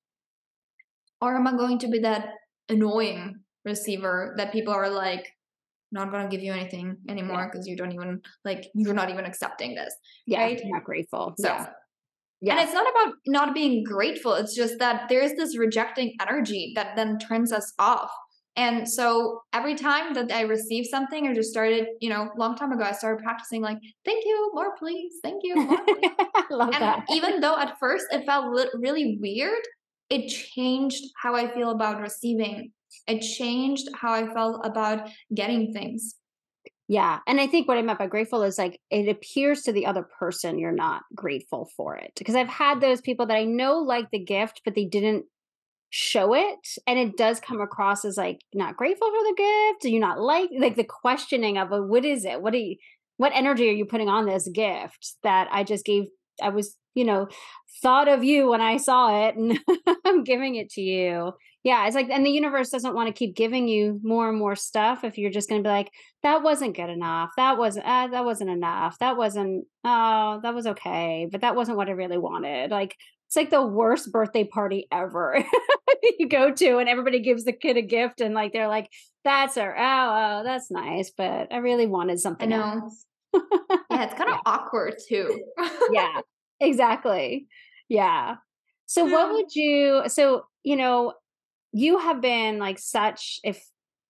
Or 1.21 1.37
am 1.37 1.47
I 1.47 1.53
going 1.53 1.79
to 1.81 1.89
be 1.89 2.01
that 2.01 2.29
annoying 2.69 3.41
receiver 3.65 4.35
that 4.37 4.53
people 4.53 4.75
are 4.75 4.91
like, 4.91 5.27
not 5.93 6.11
gonna 6.11 6.29
give 6.29 6.43
you 6.43 6.53
anything 6.53 6.97
anymore 7.09 7.49
because 7.51 7.67
yeah. 7.67 7.71
you 7.71 7.77
don't 7.77 7.93
even 7.93 8.21
like 8.45 8.67
you're 8.75 8.95
not 8.95 9.11
even 9.11 9.25
accepting 9.25 9.75
this. 9.75 9.95
Yeah, 10.27 10.41
right? 10.43 10.61
not 10.65 10.85
grateful. 10.85 11.35
So 11.39 11.49
yeah. 11.49 11.67
Yeah. 12.41 12.55
And 12.55 12.63
it's 12.63 12.75
not 12.75 12.87
about 12.91 13.15
not 13.27 13.55
being 13.55 13.85
grateful. 13.85 14.35
It's 14.35 14.55
just 14.55 14.79
that 14.79 15.09
there's 15.09 15.33
this 15.35 15.57
rejecting 15.57 16.15
energy 16.21 16.73
that 16.75 16.97
then 16.97 17.19
turns 17.19 17.53
us 17.53 17.73
off. 17.79 18.11
And 18.57 18.89
so 18.89 19.41
every 19.53 19.75
time 19.75 20.15
that 20.15 20.31
I 20.31 20.43
receive 20.43 20.87
something 20.87 21.27
or 21.27 21.35
just 21.35 21.51
started, 21.51 21.87
you 22.01 22.09
know, 22.09 22.31
long 22.37 22.55
time 22.57 22.71
ago, 22.71 22.85
I 22.85 22.93
started 22.93 23.23
practicing 23.23 23.63
like, 23.63 23.79
thank 24.05 24.25
you, 24.25 24.51
more 24.55 24.77
please, 24.79 25.15
thank 25.25 25.41
you, 25.43 25.57
more 25.57 25.85
please. 25.85 26.11
Love 26.51 26.71
and 26.73 26.83
that. 26.83 27.05
even 27.11 27.41
though 27.41 27.57
at 27.57 27.79
first 27.81 28.07
it 28.13 28.25
felt 28.25 28.55
really 28.75 29.19
weird, 29.21 29.63
it 30.09 30.29
changed 30.29 31.03
how 31.21 31.35
I 31.35 31.53
feel 31.53 31.71
about 31.71 32.01
receiving. 32.01 32.71
It 33.09 33.21
changed 33.23 33.89
how 33.95 34.13
I 34.13 34.33
felt 34.33 34.65
about 34.65 35.09
getting 35.35 35.73
things. 35.73 36.15
Yeah. 36.87 37.21
And 37.27 37.41
I 37.41 37.47
think 37.47 37.67
what 37.67 37.79
I 37.79 37.83
meant 37.83 37.99
by 37.99 38.07
grateful 38.07 38.43
is 38.43 38.59
like 38.59 38.81
it 38.91 39.09
appears 39.09 39.63
to 39.63 39.73
the 39.73 39.87
other 39.87 40.03
person 40.03 40.59
you're 40.59 40.73
not 40.73 41.03
grateful 41.15 41.71
for 41.77 41.97
it. 41.97 42.13
Because 42.17 42.35
I've 42.35 42.49
had 42.49 42.81
those 42.81 43.01
people 43.01 43.27
that 43.27 43.37
I 43.37 43.45
know 43.45 43.79
like 43.79 44.11
the 44.11 44.23
gift, 44.23 44.61
but 44.65 44.75
they 44.75 44.85
didn't 44.85 45.25
show 45.89 46.35
it. 46.35 46.59
And 46.87 46.99
it 46.99 47.17
does 47.17 47.41
come 47.41 47.61
across 47.61 48.05
as 48.05 48.17
like 48.17 48.41
not 48.53 48.77
grateful 48.77 49.09
for 49.09 49.13
the 49.13 49.35
gift. 49.37 49.83
Do 49.83 49.91
you 49.91 50.01
not 50.01 50.21
like 50.21 50.51
like 50.59 50.77
the 50.77 50.85
questioning 50.85 51.57
of 51.57 51.73
oh, 51.73 51.83
what 51.83 52.05
is 52.05 52.25
it? 52.25 52.43
What 52.43 52.53
do 52.53 52.59
you 52.59 52.77
what 53.17 53.33
energy 53.35 53.69
are 53.69 53.73
you 53.73 53.87
putting 53.87 54.09
on 54.09 54.27
this 54.27 54.49
gift 54.49 55.15
that 55.23 55.49
I 55.51 55.65
just 55.65 55.85
gave 55.85 56.05
I 56.43 56.49
was, 56.49 56.77
you 56.95 57.05
know, 57.05 57.29
thought 57.81 58.09
of 58.09 58.25
you 58.25 58.49
when 58.51 58.61
I 58.61 58.77
saw 58.77 59.27
it 59.27 59.37
and 59.37 59.59
I'm 60.05 60.25
giving 60.25 60.57
it 60.57 60.69
to 60.71 60.81
you 60.81 61.33
yeah 61.65 61.87
it's 61.87 61.97
like 61.97 62.09
and 62.11 62.25
the 62.25 62.31
universe 62.31 62.71
doesn't 62.71 62.95
want 62.95 63.09
to 63.09 63.13
keep 63.13 63.35
giving 63.35 63.67
you 63.67 64.01
more 64.03 64.29
and 64.29 64.39
more 64.39 64.55
stuff 64.55 65.03
if 65.03 65.19
you're 65.19 65.31
just 65.31 65.49
going 65.49 65.63
to 65.63 65.67
be 65.67 65.73
like 65.73 65.91
that 66.23 66.43
wasn't 66.43 66.77
good 66.77 66.89
enough. 66.89 67.31
That 67.37 67.59
wasn't 67.59 67.87
uh, 67.87 68.09
that 68.09 68.25
wasn't 68.25 68.51
enough. 68.51 68.99
That 68.99 69.17
wasn't 69.17 69.67
oh 69.85 70.41
that 70.43 70.55
was 70.55 70.67
okay 70.69 71.29
but 71.31 71.41
that 71.41 71.57
wasn't 71.57 71.77
what 71.77 71.89
i 71.89 71.93
really 71.93 72.19
wanted. 72.19 72.71
Like 72.71 72.97
it's 73.27 73.37
like 73.37 73.51
the 73.51 73.67
worst 73.67 74.13
birthday 74.13 74.45
party 74.45 74.87
ever 74.93 75.45
you 76.19 76.29
go 76.29 76.53
to 76.53 76.79
and 76.79 76.89
everybody 76.89 77.21
gives 77.21 77.45
the 77.45 77.53
kid 77.53 77.77
a 77.77 77.83
gift 77.83 78.21
and 78.21 78.35
like 78.35 78.53
they're 78.53 78.69
like 78.69 78.89
that's 79.25 79.57
our 79.57 79.75
oh, 79.77 79.81
oh 79.81 80.45
that's 80.45 80.71
nice 80.71 81.11
but 81.17 81.51
i 81.51 81.57
really 81.57 81.87
wanted 81.87 82.21
something 82.21 82.53
I 82.53 82.57
know. 82.57 82.63
else. 82.85 83.07
Yeah 83.91 84.05
it's 84.05 84.15
kind 84.15 84.31
of 84.31 84.37
yeah. 84.47 84.53
awkward 84.53 84.95
too. 85.09 85.41
Yeah 85.91 86.21
exactly. 86.61 87.47
Yeah. 87.89 88.37
So 88.87 89.05
what 89.05 89.33
would 89.33 89.55
you 89.55 90.03
so 90.07 90.47
you 90.63 90.77
know 90.77 91.15
you 91.75 91.99
have 91.99 92.21
been 92.21 92.59
like 92.59 92.79
such 92.79 93.41
if 93.43 93.63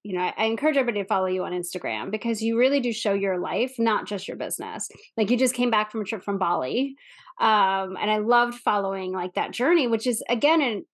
you 0.03 0.17
know 0.17 0.31
I, 0.37 0.45
encourage 0.45 0.77
everybody 0.77 1.03
to 1.03 1.09
follow 1.09 1.27
you 1.27 1.45
on 1.45 1.53
instagram 1.53 2.11
because 2.11 2.43
you 2.43 2.59
really 2.59 2.79
do 2.79 2.93
show 2.93 3.15
your 3.15 3.39
life 3.39 3.75
not 3.79 4.07
just 4.07 4.29
your 4.29 4.37
business. 4.37 4.89
Like 5.17 5.31
you 5.31 5.37
just 5.37 5.55
came 5.55 5.71
back 5.71 5.91
from 5.91 6.03
a 6.03 6.05
trip 6.05 6.23
from 6.23 6.39
bali 6.39 6.95
um 7.41 7.97
and 8.01 8.11
i 8.11 8.19
loved 8.19 8.55
following 8.55 9.13
like 9.13 9.35
that 9.35 9.51
journey 9.51 9.89
which 9.89 10.07
is 10.07 10.23
again 10.29 10.61
an, 10.61 10.85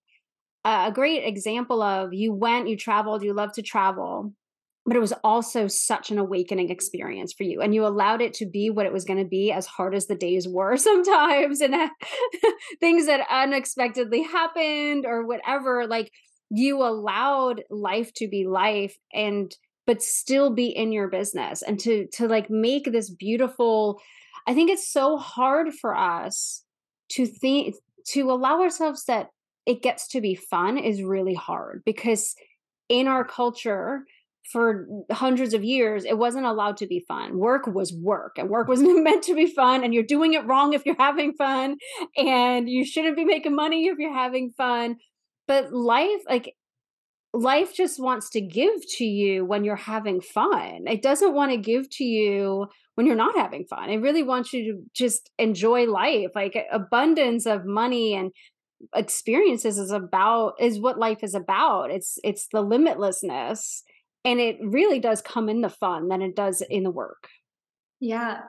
a 0.65 0.91
great 0.91 1.23
example 1.23 1.83
of 1.83 2.13
you 2.13 2.33
went 2.33 2.69
you 2.69 2.77
traveled 2.77 3.21
you 3.21 3.33
love 3.33 3.51
to 3.51 3.61
travel 3.61 4.33
but 4.85 4.95
it 4.95 4.99
was 4.99 5.13
also 5.23 5.67
such 5.67 6.09
an 6.09 6.17
awakening 6.17 6.71
experience 6.71 7.33
for 7.33 7.43
you 7.43 7.61
and 7.61 7.75
you 7.75 7.85
allowed 7.85 8.21
it 8.21 8.33
to 8.33 8.47
be 8.47 8.71
what 8.71 8.87
it 8.87 8.93
was 8.93 9.05
going 9.05 9.19
to 9.19 9.29
be 9.29 9.51
as 9.51 9.67
hard 9.67 9.93
as 9.93 10.07
the 10.07 10.15
days 10.15 10.47
were 10.47 10.77
sometimes 10.77 11.61
and 11.61 11.75
things 12.79 13.05
that 13.05 13.27
unexpectedly 13.29 14.23
happened 14.23 15.05
or 15.05 15.27
whatever 15.27 15.85
like 15.85 16.11
you 16.53 16.83
allowed 16.83 17.63
life 17.69 18.13
to 18.13 18.27
be 18.27 18.45
life 18.45 18.97
and 19.13 19.55
but 19.87 20.03
still 20.03 20.53
be 20.53 20.67
in 20.67 20.91
your 20.91 21.07
business 21.07 21.61
and 21.61 21.79
to 21.79 22.07
to 22.13 22.27
like 22.27 22.49
make 22.49 22.91
this 22.91 23.09
beautiful 23.09 23.99
i 24.47 24.53
think 24.53 24.69
it's 24.69 24.91
so 24.91 25.17
hard 25.17 25.73
for 25.73 25.97
us 25.97 26.63
to 27.09 27.25
think 27.25 27.75
to 28.05 28.31
allow 28.31 28.61
ourselves 28.61 29.05
that 29.05 29.29
it 29.65 29.81
gets 29.81 30.07
to 30.07 30.21
be 30.21 30.35
fun 30.35 30.77
is 30.77 31.03
really 31.03 31.35
hard 31.35 31.81
because 31.85 32.35
in 32.89 33.07
our 33.07 33.23
culture 33.23 34.03
for 34.51 34.87
hundreds 35.11 35.53
of 35.53 35.63
years 35.63 36.03
it 36.03 36.17
wasn't 36.17 36.45
allowed 36.45 36.77
to 36.77 36.87
be 36.87 37.05
fun. 37.07 37.37
Work 37.37 37.67
was 37.67 37.93
work 37.93 38.37
and 38.37 38.49
work 38.49 38.67
wasn't 38.73 39.03
meant 39.03 39.23
to 39.23 39.35
be 39.35 39.45
fun 39.45 39.83
and 39.83 39.93
you're 39.93 40.03
doing 40.03 40.33
it 40.33 40.45
wrong 40.45 40.73
if 40.73 40.85
you're 40.85 40.95
having 40.97 41.33
fun 41.33 41.77
and 42.17 42.69
you 42.69 42.83
shouldn't 42.83 43.15
be 43.15 43.25
making 43.25 43.55
money 43.55 43.87
if 43.87 43.97
you're 43.97 44.13
having 44.13 44.51
fun 44.51 44.97
but 45.51 45.73
life 45.73 46.21
like 46.29 46.55
life 47.33 47.73
just 47.75 47.99
wants 47.99 48.29
to 48.29 48.39
give 48.39 48.87
to 48.87 49.03
you 49.03 49.43
when 49.43 49.65
you're 49.65 49.75
having 49.75 50.21
fun. 50.21 50.85
It 50.87 51.01
doesn't 51.01 51.33
want 51.33 51.51
to 51.51 51.57
give 51.57 51.89
to 51.97 52.05
you 52.05 52.67
when 52.95 53.05
you're 53.05 53.17
not 53.17 53.35
having 53.35 53.65
fun. 53.65 53.89
It 53.89 53.97
really 53.97 54.23
wants 54.23 54.53
you 54.53 54.63
to 54.63 54.81
just 54.93 55.29
enjoy 55.37 55.87
life 55.87 56.29
like 56.35 56.57
abundance 56.71 57.45
of 57.45 57.65
money 57.65 58.13
and 58.13 58.31
experiences 58.95 59.77
is 59.77 59.91
about 59.91 60.53
is 60.57 60.79
what 60.79 60.97
life 60.97 61.21
is 61.21 61.35
about. 61.35 61.91
It's 61.91 62.17
it's 62.23 62.47
the 62.53 62.63
limitlessness 62.63 63.81
and 64.23 64.39
it 64.39 64.55
really 64.61 64.99
does 64.99 65.21
come 65.21 65.49
in 65.49 65.59
the 65.59 65.69
fun 65.69 66.07
than 66.07 66.21
it 66.21 66.33
does 66.33 66.61
in 66.61 66.83
the 66.83 66.91
work. 66.91 67.27
Yeah. 67.99 68.39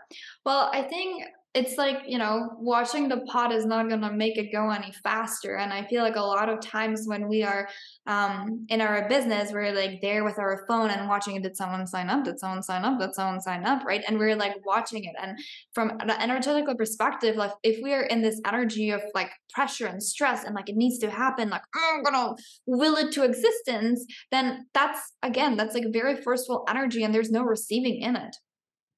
Well 0.47 0.71
i 0.73 0.83
think 0.83 1.25
it's 1.55 1.77
like 1.77 1.99
you 2.07 2.19
know 2.19 2.51
watching 2.59 3.09
the 3.09 3.21
pot 3.33 3.53
is 3.53 3.67
not 3.67 3.88
going 3.88 4.01
to 4.01 4.12
make 4.12 4.38
it 4.38 4.53
go 4.53 4.71
any 4.71 4.93
faster. 5.03 5.57
And 5.57 5.73
i 5.73 5.85
feel 5.87 6.03
like 6.03 6.17
a 6.17 6.21
lot 6.21 6.49
of 6.49 6.61
times 6.61 7.05
when 7.07 7.29
we 7.29 7.43
are 7.43 7.69
um, 8.07 8.67
in 8.69 8.81
our 8.81 9.09
business 9.09 9.53
we're 9.53 9.73
like 9.73 10.01
there 10.01 10.25
with 10.25 10.38
our 10.38 10.65
phone 10.69 10.91
and 10.91 11.09
watching 11.09 11.37
it, 11.37 11.43
did 11.43 11.57
someone 11.57 11.87
sign 11.87 12.09
up? 12.09 12.25
Did 12.25 12.38
someone 12.38 12.62
sign 12.62 12.85
up? 12.85 12.99
Did 12.99 13.15
someone 13.15 13.41
sign 13.41 13.65
up? 13.65 13.85
Right? 13.85 14.03
And 14.07 14.19
we're 14.19 14.37
like 14.37 14.57
watching 14.65 15.05
it. 15.05 15.15
And 15.21 15.38
from 15.75 15.91
an 16.01 16.11
energetical 16.11 16.75
perspective 16.75 17.37
like 17.37 17.53
if 17.62 17.83
we 17.83 17.93
are 17.93 18.03
in 18.03 18.23
this 18.23 18.41
energy 18.47 18.91
of 18.91 19.03
like 19.15 19.31
pressure 19.51 19.87
and 19.87 20.03
stress 20.03 20.45
and 20.45 20.55
like 20.55 20.69
it 20.69 20.77
needs 20.77 20.99
to 20.99 21.11
happen 21.11 21.51
like 21.51 21.62
i'm 21.75 22.03
gonna 22.03 22.35
will 22.67 22.97
it 22.97 23.12
to 23.12 23.25
existence 23.25 24.05
then 24.31 24.67
that's 24.75 25.12
again 25.23 25.57
that's 25.57 25.75
like 25.75 25.85
very 25.93 26.17
forceful 26.17 26.65
energy 26.69 27.03
and 27.05 27.15
there's 27.15 27.31
no 27.31 27.43
receiving 27.43 28.01
in 28.01 28.17
it 28.17 28.37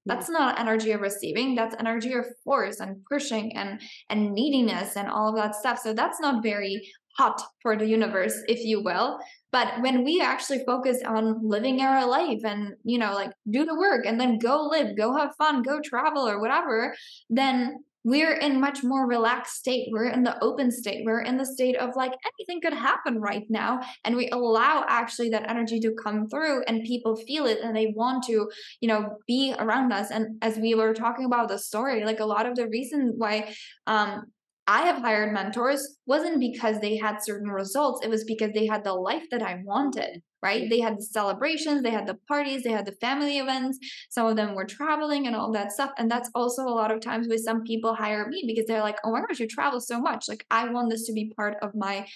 That's 0.07 0.29
not 0.29 0.59
energy 0.59 0.93
of 0.93 1.01
receiving. 1.01 1.55
That's 1.55 1.77
energy 1.79 2.13
of 2.13 2.27
force 2.45 2.81
and 2.81 3.05
pushing 3.11 3.57
and 3.57 3.81
and 4.11 4.33
neediness 4.33 4.97
and 4.97 5.09
all 5.09 5.29
of 5.29 5.37
that 5.37 5.55
stuff. 5.55 5.79
So 5.79 5.93
that's 5.93 6.21
not 6.21 6.43
very 6.43 6.87
hot 7.17 7.41
for 7.63 7.77
the 7.77 7.87
universe, 7.87 8.35
if 8.49 8.65
you 8.65 8.83
will. 8.83 9.19
But 9.53 9.81
when 9.81 10.05
we 10.05 10.21
actually 10.21 10.65
focus 10.67 10.99
on 11.07 11.49
living 11.49 11.81
our 11.81 12.07
life 12.07 12.41
and, 12.45 12.75
you 12.83 12.99
know, 12.99 13.15
like 13.15 13.33
do 13.51 13.65
the 13.65 13.79
work 13.79 14.05
and 14.05 14.21
then 14.21 14.39
go 14.39 14.65
live, 14.65 14.97
go 14.97 15.17
have 15.17 15.37
fun, 15.37 15.63
go 15.63 15.81
travel 15.81 16.29
or 16.29 16.41
whatever, 16.41 16.95
then 17.31 17.77
we're 18.05 18.35
in 18.35 18.61
much 18.61 18.85
more 18.85 19.07
relaxed 19.07 19.57
state. 19.57 19.89
We're 19.91 20.11
in 20.11 20.23
the 20.23 20.43
open 20.45 20.71
state. 20.71 21.05
We're 21.05 21.23
in 21.23 21.39
the 21.39 21.47
state 21.47 21.77
of 21.77 21.97
like 21.97 22.13
anything 22.39 22.61
could 22.61 22.79
happen 22.79 23.19
right 23.19 23.47
now. 23.49 23.81
And 24.05 24.15
we 24.15 24.29
allow 24.29 24.85
actually 24.89 25.31
that 25.31 25.49
energy 25.49 25.81
to 25.81 25.95
come 26.03 26.29
through 26.29 26.63
and 26.65 26.85
people 26.85 27.17
feel 27.17 27.47
it 27.47 27.61
and 27.63 27.75
they 27.75 27.95
want 27.97 28.25
to 28.25 28.51
you 28.81 28.89
know 28.89 29.17
be 29.27 29.55
around 29.59 29.93
us. 29.93 30.11
And 30.11 30.43
as 30.43 30.59
we 30.59 30.75
were 30.75 30.93
talking 30.93 31.25
about 31.25 31.49
the 31.49 31.59
story 31.59 32.05
like 32.05 32.21
a 32.21 32.27
lot 32.27 32.47
of 32.47 32.57
the 32.57 32.69
reason 32.69 33.15
why 33.17 33.55
um 33.87 34.25
I 34.67 34.83
have 34.83 35.03
hired 35.03 35.33
mentors 35.33 35.99
wasn't 36.07 36.41
because 36.41 36.81
they 36.81 36.97
had 36.97 37.23
certain 37.23 37.51
results. 37.51 38.05
It 38.05 38.09
was 38.09 38.25
because 38.25 38.53
they 38.55 38.67
had 38.67 38.83
the 38.83 38.95
life 38.95 39.25
that 39.31 39.43
I 39.43 39.61
wanted, 39.63 40.23
right? 40.45 40.69
They 40.69 40.79
had 40.79 40.99
the 40.99 41.03
celebrations, 41.03 41.83
they 41.83 41.91
had 41.91 42.07
the 42.07 42.19
parties, 42.29 42.63
they 42.63 42.71
had 42.71 42.85
the 42.85 42.93
family 42.93 43.39
events. 43.39 43.79
Some 44.11 44.27
of 44.27 44.37
them 44.37 44.55
were 44.55 44.67
traveling 44.67 45.27
and 45.27 45.35
all 45.35 45.51
that 45.53 45.73
stuff. 45.73 45.91
And 45.97 46.11
that's 46.11 46.31
also 46.35 46.63
a 46.65 46.79
lot 46.81 46.93
of 46.93 47.01
times 47.01 47.27
where 47.27 47.39
some 47.39 47.65
people 47.65 47.95
hire 47.95 48.29
me 48.29 48.45
because 48.47 48.67
they're 48.67 48.83
like, 48.83 48.99
oh 49.05 49.11
my 49.11 49.23
gosh, 49.23 49.41
you 49.41 49.49
travel 49.49 49.81
so 49.81 49.99
much. 49.99 50.29
Like, 50.29 50.45
I 50.51 50.69
want 50.69 50.91
this 50.91 51.07
to 51.07 51.15
be 51.15 51.33
part 51.35 51.57
of 51.63 51.75
my 51.75 52.07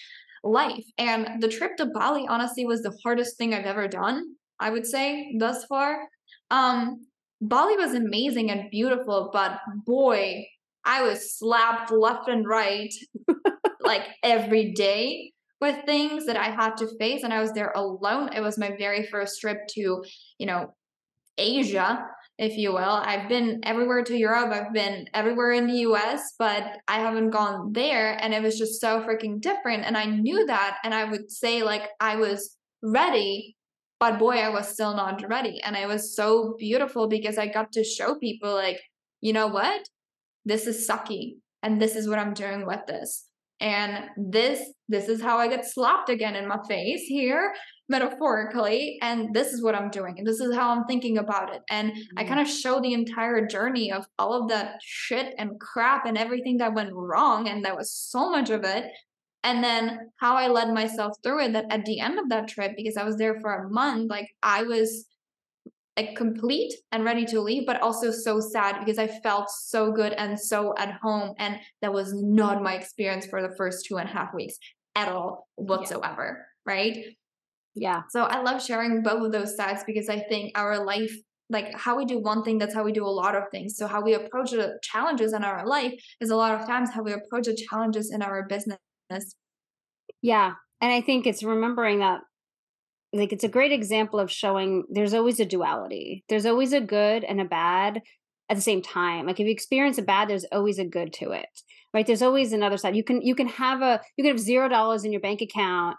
life. 0.45 0.85
And 0.99 1.41
the 1.43 1.49
trip 1.49 1.79
to 1.79 1.87
Bali, 1.87 2.27
honestly, 2.29 2.67
was 2.67 2.83
the 2.83 2.97
hardest 3.03 3.39
thing 3.39 3.55
I've 3.55 3.65
ever 3.65 3.89
done, 3.89 4.35
I 4.61 4.71
would 4.71 4.87
say, 4.87 5.35
thus 5.39 5.65
far. 5.65 5.97
Um, 6.51 7.07
Bali 7.41 7.77
was 7.77 7.95
amazing 7.95 8.51
and 8.51 8.71
beautiful, 8.71 9.31
but 9.33 9.59
boy, 9.87 10.47
I 10.85 11.03
was 11.03 11.39
slapped 11.39 11.91
left 11.91 12.29
and 12.29 12.47
right 12.47 12.93
like 13.81 14.03
every 14.23 14.73
day 14.73 15.33
with 15.61 15.85
things 15.85 16.27
that 16.27 16.37
I 16.37 16.51
had 16.51 16.77
to 16.79 16.89
face 16.99 17.23
and 17.23 17.33
I 17.33 17.41
was 17.41 17.53
there 17.53 17.73
alone. 17.75 18.31
It 18.35 18.41
was 18.41 18.59
my 18.59 18.77
very 18.79 19.07
first 19.07 19.41
trip 19.41 19.67
to, 19.71 20.05
you 20.39 20.47
know, 20.47 20.75
Asia, 21.37 22.05
if 22.39 22.57
you 22.57 22.73
will. 22.73 22.81
I've 22.81 23.29
been 23.29 23.61
everywhere 23.65 24.03
to 24.05 24.17
Europe, 24.17 24.53
I've 24.53 24.73
been 24.73 25.09
everywhere 25.15 25.53
in 25.53 25.67
the 25.67 25.81
US, 25.81 26.35
but 26.39 26.79
I 26.87 27.01
haven't 27.01 27.31
gone 27.31 27.73
there 27.73 28.17
and 28.21 28.33
it 28.33 28.43
was 28.43 28.59
just 28.59 28.81
so 28.81 29.03
freaking 29.03 29.41
different. 29.41 29.85
And 29.85 29.97
I 29.97 30.05
knew 30.05 30.47
that 30.47 30.79
and 30.85 30.95
I 30.95 31.05
would 31.05 31.31
say 31.31 31.63
like 31.63 31.83
I 32.01 32.17
was 32.17 32.57
ready 32.83 33.57
but 34.01 34.21
boy 34.21 34.37
I 34.37 34.49
was 34.51 34.69
still 34.69 34.95
not 34.95 35.29
ready. 35.29 35.61
And 35.63 35.75
it 35.75 35.89
was 35.89 36.15
so 36.15 36.55
beautiful 36.57 37.09
because 37.09 37.37
I 37.37 37.49
got 37.49 37.73
to 37.73 37.83
show 37.83 38.15
people 38.15 38.55
like 38.55 38.81
you 39.21 39.33
know 39.33 39.49
what? 39.49 39.89
This 40.45 40.69
is 40.69 40.89
sucky 40.89 41.39
and 41.63 41.81
this 41.81 41.97
is 41.97 42.09
what 42.09 42.19
i'm 42.19 42.35
doing 42.35 42.67
with 42.67 42.81
this 42.87 43.28
and 43.61 44.05
this 44.17 44.73
this 44.89 45.09
is 45.09 45.21
how 45.21 45.39
i 45.39 45.49
get 45.49 45.65
slapped 45.65 46.09
again 46.09 46.37
in 46.37 46.47
my 46.47 46.59
face 46.69 47.03
here 47.03 47.53
metaphorically 47.89 48.99
and 49.03 49.35
this 49.35 49.53
is 49.53 49.63
what 49.63 49.75
i'm 49.75 49.91
doing 49.91 50.15
and 50.19 50.27
this 50.27 50.41
is 50.41 50.55
how 50.55 50.71
i'm 50.71 50.85
thinking 50.85 51.19
about 51.19 51.53
it 51.55 51.63
and 51.71 51.91
mm-hmm. 51.91 52.19
i 52.19 52.25
kind 52.25 52.41
of 52.41 52.49
show 52.49 52.81
the 52.81 52.93
entire 52.93 53.47
journey 53.47 53.91
of 53.91 54.07
all 54.19 54.33
of 54.33 54.49
that 54.49 54.79
shit 54.83 55.35
and 55.39 55.59
crap 55.61 56.07
and 56.07 56.17
everything 56.17 56.59
that 56.59 56.75
went 56.75 56.91
wrong 56.93 57.49
and 57.49 57.65
there 57.65 57.77
was 57.77 57.93
so 57.93 58.31
much 58.31 58.51
of 58.51 58.65
it 58.65 58.85
and 59.43 59.65
then 59.65 59.99
how 60.21 60.37
i 60.37 60.47
led 60.47 60.73
myself 60.73 61.13
through 61.23 61.45
it 61.45 61.53
that 61.53 61.67
at 61.71 61.85
the 61.85 62.01
end 62.01 62.19
of 62.19 62.29
that 62.29 62.49
trip 62.49 62.73
because 62.77 62.97
i 62.97 63.05
was 63.05 63.17
there 63.17 63.41
for 63.41 63.53
a 63.55 63.71
month 63.71 64.09
like 64.11 64.29
i 64.43 64.63
was 64.63 65.07
like 65.99 66.15
complete 66.15 66.73
and 66.93 67.05
ready 67.05 67.25
to 67.27 67.41
leave, 67.41 67.67
but 67.67 67.81
also 67.83 68.13
so 68.13 68.39
sad 68.39 68.79
because 68.79 68.99
I 68.99 69.09
felt 69.09 69.51
so 69.51 69.91
good 69.91 70.13
and 70.13 70.39
so 70.39 70.73
at 70.79 70.93
home. 71.03 71.35
And 71.39 71.59
that 71.83 71.93
was 71.93 72.15
not 72.15 72.63
my 72.63 72.75
experience 72.75 73.27
for 73.27 73.43
the 73.43 73.55
first 73.57 73.85
two 73.85 73.99
and 73.99 74.09
a 74.09 74.13
half 74.13 74.33
weeks 74.33 74.57
at 74.95 75.09
all 75.09 75.49
whatsoever. 75.57 76.39
Yeah. 76.39 76.73
Right. 76.73 77.05
Yeah. 77.75 78.03
So 78.11 78.23
I 78.23 78.43
love 78.43 78.63
sharing 78.63 79.03
both 79.03 79.25
of 79.25 79.33
those 79.33 79.57
sides 79.57 79.83
because 79.87 80.09
I 80.09 80.21
think 80.21 80.57
our 80.57 80.85
life, 80.85 81.13
like 81.51 81.75
how 81.75 81.97
we 81.97 82.05
do 82.05 82.21
one 82.21 82.45
thing, 82.45 82.59
that's 82.59 82.75
how 82.75 82.85
we 82.85 82.93
do 82.93 83.05
a 83.05 83.09
lot 83.23 83.35
of 83.35 83.45
things. 83.51 83.77
So 83.77 83.89
how 83.89 84.01
we 84.01 84.15
approach 84.15 84.53
the 84.53 84.79
challenges 84.83 85.33
in 85.33 85.43
our 85.43 85.67
life 85.67 85.95
is 86.21 86.31
a 86.31 86.37
lot 86.37 86.61
of 86.61 86.65
times 86.65 86.91
how 86.93 87.03
we 87.03 87.13
approach 87.13 87.47
the 87.47 87.57
challenges 87.57 88.13
in 88.13 88.23
our 88.23 88.47
business. 88.47 88.79
Yeah. 90.23 90.53
And 90.81 90.93
I 90.93 91.01
think 91.01 91.27
it's 91.27 91.43
remembering 91.43 91.99
that 91.99 92.21
like 93.13 93.33
it's 93.33 93.45
a 93.45 93.49
great 93.49 93.73
example 93.73 94.21
of 94.21 94.31
showing 94.31 94.85
there's 94.91 95.15
always 95.15 95.41
a 95.41 95.45
duality. 95.45 96.25
There's 96.29 96.47
always 96.47 96.73
a 96.73 96.81
good 96.81 97.25
and 97.25 97.41
a 97.41 97.45
bad 97.45 98.03
at 98.51 98.57
the 98.57 98.63
same 98.63 98.83
time. 98.83 99.27
Like 99.27 99.41
if 99.41 99.47
you 99.47 99.53
experience 99.53 99.99
a 99.99 100.03
bad, 100.03 100.29
there's 100.29 100.45
always 100.53 100.79
a 100.79 100.85
good 100.85 101.13
to 101.15 101.31
it. 101.33 101.49
Right? 101.95 102.07
There's 102.07 102.23
always 102.23 102.53
another 102.53 102.77
side. 102.77 102.97
You 102.97 103.05
can 103.05 103.23
you 103.23 103.35
can 103.35 103.49
have 103.49 103.81
a 103.81 104.01
you 104.17 104.25
can 104.25 104.33
have 104.33 104.41
zero 104.41 104.69
dollars 104.69 105.05
in 105.05 105.13
your 105.13 105.23
bank 105.23 105.41
account 105.41 105.97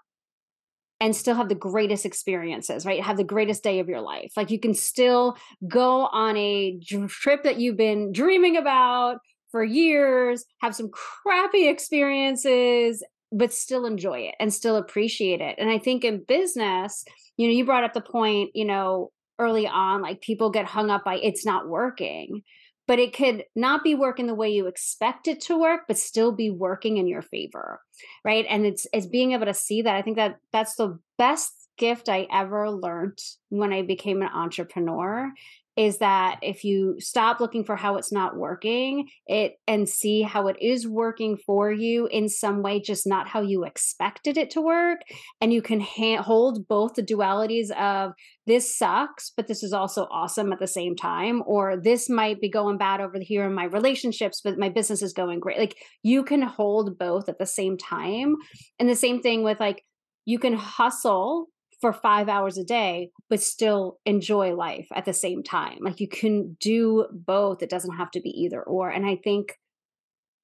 and 1.01 1.15
still 1.15 1.35
have 1.35 1.49
the 1.49 1.55
greatest 1.55 2.05
experiences, 2.05 2.85
right? 2.85 3.01
Have 3.01 3.17
the 3.17 3.23
greatest 3.23 3.63
day 3.63 3.79
of 3.79 3.87
your 3.87 4.01
life. 4.01 4.33
Like 4.35 4.51
you 4.51 4.59
can 4.59 4.73
still 4.73 5.37
go 5.67 6.07
on 6.07 6.35
a 6.37 6.79
trip 7.07 7.43
that 7.43 7.57
you've 7.57 7.77
been 7.77 8.11
dreaming 8.11 8.57
about 8.57 9.19
for 9.49 9.63
years, 9.63 10.45
have 10.61 10.75
some 10.75 10.89
crappy 10.89 11.67
experiences 11.67 13.03
but 13.31 13.53
still 13.53 13.85
enjoy 13.85 14.19
it 14.19 14.35
and 14.39 14.53
still 14.53 14.75
appreciate 14.75 15.41
it. 15.41 15.55
And 15.57 15.69
I 15.69 15.77
think 15.77 16.03
in 16.03 16.23
business, 16.27 17.03
you 17.37 17.47
know, 17.47 17.53
you 17.53 17.65
brought 17.65 17.83
up 17.83 17.93
the 17.93 18.01
point, 18.01 18.51
you 18.53 18.65
know, 18.65 19.11
early 19.37 19.67
on, 19.67 20.01
like 20.01 20.21
people 20.21 20.49
get 20.49 20.65
hung 20.65 20.89
up 20.89 21.03
by 21.05 21.15
it's 21.15 21.45
not 21.45 21.69
working, 21.69 22.41
but 22.87 22.99
it 22.99 23.15
could 23.15 23.43
not 23.55 23.83
be 23.83 23.95
working 23.95 24.27
the 24.27 24.35
way 24.35 24.49
you 24.49 24.67
expect 24.67 25.27
it 25.27 25.39
to 25.41 25.57
work, 25.57 25.81
but 25.87 25.97
still 25.97 26.31
be 26.31 26.49
working 26.49 26.97
in 26.97 27.07
your 27.07 27.21
favor. 27.21 27.79
Right. 28.25 28.45
And 28.49 28.65
it's 28.65 28.87
it's 28.93 29.05
being 29.05 29.33
able 29.33 29.45
to 29.45 29.53
see 29.53 29.83
that. 29.83 29.95
I 29.95 30.01
think 30.01 30.17
that 30.17 30.37
that's 30.51 30.75
the 30.75 30.99
best 31.17 31.53
gift 31.77 32.09
I 32.09 32.27
ever 32.31 32.69
learned 32.69 33.19
when 33.49 33.71
I 33.71 33.83
became 33.83 34.21
an 34.21 34.29
entrepreneur 34.33 35.31
is 35.79 35.99
that 35.99 36.39
if 36.41 36.65
you 36.65 36.97
stop 36.99 37.39
looking 37.39 37.63
for 37.63 37.77
how 37.77 37.95
it's 37.95 38.11
not 38.11 38.35
working 38.35 39.07
it 39.27 39.53
and 39.65 39.87
see 39.87 40.21
how 40.21 40.47
it 40.47 40.57
is 40.61 40.85
working 40.85 41.37
for 41.37 41.71
you 41.71 42.05
in 42.07 42.27
some 42.27 42.61
way 42.61 42.81
just 42.81 43.07
not 43.07 43.29
how 43.29 43.39
you 43.41 43.63
expected 43.63 44.37
it 44.37 44.49
to 44.49 44.59
work 44.59 44.99
and 45.39 45.53
you 45.53 45.61
can 45.61 45.79
ha- 45.79 46.21
hold 46.21 46.67
both 46.67 46.95
the 46.95 47.01
dualities 47.01 47.71
of 47.71 48.11
this 48.45 48.77
sucks 48.77 49.31
but 49.37 49.47
this 49.47 49.63
is 49.63 49.71
also 49.71 50.05
awesome 50.11 50.51
at 50.51 50.59
the 50.59 50.67
same 50.67 50.97
time 50.97 51.41
or 51.45 51.77
this 51.77 52.09
might 52.09 52.41
be 52.41 52.49
going 52.49 52.77
bad 52.77 52.99
over 52.99 53.17
here 53.21 53.45
in 53.45 53.53
my 53.53 53.63
relationships 53.63 54.41
but 54.43 54.57
my 54.57 54.67
business 54.67 55.01
is 55.01 55.13
going 55.13 55.39
great. 55.39 55.57
Like 55.57 55.77
you 56.03 56.23
can 56.23 56.41
hold 56.41 56.97
both 56.97 57.29
at 57.29 57.39
the 57.39 57.45
same 57.45 57.77
time 57.77 58.35
and 58.79 58.89
the 58.89 58.97
same 58.97 59.21
thing 59.21 59.43
with 59.43 59.61
like 59.61 59.85
you 60.25 60.39
can 60.39 60.53
hustle 60.53 61.47
for 61.81 61.93
five 61.93 62.27
hours 62.27 62.57
a 62.57 62.63
day, 62.63 63.09
but 63.29 63.41
still 63.41 63.99
enjoy 64.05 64.53
life 64.53 64.87
at 64.93 65.05
the 65.05 65.13
same 65.13 65.43
time. 65.43 65.77
Like 65.81 65.99
you 65.99 66.07
can 66.07 66.57
do 66.59 67.05
both. 67.11 67.61
It 67.61 67.69
doesn't 67.69 67.95
have 67.95 68.11
to 68.11 68.21
be 68.21 68.29
either 68.29 68.61
or. 68.61 68.89
And 68.89 69.05
I 69.05 69.15
think 69.15 69.57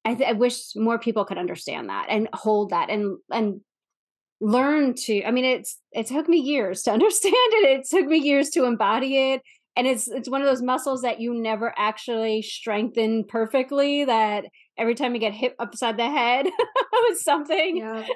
I, 0.04 0.14
th- 0.14 0.28
I 0.28 0.32
wish 0.32 0.74
more 0.76 0.98
people 0.98 1.24
could 1.24 1.36
understand 1.36 1.88
that 1.88 2.06
and 2.08 2.28
hold 2.32 2.70
that 2.70 2.90
and 2.90 3.18
and 3.30 3.60
learn 4.40 4.94
to. 4.94 5.24
I 5.24 5.30
mean, 5.30 5.44
it's 5.44 5.78
it 5.92 6.06
took 6.06 6.28
me 6.28 6.38
years 6.38 6.82
to 6.82 6.92
understand 6.92 7.34
it. 7.34 7.80
It 7.80 7.88
took 7.88 8.06
me 8.06 8.18
years 8.18 8.50
to 8.50 8.64
embody 8.64 9.32
it. 9.32 9.42
And 9.76 9.86
it's 9.86 10.08
it's 10.08 10.30
one 10.30 10.40
of 10.40 10.46
those 10.46 10.62
muscles 10.62 11.02
that 11.02 11.20
you 11.20 11.34
never 11.34 11.74
actually 11.76 12.40
strengthen 12.40 13.24
perfectly. 13.24 14.04
That 14.04 14.46
every 14.78 14.94
time 14.94 15.14
you 15.14 15.20
get 15.20 15.34
hit 15.34 15.54
upside 15.58 15.98
the 15.98 16.08
head 16.08 16.46
with 17.08 17.18
something, 17.18 17.76
yeah. 17.76 18.06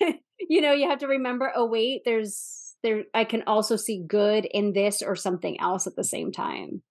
you 0.38 0.60
know, 0.60 0.72
you 0.72 0.88
have 0.88 0.98
to 1.00 1.08
remember, 1.08 1.52
oh 1.54 1.66
wait, 1.66 2.02
there's 2.04 2.74
there 2.82 3.04
I 3.14 3.24
can 3.24 3.42
also 3.46 3.76
see 3.76 4.04
good 4.06 4.44
in 4.44 4.72
this 4.72 5.02
or 5.02 5.16
something 5.16 5.58
else 5.60 5.86
at 5.86 5.96
the 5.96 6.04
same 6.04 6.32
time. 6.32 6.82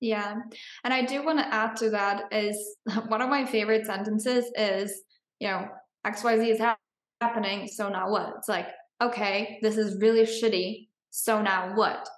Yeah. 0.00 0.36
And 0.84 0.94
I 0.94 1.04
do 1.04 1.24
want 1.24 1.38
to 1.38 1.54
add 1.54 1.76
to 1.76 1.90
that 1.90 2.32
is 2.32 2.76
one 3.08 3.20
of 3.20 3.28
my 3.28 3.44
favorite 3.44 3.86
sentences 3.86 4.50
is, 4.56 5.02
you 5.38 5.48
know, 5.48 5.68
XYZ 6.06 6.48
is 6.48 6.62
happening, 7.20 7.68
so 7.68 7.88
now 7.88 8.10
what? 8.10 8.34
It's 8.38 8.48
like, 8.48 8.68
okay, 9.02 9.58
this 9.62 9.76
is 9.76 10.00
really 10.00 10.22
shitty, 10.22 10.88
so 11.10 11.42
now 11.42 11.74
what? 11.74 12.08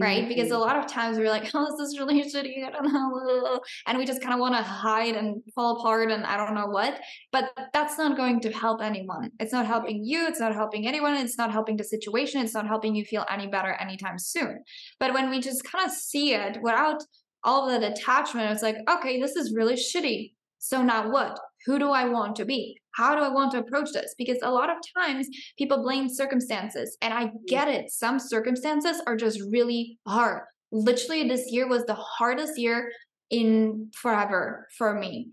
Right? 0.00 0.28
Because 0.28 0.50
a 0.50 0.54
mm-hmm. 0.54 0.60
lot 0.60 0.76
of 0.76 0.86
times 0.86 1.18
we're 1.18 1.28
like, 1.28 1.50
oh, 1.54 1.76
this 1.76 1.88
is 1.88 1.98
really 1.98 2.22
shitty. 2.22 2.64
I 2.64 2.70
don't 2.70 2.92
know. 2.92 3.60
And 3.86 3.98
we 3.98 4.04
just 4.04 4.22
kind 4.22 4.34
of 4.34 4.40
want 4.40 4.54
to 4.54 4.62
hide 4.62 5.16
and 5.16 5.42
fall 5.54 5.78
apart 5.78 6.10
and 6.10 6.24
I 6.24 6.36
don't 6.36 6.54
know 6.54 6.66
what. 6.66 7.00
But 7.32 7.50
that's 7.72 7.98
not 7.98 8.16
going 8.16 8.40
to 8.40 8.52
help 8.52 8.80
anyone. 8.82 9.30
It's 9.40 9.52
not 9.52 9.66
helping 9.66 10.04
you. 10.04 10.26
It's 10.26 10.40
not 10.40 10.54
helping 10.54 10.86
anyone. 10.86 11.14
It's 11.14 11.38
not 11.38 11.50
helping 11.50 11.76
the 11.76 11.84
situation. 11.84 12.40
It's 12.42 12.54
not 12.54 12.66
helping 12.66 12.94
you 12.94 13.04
feel 13.04 13.24
any 13.30 13.46
better 13.48 13.72
anytime 13.72 14.18
soon. 14.18 14.62
But 15.00 15.14
when 15.14 15.30
we 15.30 15.40
just 15.40 15.64
kind 15.64 15.84
of 15.84 15.92
see 15.92 16.34
it 16.34 16.58
without 16.62 17.02
all 17.44 17.68
of 17.68 17.80
that 17.80 17.92
attachment, 17.92 18.50
it's 18.52 18.62
like, 18.62 18.76
okay, 18.88 19.20
this 19.20 19.36
is 19.36 19.54
really 19.54 19.74
shitty. 19.74 20.32
So 20.58 20.82
now 20.82 21.10
what? 21.10 21.38
Who 21.66 21.78
do 21.78 21.90
I 21.90 22.06
want 22.08 22.36
to 22.36 22.44
be? 22.44 22.78
How 22.94 23.14
do 23.14 23.22
I 23.22 23.28
want 23.28 23.52
to 23.52 23.58
approach 23.58 23.90
this? 23.92 24.14
Because 24.18 24.38
a 24.42 24.50
lot 24.50 24.70
of 24.70 24.76
times 24.96 25.28
people 25.58 25.82
blame 25.82 26.08
circumstances, 26.08 26.96
and 27.00 27.14
I 27.14 27.26
mm. 27.26 27.32
get 27.48 27.68
it. 27.68 27.90
Some 27.90 28.18
circumstances 28.18 29.00
are 29.06 29.16
just 29.16 29.40
really 29.50 29.98
hard. 30.06 30.42
literally 30.72 31.28
this 31.28 31.52
year 31.52 31.68
was 31.68 31.84
the 31.84 31.94
hardest 31.94 32.58
year 32.58 32.90
in 33.30 33.90
forever 33.94 34.66
for 34.78 34.98
me. 34.98 35.30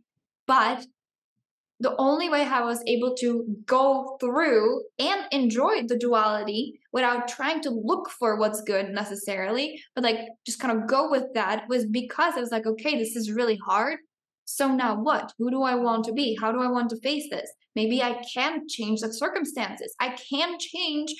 But 0.47 0.85
the 1.79 1.95
only 1.97 2.29
way 2.29 2.43
I 2.43 2.61
was 2.61 2.83
able 2.87 3.15
to 3.15 3.45
go 3.65 4.17
through 4.19 4.83
and 4.99 5.21
enjoy 5.31 5.83
the 5.87 5.97
duality 5.97 6.79
without 6.91 7.29
trying 7.29 7.61
to 7.61 7.69
look 7.69 8.09
for 8.09 8.37
what's 8.37 8.61
good 8.61 8.89
necessarily, 8.89 9.81
but 9.95 10.03
like 10.03 10.19
just 10.45 10.59
kind 10.59 10.77
of 10.77 10.87
go 10.87 11.09
with 11.09 11.23
that 11.35 11.69
was 11.69 11.85
because 11.85 12.33
I 12.35 12.41
was 12.41 12.51
like, 12.51 12.65
okay, 12.65 12.97
this 12.97 13.15
is 13.15 13.31
really 13.31 13.57
hard. 13.65 13.99
So 14.55 14.67
now 14.67 14.95
what? 14.95 15.33
Who 15.37 15.51
do 15.51 15.63
I 15.63 15.75
want 15.75 16.05
to 16.05 16.13
be? 16.13 16.37
How 16.39 16.51
do 16.51 16.61
I 16.61 16.67
want 16.67 16.89
to 16.89 16.99
face 17.01 17.27
this? 17.29 17.49
Maybe 17.75 18.01
I 18.01 18.21
can 18.33 18.67
change 18.67 19.01
the 19.01 19.13
circumstances. 19.13 19.93
I 19.99 20.09
can 20.09 20.57
change 20.59 21.13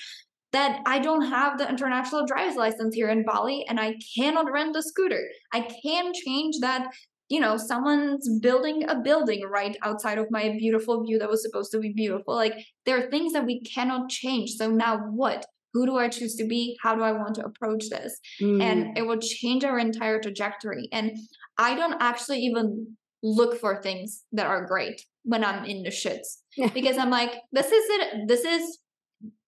that 0.52 0.82
I 0.84 0.98
don't 0.98 1.26
have 1.28 1.58
the 1.58 1.68
international 1.68 2.26
driver's 2.26 2.56
license 2.56 2.94
here 2.94 3.08
in 3.08 3.24
Bali 3.24 3.64
and 3.68 3.78
I 3.78 3.94
cannot 4.16 4.50
rent 4.50 4.74
a 4.74 4.82
scooter. 4.82 5.28
I 5.52 5.60
can 5.82 6.12
change 6.12 6.56
that 6.60 6.92
you 7.30 7.38
know, 7.38 7.56
someone's 7.56 8.28
building 8.40 8.90
a 8.90 8.96
building 8.96 9.42
right 9.48 9.76
outside 9.84 10.18
of 10.18 10.26
my 10.32 10.56
beautiful 10.58 11.04
view 11.04 11.16
that 11.20 11.30
was 11.30 11.42
supposed 11.42 11.70
to 11.70 11.78
be 11.78 11.92
beautiful. 11.92 12.34
Like 12.34 12.54
there 12.84 12.98
are 12.98 13.08
things 13.08 13.32
that 13.34 13.46
we 13.46 13.60
cannot 13.60 14.10
change. 14.10 14.56
So 14.56 14.68
now 14.68 14.98
what? 14.98 15.46
Who 15.72 15.86
do 15.86 15.96
I 15.96 16.08
choose 16.08 16.34
to 16.34 16.44
be? 16.44 16.76
How 16.82 16.96
do 16.96 17.02
I 17.02 17.12
want 17.12 17.36
to 17.36 17.44
approach 17.44 17.88
this? 17.88 18.18
Mm. 18.42 18.60
And 18.60 18.98
it 18.98 19.06
will 19.06 19.20
change 19.20 19.62
our 19.62 19.78
entire 19.78 20.20
trajectory. 20.20 20.88
And 20.90 21.16
I 21.56 21.76
don't 21.76 22.02
actually 22.02 22.40
even 22.40 22.96
look 23.22 23.60
for 23.60 23.82
things 23.82 24.24
that 24.32 24.46
are 24.46 24.66
great 24.66 25.02
when 25.24 25.44
I'm 25.44 25.64
in 25.64 25.82
the 25.82 25.90
shits 25.90 26.38
because 26.74 26.98
I'm 26.98 27.10
like, 27.10 27.34
this 27.52 27.66
is 27.66 27.84
it. 27.90 28.28
This 28.28 28.44
is 28.44 28.78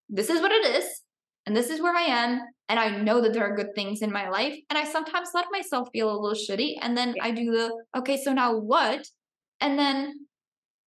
this 0.08 0.28
is 0.28 0.40
what 0.42 0.52
it 0.52 0.76
is 0.76 1.02
and 1.46 1.56
this 1.56 1.70
is 1.70 1.80
where 1.80 1.94
I 1.94 2.02
am. 2.02 2.40
And 2.68 2.78
I 2.78 2.96
know 2.96 3.20
that 3.20 3.32
there 3.32 3.44
are 3.44 3.56
good 3.56 3.74
things 3.74 4.02
in 4.02 4.12
my 4.12 4.28
life. 4.28 4.56
And 4.70 4.78
I 4.78 4.84
sometimes 4.84 5.30
let 5.34 5.46
myself 5.50 5.88
feel 5.92 6.10
a 6.10 6.18
little 6.18 6.38
shitty. 6.38 6.76
And 6.80 6.96
then 6.96 7.14
I 7.20 7.30
do 7.32 7.50
the, 7.50 7.98
okay, 7.98 8.22
so 8.22 8.32
now 8.32 8.56
what? 8.56 9.06
And 9.60 9.78
then 9.78 10.26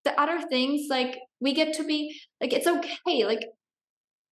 the 0.04 0.20
other 0.20 0.42
things, 0.48 0.88
like 0.90 1.18
we 1.40 1.54
get 1.54 1.76
to 1.76 1.84
be, 1.84 2.18
like, 2.42 2.54
it's 2.54 2.68
okay. 2.68 3.26
Like, 3.26 3.42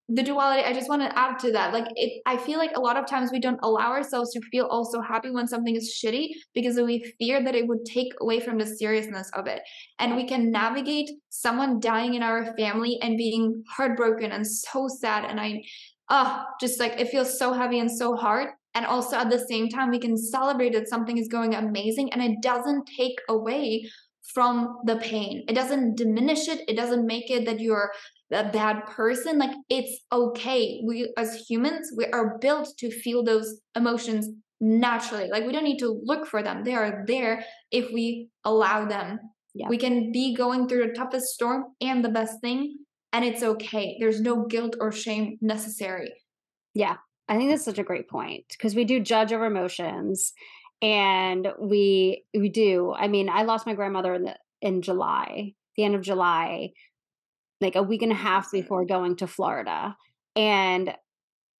the 0.09 0.21
duality 0.21 0.63
i 0.63 0.73
just 0.73 0.89
want 0.89 1.01
to 1.01 1.17
add 1.17 1.39
to 1.39 1.49
that 1.51 1.71
like 1.71 1.85
it 1.95 2.21
i 2.25 2.35
feel 2.35 2.59
like 2.59 2.75
a 2.75 2.79
lot 2.79 2.97
of 2.97 3.07
times 3.07 3.31
we 3.31 3.39
don't 3.39 3.59
allow 3.63 3.89
ourselves 3.89 4.33
to 4.33 4.41
feel 4.51 4.65
also 4.65 4.99
happy 4.99 5.31
when 5.31 5.47
something 5.47 5.77
is 5.77 5.97
shitty 5.97 6.27
because 6.53 6.75
we 6.75 7.13
fear 7.17 7.41
that 7.41 7.55
it 7.55 7.65
would 7.65 7.85
take 7.85 8.11
away 8.19 8.37
from 8.39 8.57
the 8.57 8.65
seriousness 8.65 9.31
of 9.33 9.47
it 9.47 9.61
and 9.99 10.17
we 10.17 10.27
can 10.27 10.51
navigate 10.51 11.09
someone 11.29 11.79
dying 11.79 12.15
in 12.15 12.21
our 12.21 12.53
family 12.57 12.99
and 13.01 13.17
being 13.17 13.63
heartbroken 13.69 14.33
and 14.33 14.45
so 14.45 14.89
sad 14.89 15.23
and 15.23 15.39
i 15.39 15.61
oh, 16.09 16.43
just 16.59 16.79
like 16.79 16.99
it 16.99 17.09
feels 17.09 17.37
so 17.37 17.53
heavy 17.53 17.79
and 17.79 17.91
so 17.91 18.15
hard. 18.15 18.49
And 18.75 18.85
also 18.85 19.17
at 19.17 19.29
the 19.29 19.39
same 19.39 19.69
time, 19.69 19.91
we 19.91 19.99
can 19.99 20.17
celebrate 20.17 20.73
that 20.73 20.89
something 20.89 21.17
is 21.17 21.27
going 21.27 21.53
amazing 21.53 22.11
and 22.11 22.21
it 22.21 22.41
doesn't 22.41 22.89
take 22.97 23.19
away 23.29 23.89
from 24.33 24.77
the 24.85 24.95
pain. 24.97 25.43
It 25.47 25.53
doesn't 25.53 25.95
diminish 25.95 26.47
it. 26.47 26.61
It 26.67 26.75
doesn't 26.75 27.05
make 27.05 27.29
it 27.29 27.45
that 27.45 27.59
you're 27.59 27.91
a 28.33 28.49
bad 28.51 28.85
person. 28.87 29.37
Like 29.37 29.55
it's 29.69 29.99
okay. 30.11 30.81
We 30.85 31.11
as 31.17 31.45
humans, 31.47 31.91
we 31.95 32.05
are 32.07 32.37
built 32.39 32.73
to 32.79 32.91
feel 32.91 33.23
those 33.23 33.61
emotions 33.75 34.29
naturally. 34.59 35.29
Like 35.29 35.45
we 35.45 35.51
don't 35.51 35.63
need 35.63 35.79
to 35.79 36.01
look 36.03 36.25
for 36.25 36.41
them. 36.41 36.63
They 36.63 36.75
are 36.75 37.03
there 37.07 37.45
if 37.71 37.91
we 37.93 38.29
allow 38.43 38.85
them. 38.85 39.19
Yeah. 39.53 39.69
We 39.69 39.77
can 39.77 40.11
be 40.11 40.35
going 40.35 40.67
through 40.67 40.87
the 40.87 40.93
toughest 40.93 41.27
storm 41.27 41.65
and 41.79 42.03
the 42.03 42.09
best 42.09 42.41
thing 42.41 42.77
and 43.13 43.23
it's 43.23 43.43
okay. 43.43 43.95
There's 43.99 44.19
no 44.19 44.45
guilt 44.45 44.75
or 44.79 44.91
shame 44.91 45.37
necessary. 45.39 46.11
Yeah, 46.73 46.95
I 47.29 47.37
think 47.37 47.51
that's 47.51 47.63
such 47.63 47.77
a 47.77 47.83
great 47.83 48.09
point 48.09 48.45
because 48.49 48.75
we 48.75 48.83
do 48.83 48.99
judge 48.99 49.31
our 49.31 49.45
emotions 49.45 50.33
and 50.81 51.47
we 51.59 52.25
we 52.33 52.49
do. 52.49 52.93
I 52.97 53.07
mean, 53.07 53.29
I 53.29 53.43
lost 53.43 53.67
my 53.67 53.75
grandmother 53.75 54.15
in 54.15 54.23
the 54.23 54.35
in 54.61 54.81
July, 54.81 55.53
the 55.77 55.83
end 55.83 55.95
of 55.95 56.01
July, 56.01 56.71
like 57.63 57.75
a 57.75 57.83
week 57.83 58.01
and 58.01 58.11
a 58.11 58.15
half 58.15 58.51
before 58.51 58.85
going 58.85 59.15
to 59.17 59.27
Florida. 59.27 59.95
And 60.35 60.95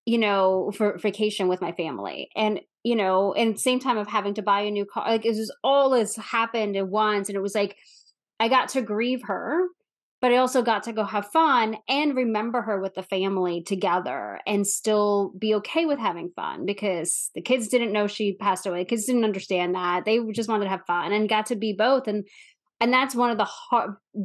you 0.05 0.17
know, 0.17 0.71
for 0.75 0.97
vacation 0.97 1.47
with 1.47 1.61
my 1.61 1.71
family. 1.71 2.29
And, 2.35 2.59
you 2.83 2.95
know, 2.95 3.33
and 3.33 3.57
same 3.57 3.79
time 3.79 3.97
of 3.97 4.07
having 4.07 4.33
to 4.33 4.41
buy 4.41 4.61
a 4.61 4.71
new 4.71 4.85
car, 4.85 5.07
like 5.07 5.25
it 5.25 5.29
was 5.29 5.55
all 5.63 5.91
this 5.91 6.17
happened 6.17 6.75
at 6.75 6.89
once. 6.89 7.29
And 7.29 7.37
it 7.37 7.41
was 7.41 7.55
like 7.55 7.77
I 8.39 8.49
got 8.49 8.69
to 8.69 8.81
grieve 8.81 9.21
her 9.23 9.67
but 10.23 10.31
I 10.31 10.37
also 10.37 10.61
got 10.61 10.83
to 10.83 10.93
go 10.93 11.03
have 11.03 11.29
fun 11.31 11.75
and 11.89 12.15
remember 12.15 12.61
her 12.61 12.79
with 12.79 12.93
the 12.93 13.03
family 13.03 13.61
together 13.61 14.39
and 14.47 14.65
still 14.65 15.33
be 15.37 15.53
okay 15.55 15.85
with 15.85 15.99
having 15.99 16.31
fun 16.33 16.65
because 16.65 17.29
the 17.35 17.41
kids 17.41 17.67
didn't 17.67 17.91
know 17.91 18.07
she 18.07 18.37
passed 18.37 18.65
away. 18.65 18.83
The 18.83 18.85
Kids 18.85 19.03
didn't 19.03 19.25
understand 19.25 19.75
that. 19.75 20.05
They 20.05 20.19
just 20.31 20.47
wanted 20.47 20.63
to 20.63 20.69
have 20.69 20.85
fun 20.87 21.11
and 21.11 21.27
got 21.27 21.47
to 21.47 21.57
be 21.57 21.73
both. 21.73 22.07
And 22.07 22.25
and 22.83 22.91
that's 22.91 23.15
one 23.15 23.31
of 23.31 23.37
the 23.37 23.47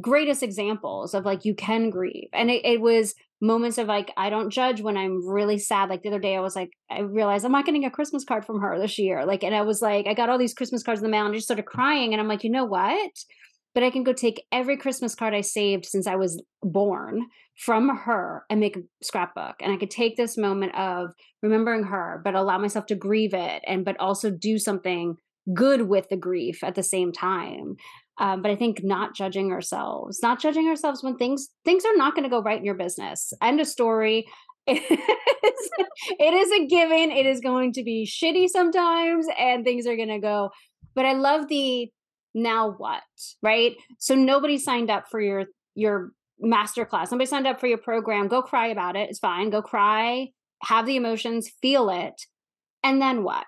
greatest 0.01 0.43
examples 0.43 1.13
of 1.13 1.23
like 1.23 1.45
you 1.45 1.55
can 1.55 1.89
grieve. 1.89 2.27
And 2.33 2.51
it, 2.51 2.65
it 2.65 2.81
was 2.81 3.15
moments 3.41 3.77
of 3.77 3.87
like 3.87 4.11
I 4.17 4.29
don't 4.29 4.49
judge 4.49 4.81
when 4.81 4.97
I'm 4.97 5.25
really 5.25 5.57
sad. 5.57 5.89
Like 5.89 6.03
the 6.03 6.09
other 6.09 6.19
day, 6.19 6.35
I 6.35 6.41
was 6.41 6.57
like, 6.57 6.71
I 6.91 6.99
realized 6.99 7.45
I'm 7.45 7.53
not 7.53 7.65
getting 7.65 7.85
a 7.85 7.89
Christmas 7.89 8.25
card 8.25 8.45
from 8.45 8.59
her 8.59 8.77
this 8.77 8.99
year. 8.99 9.25
Like, 9.25 9.43
and 9.43 9.55
I 9.55 9.61
was 9.61 9.81
like, 9.81 10.07
I 10.07 10.13
got 10.13 10.29
all 10.29 10.37
these 10.37 10.53
Christmas 10.53 10.83
cards 10.83 10.99
in 10.99 11.05
the 11.05 11.09
mail 11.09 11.25
and 11.25 11.33
I 11.33 11.37
just 11.37 11.47
started 11.47 11.65
crying. 11.65 12.13
And 12.13 12.19
I'm 12.19 12.27
like, 12.27 12.43
you 12.43 12.51
know 12.51 12.65
what? 12.65 13.11
but 13.75 13.83
I 13.83 13.91
can 13.91 14.03
go 14.03 14.13
take 14.13 14.43
every 14.51 14.77
Christmas 14.77 15.15
card 15.15 15.33
I 15.33 15.41
saved 15.41 15.85
since 15.85 16.07
I 16.07 16.15
was 16.15 16.41
born 16.61 17.27
from 17.57 17.95
her 17.95 18.43
and 18.49 18.59
make 18.59 18.75
a 18.75 18.81
scrapbook. 19.03 19.55
And 19.61 19.71
I 19.71 19.77
could 19.77 19.91
take 19.91 20.17
this 20.17 20.37
moment 20.37 20.75
of 20.75 21.11
remembering 21.43 21.83
her, 21.83 22.21
but 22.23 22.35
allow 22.35 22.57
myself 22.57 22.87
to 22.87 22.95
grieve 22.95 23.33
it 23.33 23.61
and 23.67 23.85
but 23.85 23.99
also 23.99 24.31
do 24.31 24.57
something 24.57 25.15
good 25.53 25.83
with 25.83 26.09
the 26.09 26.17
grief 26.17 26.63
at 26.63 26.75
the 26.75 26.83
same 26.83 27.11
time. 27.11 27.75
Um, 28.19 28.41
but 28.41 28.51
I 28.51 28.55
think 28.55 28.83
not 28.83 29.15
judging 29.15 29.51
ourselves, 29.51 30.19
not 30.21 30.41
judging 30.41 30.67
ourselves 30.67 31.01
when 31.01 31.15
things 31.17 31.49
things 31.63 31.85
are 31.85 31.95
not 31.95 32.15
going 32.15 32.23
to 32.23 32.29
go 32.29 32.41
right 32.41 32.59
in 32.59 32.65
your 32.65 32.75
business. 32.75 33.31
End 33.41 33.61
of 33.61 33.67
story. 33.67 34.27
it 34.67 36.33
is 36.33 36.51
a 36.51 36.67
given. 36.67 37.11
It 37.11 37.25
is 37.25 37.39
going 37.39 37.73
to 37.73 37.83
be 37.83 38.05
shitty 38.05 38.49
sometimes, 38.49 39.27
and 39.39 39.63
things 39.63 39.87
are 39.87 39.95
going 39.95 40.09
to 40.09 40.19
go. 40.19 40.49
But 40.95 41.05
I 41.05 41.13
love 41.13 41.47
the 41.47 41.89
now 42.33 42.71
what 42.77 43.01
right 43.41 43.75
so 43.97 44.15
nobody 44.15 44.57
signed 44.57 44.89
up 44.89 45.05
for 45.09 45.19
your 45.19 45.45
your 45.75 46.11
master 46.39 46.85
class 46.85 47.11
nobody 47.11 47.25
signed 47.25 47.47
up 47.47 47.59
for 47.59 47.67
your 47.67 47.77
program 47.77 48.27
go 48.27 48.41
cry 48.41 48.67
about 48.67 48.95
it 48.95 49.09
it's 49.09 49.19
fine 49.19 49.49
go 49.49 49.61
cry 49.61 50.27
have 50.61 50.85
the 50.85 50.95
emotions 50.95 51.49
feel 51.61 51.89
it 51.89 52.21
and 52.83 53.01
then 53.01 53.23
what 53.23 53.45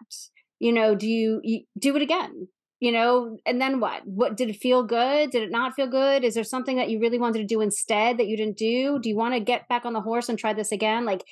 you 0.59 0.71
know 0.71 0.95
do 0.95 1.07
you, 1.07 1.39
you 1.43 1.61
do 1.77 1.95
it 1.95 2.01
again 2.01 2.47
you 2.81 2.91
know 2.91 3.37
and 3.45 3.61
then 3.61 3.79
what 3.79 4.05
what 4.05 4.35
did 4.35 4.49
it 4.49 4.57
feel 4.57 4.83
good 4.83 5.31
did 5.31 5.43
it 5.43 5.51
not 5.51 5.73
feel 5.73 5.87
good 5.87 6.25
is 6.25 6.33
there 6.33 6.43
something 6.43 6.75
that 6.75 6.89
you 6.89 6.99
really 6.99 7.19
wanted 7.19 7.39
to 7.39 7.45
do 7.45 7.61
instead 7.61 8.17
that 8.17 8.27
you 8.27 8.35
didn't 8.35 8.57
do 8.57 8.99
do 8.99 9.07
you 9.07 9.15
want 9.15 9.33
to 9.33 9.39
get 9.39 9.69
back 9.69 9.85
on 9.85 9.93
the 9.93 10.01
horse 10.01 10.27
and 10.27 10.37
try 10.37 10.51
this 10.51 10.73
again 10.73 11.05
like 11.05 11.23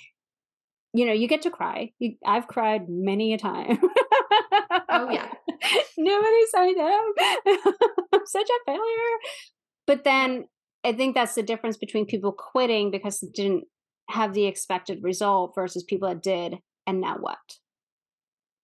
you 0.93 1.05
know 1.05 1.11
you 1.11 1.27
get 1.27 1.41
to 1.41 1.51
cry 1.51 1.91
you, 1.99 2.15
i've 2.25 2.47
cried 2.47 2.87
many 2.87 3.33
a 3.33 3.37
time 3.37 3.77
oh 4.89 5.09
yeah 5.11 5.29
nobody 5.97 6.45
signed 6.51 6.79
up. 6.79 7.03
I'm 8.13 8.25
such 8.25 8.49
a 8.49 8.65
failure. 8.65 9.17
But 9.85 10.03
then 10.03 10.45
I 10.83 10.93
think 10.93 11.15
that's 11.15 11.35
the 11.35 11.43
difference 11.43 11.77
between 11.77 12.05
people 12.05 12.31
quitting 12.31 12.91
because 12.91 13.21
it 13.23 13.33
didn't 13.33 13.65
have 14.09 14.33
the 14.33 14.45
expected 14.45 15.03
result 15.03 15.53
versus 15.55 15.83
people 15.83 16.09
that 16.09 16.23
did 16.23 16.55
and 16.87 17.01
now 17.01 17.17
what? 17.19 17.37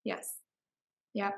Yes. 0.04 0.34
Yep. 1.14 1.34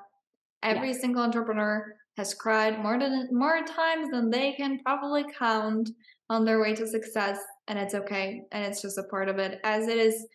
Every 0.63 0.91
yeah. 0.91 0.97
single 0.97 1.23
entrepreneur 1.23 1.93
has 2.17 2.33
cried 2.33 2.81
more 2.81 2.99
than 2.99 3.29
more 3.31 3.63
times 3.63 4.09
than 4.11 4.29
they 4.29 4.53
can 4.53 4.79
probably 4.83 5.23
count 5.37 5.89
on 6.29 6.45
their 6.45 6.59
way 6.59 6.73
to 6.75 6.87
success 6.87 7.39
and 7.67 7.77
it's 7.77 7.93
okay 7.93 8.41
and 8.51 8.65
it's 8.65 8.81
just 8.81 8.97
a 8.97 9.03
part 9.03 9.29
of 9.29 9.37
it 9.37 9.59
as 9.63 9.87
it 9.87 9.97
is 9.97 10.25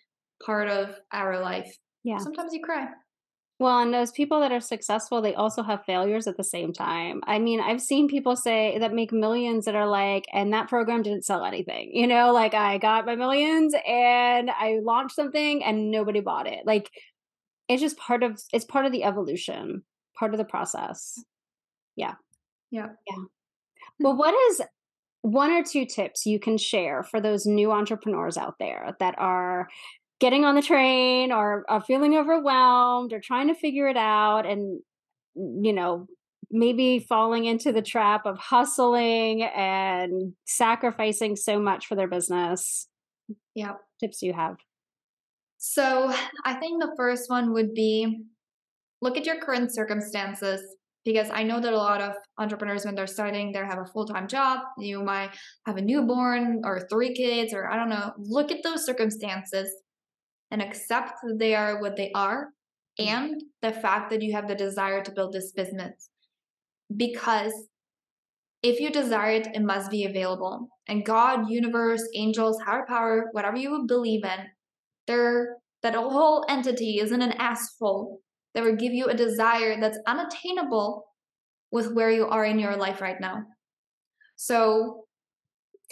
part 0.45 0.69
of 0.69 0.97
our 1.13 1.41
life. 1.41 1.77
Yeah. 2.05 2.19
Sometimes 2.19 2.53
you 2.53 2.61
cry. 2.63 2.87
Well, 3.59 3.79
and 3.79 3.95
those 3.95 4.11
people 4.11 4.41
that 4.41 4.51
are 4.51 4.59
successful, 4.59 5.23
they 5.23 5.35
also 5.35 5.63
have 5.63 5.85
failures 5.85 6.27
at 6.27 6.37
the 6.37 6.43
same 6.43 6.73
time. 6.73 7.21
I 7.29 7.39
mean, 7.39 7.61
I've 7.61 7.81
seen 7.81 8.09
people 8.09 8.35
say 8.35 8.77
that 8.81 8.93
make 8.93 9.13
millions 9.13 9.67
that 9.67 9.77
are 9.77 9.87
like, 9.87 10.25
and 10.33 10.53
that 10.53 10.69
program 10.69 11.03
didn't 11.03 11.25
sell 11.25 11.45
anything. 11.45 11.91
You 11.93 12.09
know, 12.09 12.33
like 12.33 12.55
I 12.55 12.79
got 12.79 13.07
my 13.07 13.15
millions 13.15 13.73
and 13.87 14.51
I 14.51 14.81
launched 14.83 15.15
something 15.15 15.63
and 15.63 15.93
nobody 15.93 16.21
bought 16.21 16.49
it. 16.49 16.67
Like 16.67 16.91
it's 17.69 17.81
just 17.81 17.97
part 17.99 18.25
of 18.25 18.41
it's 18.53 18.65
part 18.65 18.85
of 18.85 18.91
the 18.91 19.05
evolution, 19.05 19.85
part 20.19 20.35
of 20.35 20.39
the 20.39 20.45
process. 20.45 21.23
Yeah. 21.97 22.15
Yeah. 22.71 22.89
Yeah. 23.09 23.17
Hmm. 23.17 23.25
Well, 24.01 24.17
what 24.17 24.35
is 24.51 24.63
one 25.23 25.53
or 25.53 25.63
two 25.63 25.87
tips 25.87 26.27
you 26.27 26.39
can 26.39 26.59
share 26.59 27.03
for 27.05 27.21
those 27.21 27.47
new 27.47 27.71
entrepreneurs 27.71 28.37
out 28.37 28.57
there 28.59 28.97
that 28.99 29.15
are 29.19 29.69
getting 30.23 30.45
on 30.45 30.55
the 30.55 30.63
train 30.63 31.33
or, 31.33 31.65
are 31.69 31.83
feeling 31.83 32.17
overwhelmed 32.17 33.13
or 33.13 33.21
trying 33.21 33.49
to 33.49 33.55
figure 33.55 33.89
it 33.89 33.97
out 33.97 34.47
and 34.47 34.81
you 35.35 35.73
know 35.73 36.07
maybe 36.51 36.99
falling 36.99 37.47
into 37.47 37.73
the 37.73 37.83
trap 37.83 38.27
of 38.27 38.39
hustling 38.39 39.43
and 39.43 40.35
sacrificing 40.45 41.35
so 41.35 41.59
much 41.59 41.87
for 41.87 41.95
their 41.95 42.07
business 42.07 42.87
yeah 43.55 43.73
tips 43.99 44.23
you 44.23 44.33
have 44.33 44.57
so 45.57 46.13
i 46.45 46.55
think 46.55 46.81
the 46.81 46.93
first 46.97 47.31
one 47.31 47.53
would 47.53 47.73
be 47.73 48.23
look 49.03 49.19
at 49.19 49.27
your 49.27 49.39
current 49.41 49.75
circumstances 49.75 50.63
because 51.05 51.29
I 51.33 51.43
know 51.43 51.61
that 51.61 51.73
a 51.73 51.77
lot 51.77 52.01
of 52.01 52.15
entrepreneurs, 52.39 52.85
when 52.85 52.95
they're 52.95 53.09
starting, 53.09 53.51
they 53.51 53.59
have 53.59 53.81
a 53.81 53.93
full 53.93 54.07
time 54.07 54.29
job. 54.29 54.61
You 54.79 55.03
might 55.03 55.31
have 55.67 55.77
a 55.77 55.83
newborn 55.83 56.63
or 56.65 56.87
three 56.89 57.13
kids, 57.13 57.53
or 57.53 57.69
I 57.69 57.77
don't 57.77 57.89
know. 57.89 58.13
Look 58.17 58.53
at 58.53 58.63
those 58.63 58.87
circumstances 58.87 59.69
and 60.51 60.63
accept 60.63 61.15
that 61.23 61.39
they 61.39 61.55
are 61.55 61.81
what 61.81 61.97
they 61.97 62.13
are 62.15 62.51
mm-hmm. 63.01 63.09
and 63.09 63.43
the 63.61 63.73
fact 63.73 64.11
that 64.11 64.23
you 64.23 64.33
have 64.33 64.47
the 64.47 64.55
desire 64.55 65.03
to 65.03 65.13
build 65.13 65.33
this 65.33 65.53
business. 65.53 66.09
Because 66.97 67.53
if 68.63 68.79
you 68.79 68.91
desire 68.91 69.33
it, 69.33 69.49
it 69.55 69.63
must 69.63 69.91
be 69.91 70.05
available. 70.05 70.69
And 70.87 71.05
God, 71.05 71.51
universe, 71.51 72.07
angels, 72.15 72.61
higher 72.65 72.87
power, 72.87 73.29
whatever 73.33 73.57
you 73.57 73.85
believe 73.89 74.25
in, 74.25 74.47
they're 75.09 75.57
that 75.83 75.97
whole 75.97 76.45
entity 76.49 77.01
isn't 77.01 77.23
an 77.23 77.33
asshole 77.33 78.21
that 78.55 78.65
will 78.65 78.77
give 78.77 78.93
you 78.93 79.07
a 79.07 79.15
desire 79.15 79.81
that's 79.81 79.99
unattainable 80.07 81.07
with 81.71 81.93
where 81.93 82.11
you 82.11 82.27
are 82.27 82.45
in 82.45 82.59
your 82.59 82.77
life 82.77 83.01
right 83.01 83.21
now. 83.21 83.43
So 84.37 85.05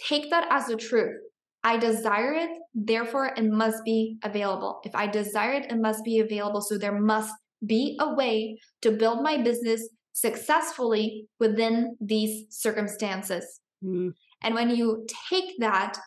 take 0.08 0.30
that 0.30 0.46
as 0.50 0.66
the 0.66 0.76
truth. 0.76 1.16
I 1.62 1.76
desire 1.76 2.32
it, 2.32 2.50
therefore 2.74 3.32
it 3.36 3.44
must 3.44 3.84
be 3.84 4.16
available. 4.22 4.80
If 4.84 4.94
I 4.94 5.06
desire 5.06 5.52
it, 5.52 5.70
it 5.70 5.78
must 5.78 6.04
be 6.04 6.20
available. 6.20 6.62
So 6.62 6.78
there 6.78 6.98
must 6.98 7.32
be 7.66 7.98
a 8.00 8.14
way 8.14 8.58
to 8.80 8.92
build 8.92 9.22
my 9.22 9.36
business 9.42 9.86
successfully 10.12 11.26
within 11.38 11.96
these 12.00 12.46
circumstances. 12.48 13.61
Mm. 13.84 14.12
And 14.42 14.54
when 14.54 14.70
you 14.70 15.06
take 15.30 15.58
that, 15.58 15.98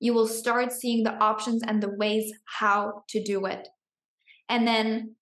you 0.00 0.12
will 0.12 0.26
start 0.26 0.72
seeing 0.72 1.04
the 1.04 1.14
options 1.14 1.62
and 1.62 1.82
the 1.82 1.94
ways 1.96 2.32
how 2.44 3.04
to 3.08 3.22
do 3.22 3.46
it. 3.46 3.68
And 4.48 4.66
then 4.66 5.14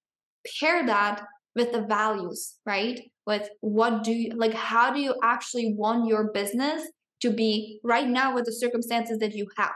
pair 0.61 0.87
that 0.87 1.25
with 1.55 1.73
the 1.73 1.83
values, 1.83 2.57
right? 2.67 3.01
With 3.27 3.49
what 3.61 4.05
do 4.05 4.13
you 4.13 4.35
like, 4.35 4.55
how 4.55 4.93
do 4.93 5.01
you 5.01 5.15
actually 5.23 5.75
want 5.75 6.07
your 6.07 6.33
business 6.33 6.87
to 7.21 7.31
be 7.31 7.81
right 7.83 8.09
now 8.09 8.35
with 8.35 8.45
the 8.45 8.53
circumstances 8.53 9.19
that 9.19 9.35
you 9.35 9.47
have? 9.57 9.73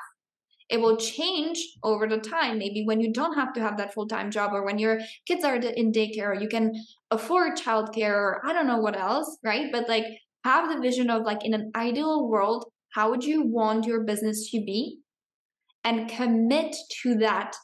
It 0.68 0.80
will 0.80 0.98
change 0.98 1.58
over 1.82 2.06
the 2.06 2.18
time. 2.18 2.58
Maybe 2.58 2.84
when 2.84 3.00
you 3.00 3.10
don't 3.10 3.34
have 3.34 3.54
to 3.54 3.60
have 3.60 3.78
that 3.78 3.94
full 3.94 4.06
time 4.06 4.30
job, 4.30 4.52
or 4.52 4.64
when 4.64 4.78
your 4.78 5.00
kids 5.26 5.44
are 5.44 5.56
in 5.56 5.92
daycare, 5.92 6.28
or 6.28 6.34
you 6.34 6.48
can 6.48 6.74
afford 7.10 7.56
childcare, 7.56 8.14
or 8.14 8.46
I 8.46 8.52
don't 8.52 8.66
know 8.66 8.78
what 8.78 8.98
else, 8.98 9.38
right? 9.42 9.72
But 9.72 9.88
like, 9.88 10.04
have 10.44 10.68
the 10.68 10.80
vision 10.80 11.08
of 11.08 11.22
like 11.22 11.44
in 11.44 11.54
an 11.54 11.70
ideal 11.74 12.28
world, 12.28 12.66
how 12.90 13.10
would 13.10 13.24
you 13.24 13.42
want 13.42 13.86
your 13.86 14.04
business 14.04 14.50
to 14.50 14.58
be? 14.58 14.98
And 15.84 16.10
commit 16.10 16.76
to 17.02 17.14
that 17.16 17.56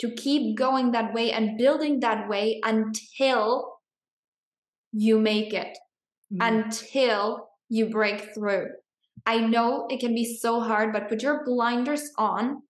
to 0.00 0.10
keep 0.14 0.56
going 0.56 0.92
that 0.92 1.12
way 1.14 1.30
and 1.32 1.58
building 1.58 2.00
that 2.00 2.28
way 2.28 2.60
until 2.64 3.78
you 4.92 5.18
make 5.18 5.52
it, 5.52 5.76
mm-hmm. 6.32 6.40
until 6.40 7.48
you 7.68 7.88
break 7.90 8.34
through. 8.34 8.68
I 9.26 9.38
know 9.38 9.86
it 9.90 10.00
can 10.00 10.14
be 10.14 10.24
so 10.24 10.60
hard, 10.60 10.92
but 10.92 11.08
put 11.08 11.22
your 11.22 11.44
blinders 11.44 12.10
on, 12.16 12.62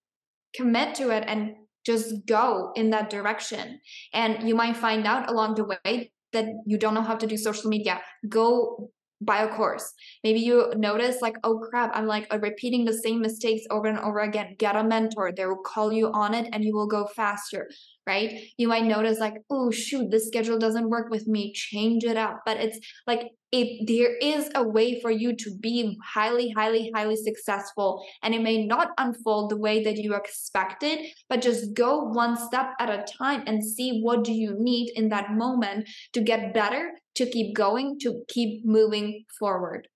commit 0.55 0.95
to 0.97 1.11
it, 1.11 1.25
and 1.27 1.53
just 1.87 2.27
go 2.27 2.73
in 2.75 2.91
that 2.91 3.09
direction. 3.09 3.81
And 4.13 4.49
you 4.49 4.55
might 4.55 4.77
find 4.77 5.07
out 5.07 5.31
along 5.31 5.55
the 5.55 5.65
way 5.65 6.13
that 6.33 6.47
you 6.67 6.79
don't 6.79 6.95
know 6.95 7.03
how 7.03 7.17
to 7.17 7.27
do 7.27 7.37
social 7.37 7.71
media. 7.71 8.01
Go 8.29 8.91
a 9.29 9.49
course. 9.49 9.93
Maybe 10.25 10.41
you 10.41 10.73
notice 10.77 11.21
like, 11.21 11.37
oh 11.45 11.59
crap, 11.59 11.91
I'm 11.95 12.07
like 12.07 12.27
uh, 12.33 12.39
repeating 12.39 12.85
the 12.85 12.93
same 12.93 13.21
mistakes 13.21 13.65
over 13.71 13.87
and 13.87 13.99
over 13.99 14.21
again. 14.21 14.57
Get 14.59 14.77
a 14.77 14.85
mentor. 14.85 15.33
They 15.33 15.47
will 15.47 15.57
call 15.57 15.93
you 15.93 16.11
on 16.13 16.35
it 16.35 16.49
and 16.53 16.65
you 16.65 16.75
will 16.75 16.87
go 16.87 17.07
faster, 17.07 17.69
right? 18.11 18.31
You 18.57 18.67
might 18.69 18.85
notice 18.85 19.19
like, 19.21 19.39
oh 19.51 19.71
shoot, 19.71 20.11
this 20.11 20.27
schedule 20.27 20.59
doesn't 20.59 20.91
work 20.91 21.11
with 21.11 21.27
me. 21.27 21.53
Change 21.53 22.03
it 22.05 22.17
up. 22.17 22.41
But 22.45 22.57
it's 22.59 22.79
like 23.07 23.23
if 23.53 23.69
there 23.87 24.17
is 24.17 24.51
a 24.55 24.65
way 24.77 25.01
for 25.01 25.11
you 25.11 25.35
to 25.37 25.51
be 25.61 25.99
highly, 26.15 26.53
highly, 26.57 26.91
highly 26.95 27.17
successful, 27.17 28.03
and 28.23 28.35
it 28.35 28.43
may 28.43 28.67
not 28.67 28.89
unfold 28.99 29.51
the 29.51 29.61
way 29.67 29.83
that 29.85 29.97
you 29.97 30.15
expected, 30.15 30.99
but 31.29 31.43
just 31.43 31.75
go 31.75 31.91
one 32.23 32.37
step 32.37 32.69
at 32.79 32.91
a 32.91 33.05
time 33.19 33.43
and 33.47 33.65
see 33.65 34.01
what 34.01 34.25
do 34.25 34.33
you 34.33 34.57
need 34.59 34.93
in 34.97 35.09
that 35.11 35.33
moment 35.33 35.89
to 36.13 36.21
get 36.21 36.55
better 36.55 36.93
to 37.17 37.27
keep 37.27 37.55
going, 37.55 37.99
to 38.01 38.23
keep 38.29 38.65
moving 38.65 39.25
forward. 39.39 39.89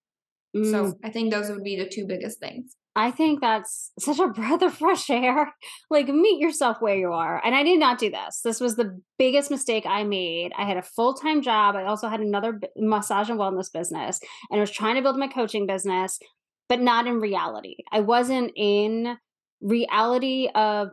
Mm. 0.57 0.71
So 0.71 0.95
I 1.05 1.11
think 1.11 1.33
those 1.33 1.49
would 1.51 1.65
be 1.65 1.77
the 1.77 1.89
two 1.89 2.07
biggest 2.07 2.39
things. 2.41 2.77
I 2.97 3.11
think 3.11 3.41
that's 3.41 3.91
such 3.99 4.21
a 4.21 4.29
breath 4.29 4.63
of 4.63 4.75
fresh 4.75 5.11
air. 5.11 5.53
Like, 5.91 6.09
meet 6.09 6.41
yourself 6.41 6.79
where 6.81 6.97
you 6.97 7.13
are. 7.13 7.41
And 7.45 7.55
I 7.55 7.63
did 7.63 7.79
not 7.79 7.99
do 7.99 8.11
this. 8.11 8.41
This 8.43 8.61
was 8.61 8.75
the 8.75 9.01
biggest 9.19 9.51
mistake 9.51 9.85
I 9.87 10.03
made. 10.03 10.53
I 10.57 10.65
had 10.65 10.77
a 10.77 10.83
full 10.83 11.15
time 11.15 11.43
job. 11.43 11.77
I 11.77 11.85
also 11.85 12.09
had 12.09 12.21
another 12.21 12.59
massage 12.77 13.29
and 13.31 13.39
wellness 13.39 13.73
business, 13.73 14.19
and 14.51 14.59
I 14.59 14.61
was 14.61 14.71
trying 14.71 14.97
to 14.97 15.03
build 15.03 15.19
my 15.19 15.29
coaching 15.29 15.67
business, 15.67 16.19
but 16.69 16.81
not 16.81 17.07
in 17.07 17.21
reality. 17.21 17.77
I 17.93 18.01
wasn't 18.01 18.53
in 18.57 19.17
reality 19.61 20.49
of 20.55 20.89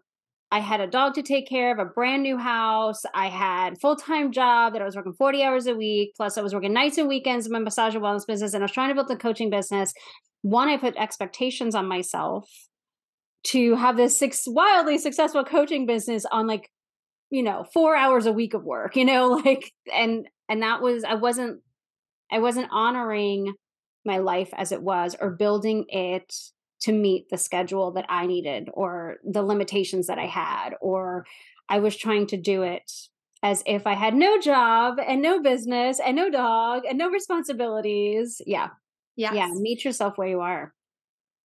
I 0.52 0.60
had 0.60 0.82
a 0.82 0.88
dog 0.88 1.14
to 1.14 1.24
take 1.24 1.47
care 1.47 1.72
of, 1.72 1.80
a 1.80 1.86
brand 1.86 2.24
new 2.24 2.38
house. 2.38 3.04
I 3.16 3.28
had 3.28 3.80
full-time 3.80 4.34
job 4.34 4.74
that 4.74 4.82
I 4.82 4.86
was 4.86 4.97
working 4.97 5.14
40 5.14 5.43
hours 5.43 5.66
a 5.66 5.74
week. 5.74 6.12
Plus 6.18 6.38
I 6.38 6.41
was 6.41 6.54
working 6.54 6.74
nights 6.74 6.97
and 6.97 7.08
weekends 7.08 7.45
in 7.45 7.54
my 7.54 7.60
massage 7.60 7.95
and 7.95 8.04
wellness 8.04 8.28
business. 8.28 8.54
And 8.54 8.62
I 8.62 8.66
was 8.66 8.74
trying 8.74 8.89
to 8.89 8.95
build 8.95 9.08
the 9.08 9.16
coaching 9.16 9.49
business. 9.49 9.93
One, 10.42 10.68
I 10.68 10.78
put 10.78 10.96
expectations 10.98 11.76
on 11.76 11.88
myself 11.88 12.50
to 13.44 13.76
have 13.76 13.98
this 13.98 14.18
six, 14.18 14.44
wildly 14.48 14.98
successful 14.98 15.44
coaching 15.44 15.86
business 15.86 16.26
on 16.32 16.48
like, 16.48 16.70
you 17.30 17.44
know, 17.44 17.64
four 17.74 17.96
hours 17.96 18.26
a 18.26 18.34
week 18.34 18.54
of 18.54 18.64
work, 18.64 18.96
you 18.96 19.06
know, 19.06 19.30
like, 19.46 19.72
and, 19.94 20.28
and 20.50 20.62
that 20.62 20.82
was, 20.82 21.04
I 21.04 21.16
wasn't, 21.16 21.62
I 22.32 22.39
wasn't 22.39 22.70
honoring 22.72 23.54
my 24.06 24.18
life 24.18 24.50
as 24.56 24.72
it 24.72 24.82
was 24.82 25.16
or 25.20 25.32
building 25.32 25.86
it 25.89 26.34
to 26.82 26.92
meet 26.92 27.30
the 27.30 27.38
schedule 27.38 27.92
that 27.92 28.06
I 28.10 28.26
needed 28.26 28.70
or 28.74 29.18
the 29.24 29.44
limitations 29.44 30.08
that 30.08 30.18
I 30.18 30.26
had, 30.26 30.72
or 30.82 31.26
I 31.70 31.80
was 31.80 31.96
trying 31.96 32.28
to 32.28 32.38
do 32.38 32.64
it 32.64 32.92
as 33.44 33.64
if 33.66 33.88
I 33.88 33.94
had 33.94 34.16
no 34.16 34.39
job 34.39 35.00
and 35.06 35.22
no 35.22 35.42
business 35.42 36.00
and 36.00 36.16
no 36.16 36.30
dog 36.30 36.84
and 36.88 36.98
no 36.98 37.10
responsibilities. 37.10 38.42
Yeah. 38.46 38.70
Yes. 39.16 39.34
Yeah. 39.36 39.49
Meet 39.53 39.86
yourself 39.86 40.18
where 40.18 40.28
you 40.28 40.41
are. 40.41 40.74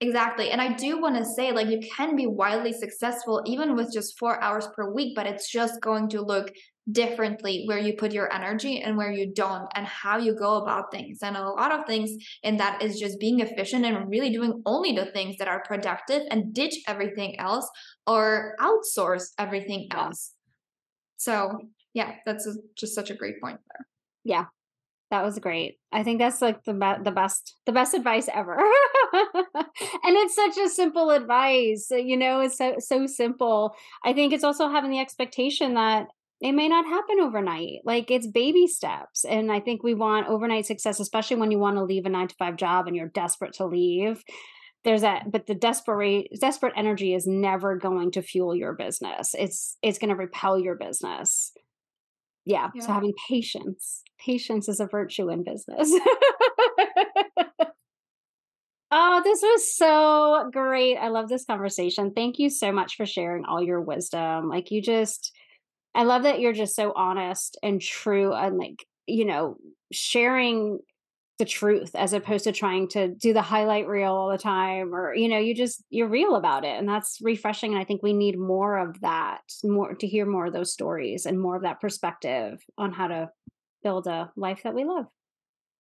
Exactly. 0.01 0.51
And 0.51 0.61
I 0.61 0.75
do 0.75 1.01
want 1.01 1.17
to 1.17 1.25
say, 1.25 1.53
like, 1.53 1.69
you 1.69 1.81
can 1.97 2.17
be 2.17 2.27
wildly 2.27 2.73
successful 2.73 3.43
even 3.47 3.75
with 3.75 3.93
just 3.93 4.19
four 4.19 4.43
hours 4.43 4.69
per 4.77 4.93
week, 4.93 5.15
but 5.17 5.27
it's 5.27 5.51
just 5.51 5.81
going 5.81 6.11
to 6.11 6.21
look 6.21 6.53
differently 6.93 7.65
where 7.67 7.79
you 7.79 7.95
put 7.95 8.13
your 8.13 8.33
energy 8.33 8.81
and 8.81 8.97
where 8.97 9.11
you 9.11 9.33
don't 9.35 9.67
and 9.75 9.87
how 9.87 10.19
you 10.19 10.35
go 10.37 10.57
about 10.63 10.93
things 10.93 11.19
and 11.21 11.37
a 11.37 11.49
lot 11.49 11.73
of 11.73 11.85
things 11.85 12.13
in 12.45 12.57
that 12.59 12.81
is 12.81 13.01
just 13.01 13.19
being 13.19 13.41
efficient 13.41 13.85
and 13.85 14.09
really 14.09 14.31
doing 14.31 14.63
only 14.67 14.93
the 14.93 15.07
things 15.07 15.37
that 15.39 15.49
are 15.49 15.65
productive 15.65 16.23
and 16.31 16.55
ditch 16.55 16.77
everything 16.87 17.37
else 17.41 17.69
or 18.07 18.55
outsource 18.61 19.31
everything 19.37 19.89
else 19.91 20.35
so 21.17 21.59
yeah 21.93 22.15
that's 22.25 22.47
a, 22.47 22.53
just 22.79 22.95
such 22.95 23.11
a 23.11 23.17
great 23.17 23.41
point 23.43 23.59
there 23.73 23.87
yeah 24.23 24.45
that 25.11 25.25
was 25.25 25.39
great. 25.39 25.79
I 25.93 26.03
think 26.03 26.19
that's 26.19 26.43
like 26.43 26.65
the 26.65 26.75
be- 26.75 27.03
the 27.05 27.13
best 27.13 27.57
the 27.65 27.73
best 27.73 27.95
advice 27.95 28.29
ever. 28.33 28.57
and 29.13 30.17
it's 30.17 30.35
such 30.35 30.59
a 30.59 30.69
simple 30.69 31.11
advice. 31.11 31.89
You 31.91 32.17
know, 32.17 32.41
it's 32.41 32.59
so 32.59 32.77
so 32.79 33.07
simple. 33.07 33.75
I 34.05 34.13
think 34.13 34.33
it's 34.33 34.45
also 34.45 34.69
having 34.69 34.91
the 34.91 35.01
expectation 35.01 35.75
that 35.75 36.09
it 36.41 36.53
may 36.53 36.69
not 36.69 36.85
happen 36.87 37.21
overnight. 37.21 37.81
Like 37.85 38.11
it's 38.11 38.27
baby 38.27 38.67
steps. 38.67 39.25
And 39.25 39.51
I 39.51 39.61
think 39.61 39.83
we 39.83 39.95
want 39.95 40.29
overnight 40.29 40.67
success, 40.67 41.01
especially 41.01 41.37
when 41.37 41.51
you 41.51 41.59
want 41.59 41.77
to 41.77 41.85
leave 41.85 42.05
a 42.05 42.11
nine 42.11 42.29
to 42.29 42.35
five 42.39 42.57
job 42.57 42.87
and 42.87 42.97
you're 42.97 43.09
desperate 43.09 43.55
to 43.55 43.67
leave. 43.67 44.23
There's 44.85 45.01
that, 45.01 45.33
but 45.33 45.47
the 45.47 45.55
desperate 45.55 46.29
desperate 46.41 46.75
energy 46.77 47.15
is 47.15 47.27
never 47.27 47.77
going 47.77 48.13
to 48.13 48.23
fuel 48.23 48.55
your 48.55 48.75
business. 48.75 49.35
It's 49.37 49.77
it's 49.83 49.99
going 49.99 50.11
to 50.11 50.17
repel 50.17 50.59
your 50.59 50.77
business. 50.77 51.53
Yeah, 52.47 52.71
yeah. 52.75 52.81
So 52.87 52.93
having 52.93 53.13
patience. 53.29 54.03
Patience 54.19 54.69
is 54.69 54.81
a 54.81 54.87
virtue 54.87 55.29
in 55.29 55.45
business. 55.45 55.93
Oh, 58.93 59.21
this 59.25 59.43
was 59.43 59.77
so 59.77 60.49
great. 60.53 60.97
I 60.97 61.09
love 61.09 61.29
this 61.29 61.45
conversation. 61.45 62.13
Thank 62.15 62.39
you 62.39 62.49
so 62.49 62.71
much 62.71 62.97
for 62.97 63.05
sharing 63.05 63.45
all 63.45 63.61
your 63.63 63.81
wisdom. 63.81 64.49
Like 64.49 64.71
you 64.71 64.81
just 64.81 65.33
I 65.95 66.05
love 66.05 66.25
that 66.25 66.41
you're 66.41 66.53
just 66.53 66.77
so 66.77 66.93
honest 66.95 67.59
and 67.63 67.81
true 67.81 68.33
and 68.35 68.59
like, 68.59 68.87
you 69.07 69.25
know, 69.25 69.57
sharing 69.93 70.81
the 71.39 71.45
truth 71.45 71.91
as 71.95 72.13
opposed 72.13 72.45
to 72.45 72.53
trying 72.53 72.89
to 72.89 73.09
do 73.09 73.33
the 73.33 73.43
highlight 73.43 73.87
reel 73.87 74.13
all 74.13 74.31
the 74.31 74.39
time 74.39 74.95
or 74.95 75.15
you 75.15 75.29
know 75.29 75.39
you 75.39 75.55
just 75.55 75.85
you're 75.91 76.09
real 76.09 76.37
about 76.37 76.65
it 76.65 76.79
and 76.79 76.89
that's 76.89 77.19
refreshing 77.21 77.73
and 77.73 77.81
i 77.81 77.85
think 77.85 78.03
we 78.03 78.13
need 78.13 78.39
more 78.39 78.79
of 78.79 78.99
that 79.03 79.43
more 79.63 79.95
to 79.95 80.07
hear 80.07 80.25
more 80.25 80.47
of 80.47 80.53
those 80.53 80.73
stories 80.73 81.27
and 81.27 81.39
more 81.39 81.57
of 81.57 81.63
that 81.63 81.81
perspective 81.81 82.63
on 82.79 82.93
how 82.93 83.07
to 83.07 83.29
build 83.83 84.07
a 84.07 84.31
life 84.37 84.63
that 84.65 84.75
we 84.75 84.85
love 84.85 85.07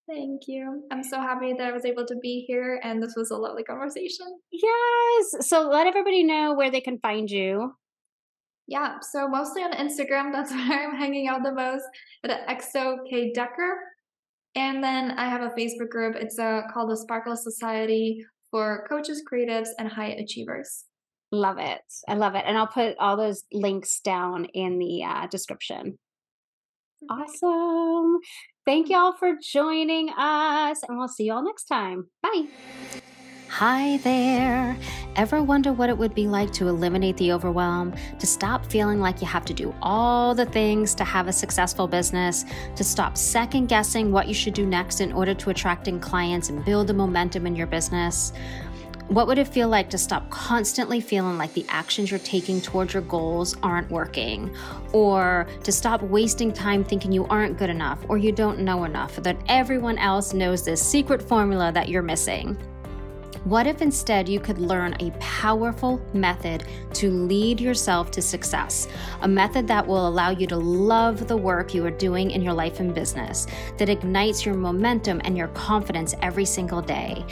Thank 0.08 0.42
you. 0.46 0.84
I'm 0.92 1.02
so 1.02 1.20
happy 1.20 1.52
that 1.52 1.66
I 1.66 1.72
was 1.72 1.84
able 1.84 2.06
to 2.06 2.14
be 2.22 2.44
here 2.46 2.80
and 2.84 3.02
this 3.02 3.14
was 3.16 3.32
a 3.32 3.36
lovely 3.36 3.64
conversation. 3.64 4.26
Yes. 4.52 5.48
So 5.48 5.68
let 5.68 5.88
everybody 5.88 6.22
know 6.22 6.54
where 6.54 6.70
they 6.70 6.80
can 6.80 7.00
find 7.00 7.28
you 7.28 7.72
Yeah, 8.68 9.00
so 9.00 9.26
mostly 9.26 9.62
on 9.62 9.72
Instagram. 9.72 10.32
That's 10.32 10.52
where 10.52 10.88
I'm 10.88 10.96
hanging 10.96 11.26
out 11.26 11.42
the 11.42 11.52
most. 11.52 11.84
At 12.22 12.46
XO 12.46 12.98
K 13.10 13.32
Decker. 13.32 13.78
And 14.56 14.82
then 14.82 15.12
I 15.12 15.28
have 15.28 15.42
a 15.42 15.50
Facebook 15.50 15.90
group. 15.90 16.16
It's 16.16 16.38
uh, 16.38 16.62
called 16.72 16.90
the 16.90 16.96
Sparkle 16.96 17.36
Society 17.36 18.24
for 18.50 18.86
coaches, 18.88 19.22
creatives, 19.30 19.68
and 19.78 19.86
high 19.86 20.08
achievers. 20.08 20.84
Love 21.30 21.58
it. 21.58 21.82
I 22.08 22.14
love 22.14 22.34
it. 22.34 22.44
And 22.46 22.56
I'll 22.56 22.66
put 22.66 22.96
all 22.98 23.16
those 23.16 23.44
links 23.52 24.00
down 24.00 24.46
in 24.46 24.78
the 24.78 25.04
uh, 25.04 25.26
description. 25.26 25.98
Awesome. 27.10 28.18
Thank 28.64 28.88
y'all 28.88 29.12
for 29.12 29.34
joining 29.40 30.08
us, 30.10 30.82
and 30.88 30.98
we'll 30.98 31.08
see 31.08 31.24
y'all 31.24 31.44
next 31.44 31.64
time. 31.66 32.06
Bye. 32.22 32.46
Hi 33.48 33.96
there. 33.98 34.76
Ever 35.14 35.42
wonder 35.42 35.72
what 35.72 35.88
it 35.88 35.96
would 35.96 36.14
be 36.14 36.26
like 36.26 36.52
to 36.54 36.68
eliminate 36.68 37.16
the 37.16 37.32
overwhelm, 37.32 37.94
to 38.18 38.26
stop 38.26 38.66
feeling 38.66 39.00
like 39.00 39.22
you 39.22 39.26
have 39.28 39.46
to 39.46 39.54
do 39.54 39.74
all 39.80 40.34
the 40.34 40.44
things 40.44 40.94
to 40.96 41.04
have 41.04 41.26
a 41.26 41.32
successful 41.32 41.86
business, 41.86 42.44
to 42.74 42.84
stop 42.84 43.16
second 43.16 43.68
guessing 43.68 44.12
what 44.12 44.28
you 44.28 44.34
should 44.34 44.52
do 44.52 44.66
next 44.66 45.00
in 45.00 45.12
order 45.12 45.32
to 45.32 45.50
attracting 45.50 46.00
clients 46.00 46.50
and 46.50 46.64
build 46.66 46.88
the 46.88 46.92
momentum 46.92 47.46
in 47.46 47.56
your 47.56 47.68
business? 47.68 48.32
What 49.08 49.28
would 49.28 49.38
it 49.38 49.46
feel 49.46 49.68
like 49.68 49.88
to 49.90 49.98
stop 49.98 50.28
constantly 50.28 51.00
feeling 51.00 51.38
like 51.38 51.54
the 51.54 51.64
actions 51.68 52.10
you're 52.10 52.18
taking 52.20 52.60
towards 52.60 52.92
your 52.92 53.04
goals 53.04 53.56
aren't 53.62 53.88
working? 53.90 54.54
Or 54.92 55.46
to 55.62 55.70
stop 55.70 56.02
wasting 56.02 56.52
time 56.52 56.82
thinking 56.84 57.12
you 57.12 57.24
aren't 57.26 57.56
good 57.56 57.70
enough 57.70 58.00
or 58.08 58.18
you 58.18 58.32
don't 58.32 58.58
know 58.58 58.84
enough, 58.84 59.16
that 59.16 59.38
everyone 59.48 59.96
else 59.96 60.34
knows 60.34 60.64
this 60.64 60.82
secret 60.82 61.22
formula 61.22 61.70
that 61.72 61.88
you're 61.88 62.02
missing? 62.02 62.58
What 63.46 63.68
if 63.68 63.80
instead 63.80 64.28
you 64.28 64.40
could 64.40 64.58
learn 64.58 64.96
a 64.98 65.12
powerful 65.20 66.00
method 66.12 66.64
to 66.94 67.12
lead 67.12 67.60
yourself 67.60 68.10
to 68.10 68.20
success? 68.20 68.88
A 69.20 69.28
method 69.28 69.68
that 69.68 69.86
will 69.86 70.08
allow 70.08 70.30
you 70.30 70.48
to 70.48 70.56
love 70.56 71.28
the 71.28 71.36
work 71.36 71.72
you 71.72 71.86
are 71.86 71.92
doing 71.92 72.32
in 72.32 72.42
your 72.42 72.54
life 72.54 72.80
and 72.80 72.92
business, 72.92 73.46
that 73.78 73.88
ignites 73.88 74.44
your 74.44 74.56
momentum 74.56 75.20
and 75.22 75.38
your 75.38 75.46
confidence 75.48 76.12
every 76.22 76.44
single 76.44 76.82
day, 76.82 77.24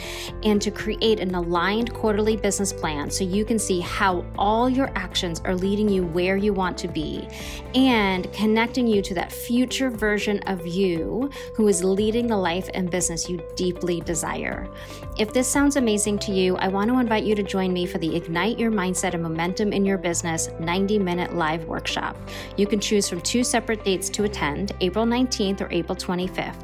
and 0.43 0.61
to 0.61 0.71
create 0.71 1.19
an 1.19 1.35
aligned 1.35 1.93
quarterly 1.93 2.37
business 2.37 2.71
plan 2.71 3.11
so 3.11 3.25
you 3.25 3.43
can 3.43 3.59
see 3.59 3.81
how 3.81 4.25
all 4.37 4.69
your 4.69 4.93
actions 4.95 5.41
are 5.43 5.53
leading 5.53 5.89
you 5.89 6.05
where 6.05 6.37
you 6.37 6.53
want 6.53 6.77
to 6.77 6.87
be 6.87 7.27
and 7.73 8.31
connecting 8.31 8.87
you 8.87 9.01
to 9.01 9.13
that 9.13 9.33
future 9.33 9.89
version 9.89 10.39
of 10.47 10.65
you 10.65 11.29
who 11.55 11.67
is 11.67 11.83
leading 11.83 12.27
the 12.27 12.37
life 12.37 12.69
and 12.73 12.89
business 12.89 13.29
you 13.29 13.37
deeply 13.57 13.99
desire. 13.99 14.69
If 15.17 15.33
this 15.33 15.49
sounds 15.49 15.75
amazing, 15.75 16.04
amazing 16.05 16.19
to 16.19 16.39
you, 16.39 16.55
I 16.57 16.67
want 16.67 16.91
to 16.91 16.99
invite 16.99 17.23
you 17.23 17.33
to 17.33 17.41
join 17.41 17.73
me 17.73 17.87
for 17.87 17.97
the 17.97 18.15
Ignite 18.15 18.59
Your 18.59 18.69
Mindset 18.69 19.15
and 19.15 19.23
Momentum 19.23 19.73
in 19.73 19.83
Your 19.83 19.97
Business 19.97 20.49
90 20.59 20.99
minute 20.99 21.33
live 21.33 21.65
workshop. 21.65 22.15
You 22.57 22.67
can 22.67 22.79
choose 22.79 23.09
from 23.09 23.21
two 23.21 23.43
separate 23.43 23.83
dates 23.83 24.07
to 24.09 24.25
attend 24.25 24.73
April 24.81 25.03
19th 25.03 25.61
or 25.61 25.67
April 25.71 25.95
25th. 25.95 26.61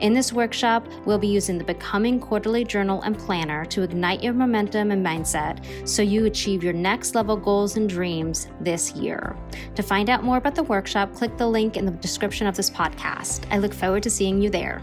In 0.00 0.12
this 0.12 0.32
workshop, 0.32 0.84
we'll 1.06 1.18
be 1.18 1.28
using 1.28 1.56
the 1.56 1.62
Becoming 1.62 2.18
Quarterly 2.18 2.64
Journal 2.64 3.00
and 3.02 3.16
Planner 3.16 3.64
to 3.66 3.82
ignite 3.82 4.24
your 4.24 4.32
momentum 4.32 4.90
and 4.90 5.06
mindset 5.06 5.64
so 5.88 6.02
you 6.02 6.24
achieve 6.24 6.64
your 6.64 6.72
next 6.72 7.14
level 7.14 7.36
goals 7.36 7.76
and 7.76 7.88
dreams 7.88 8.48
this 8.60 8.90
year. 8.96 9.36
To 9.76 9.84
find 9.84 10.10
out 10.10 10.24
more 10.24 10.38
about 10.38 10.56
the 10.56 10.64
workshop, 10.64 11.14
click 11.14 11.36
the 11.36 11.46
link 11.46 11.76
in 11.76 11.84
the 11.84 11.92
description 11.92 12.48
of 12.48 12.56
this 12.56 12.70
podcast. 12.70 13.46
I 13.52 13.58
look 13.58 13.72
forward 13.72 14.02
to 14.02 14.10
seeing 14.10 14.42
you 14.42 14.50
there. 14.50 14.82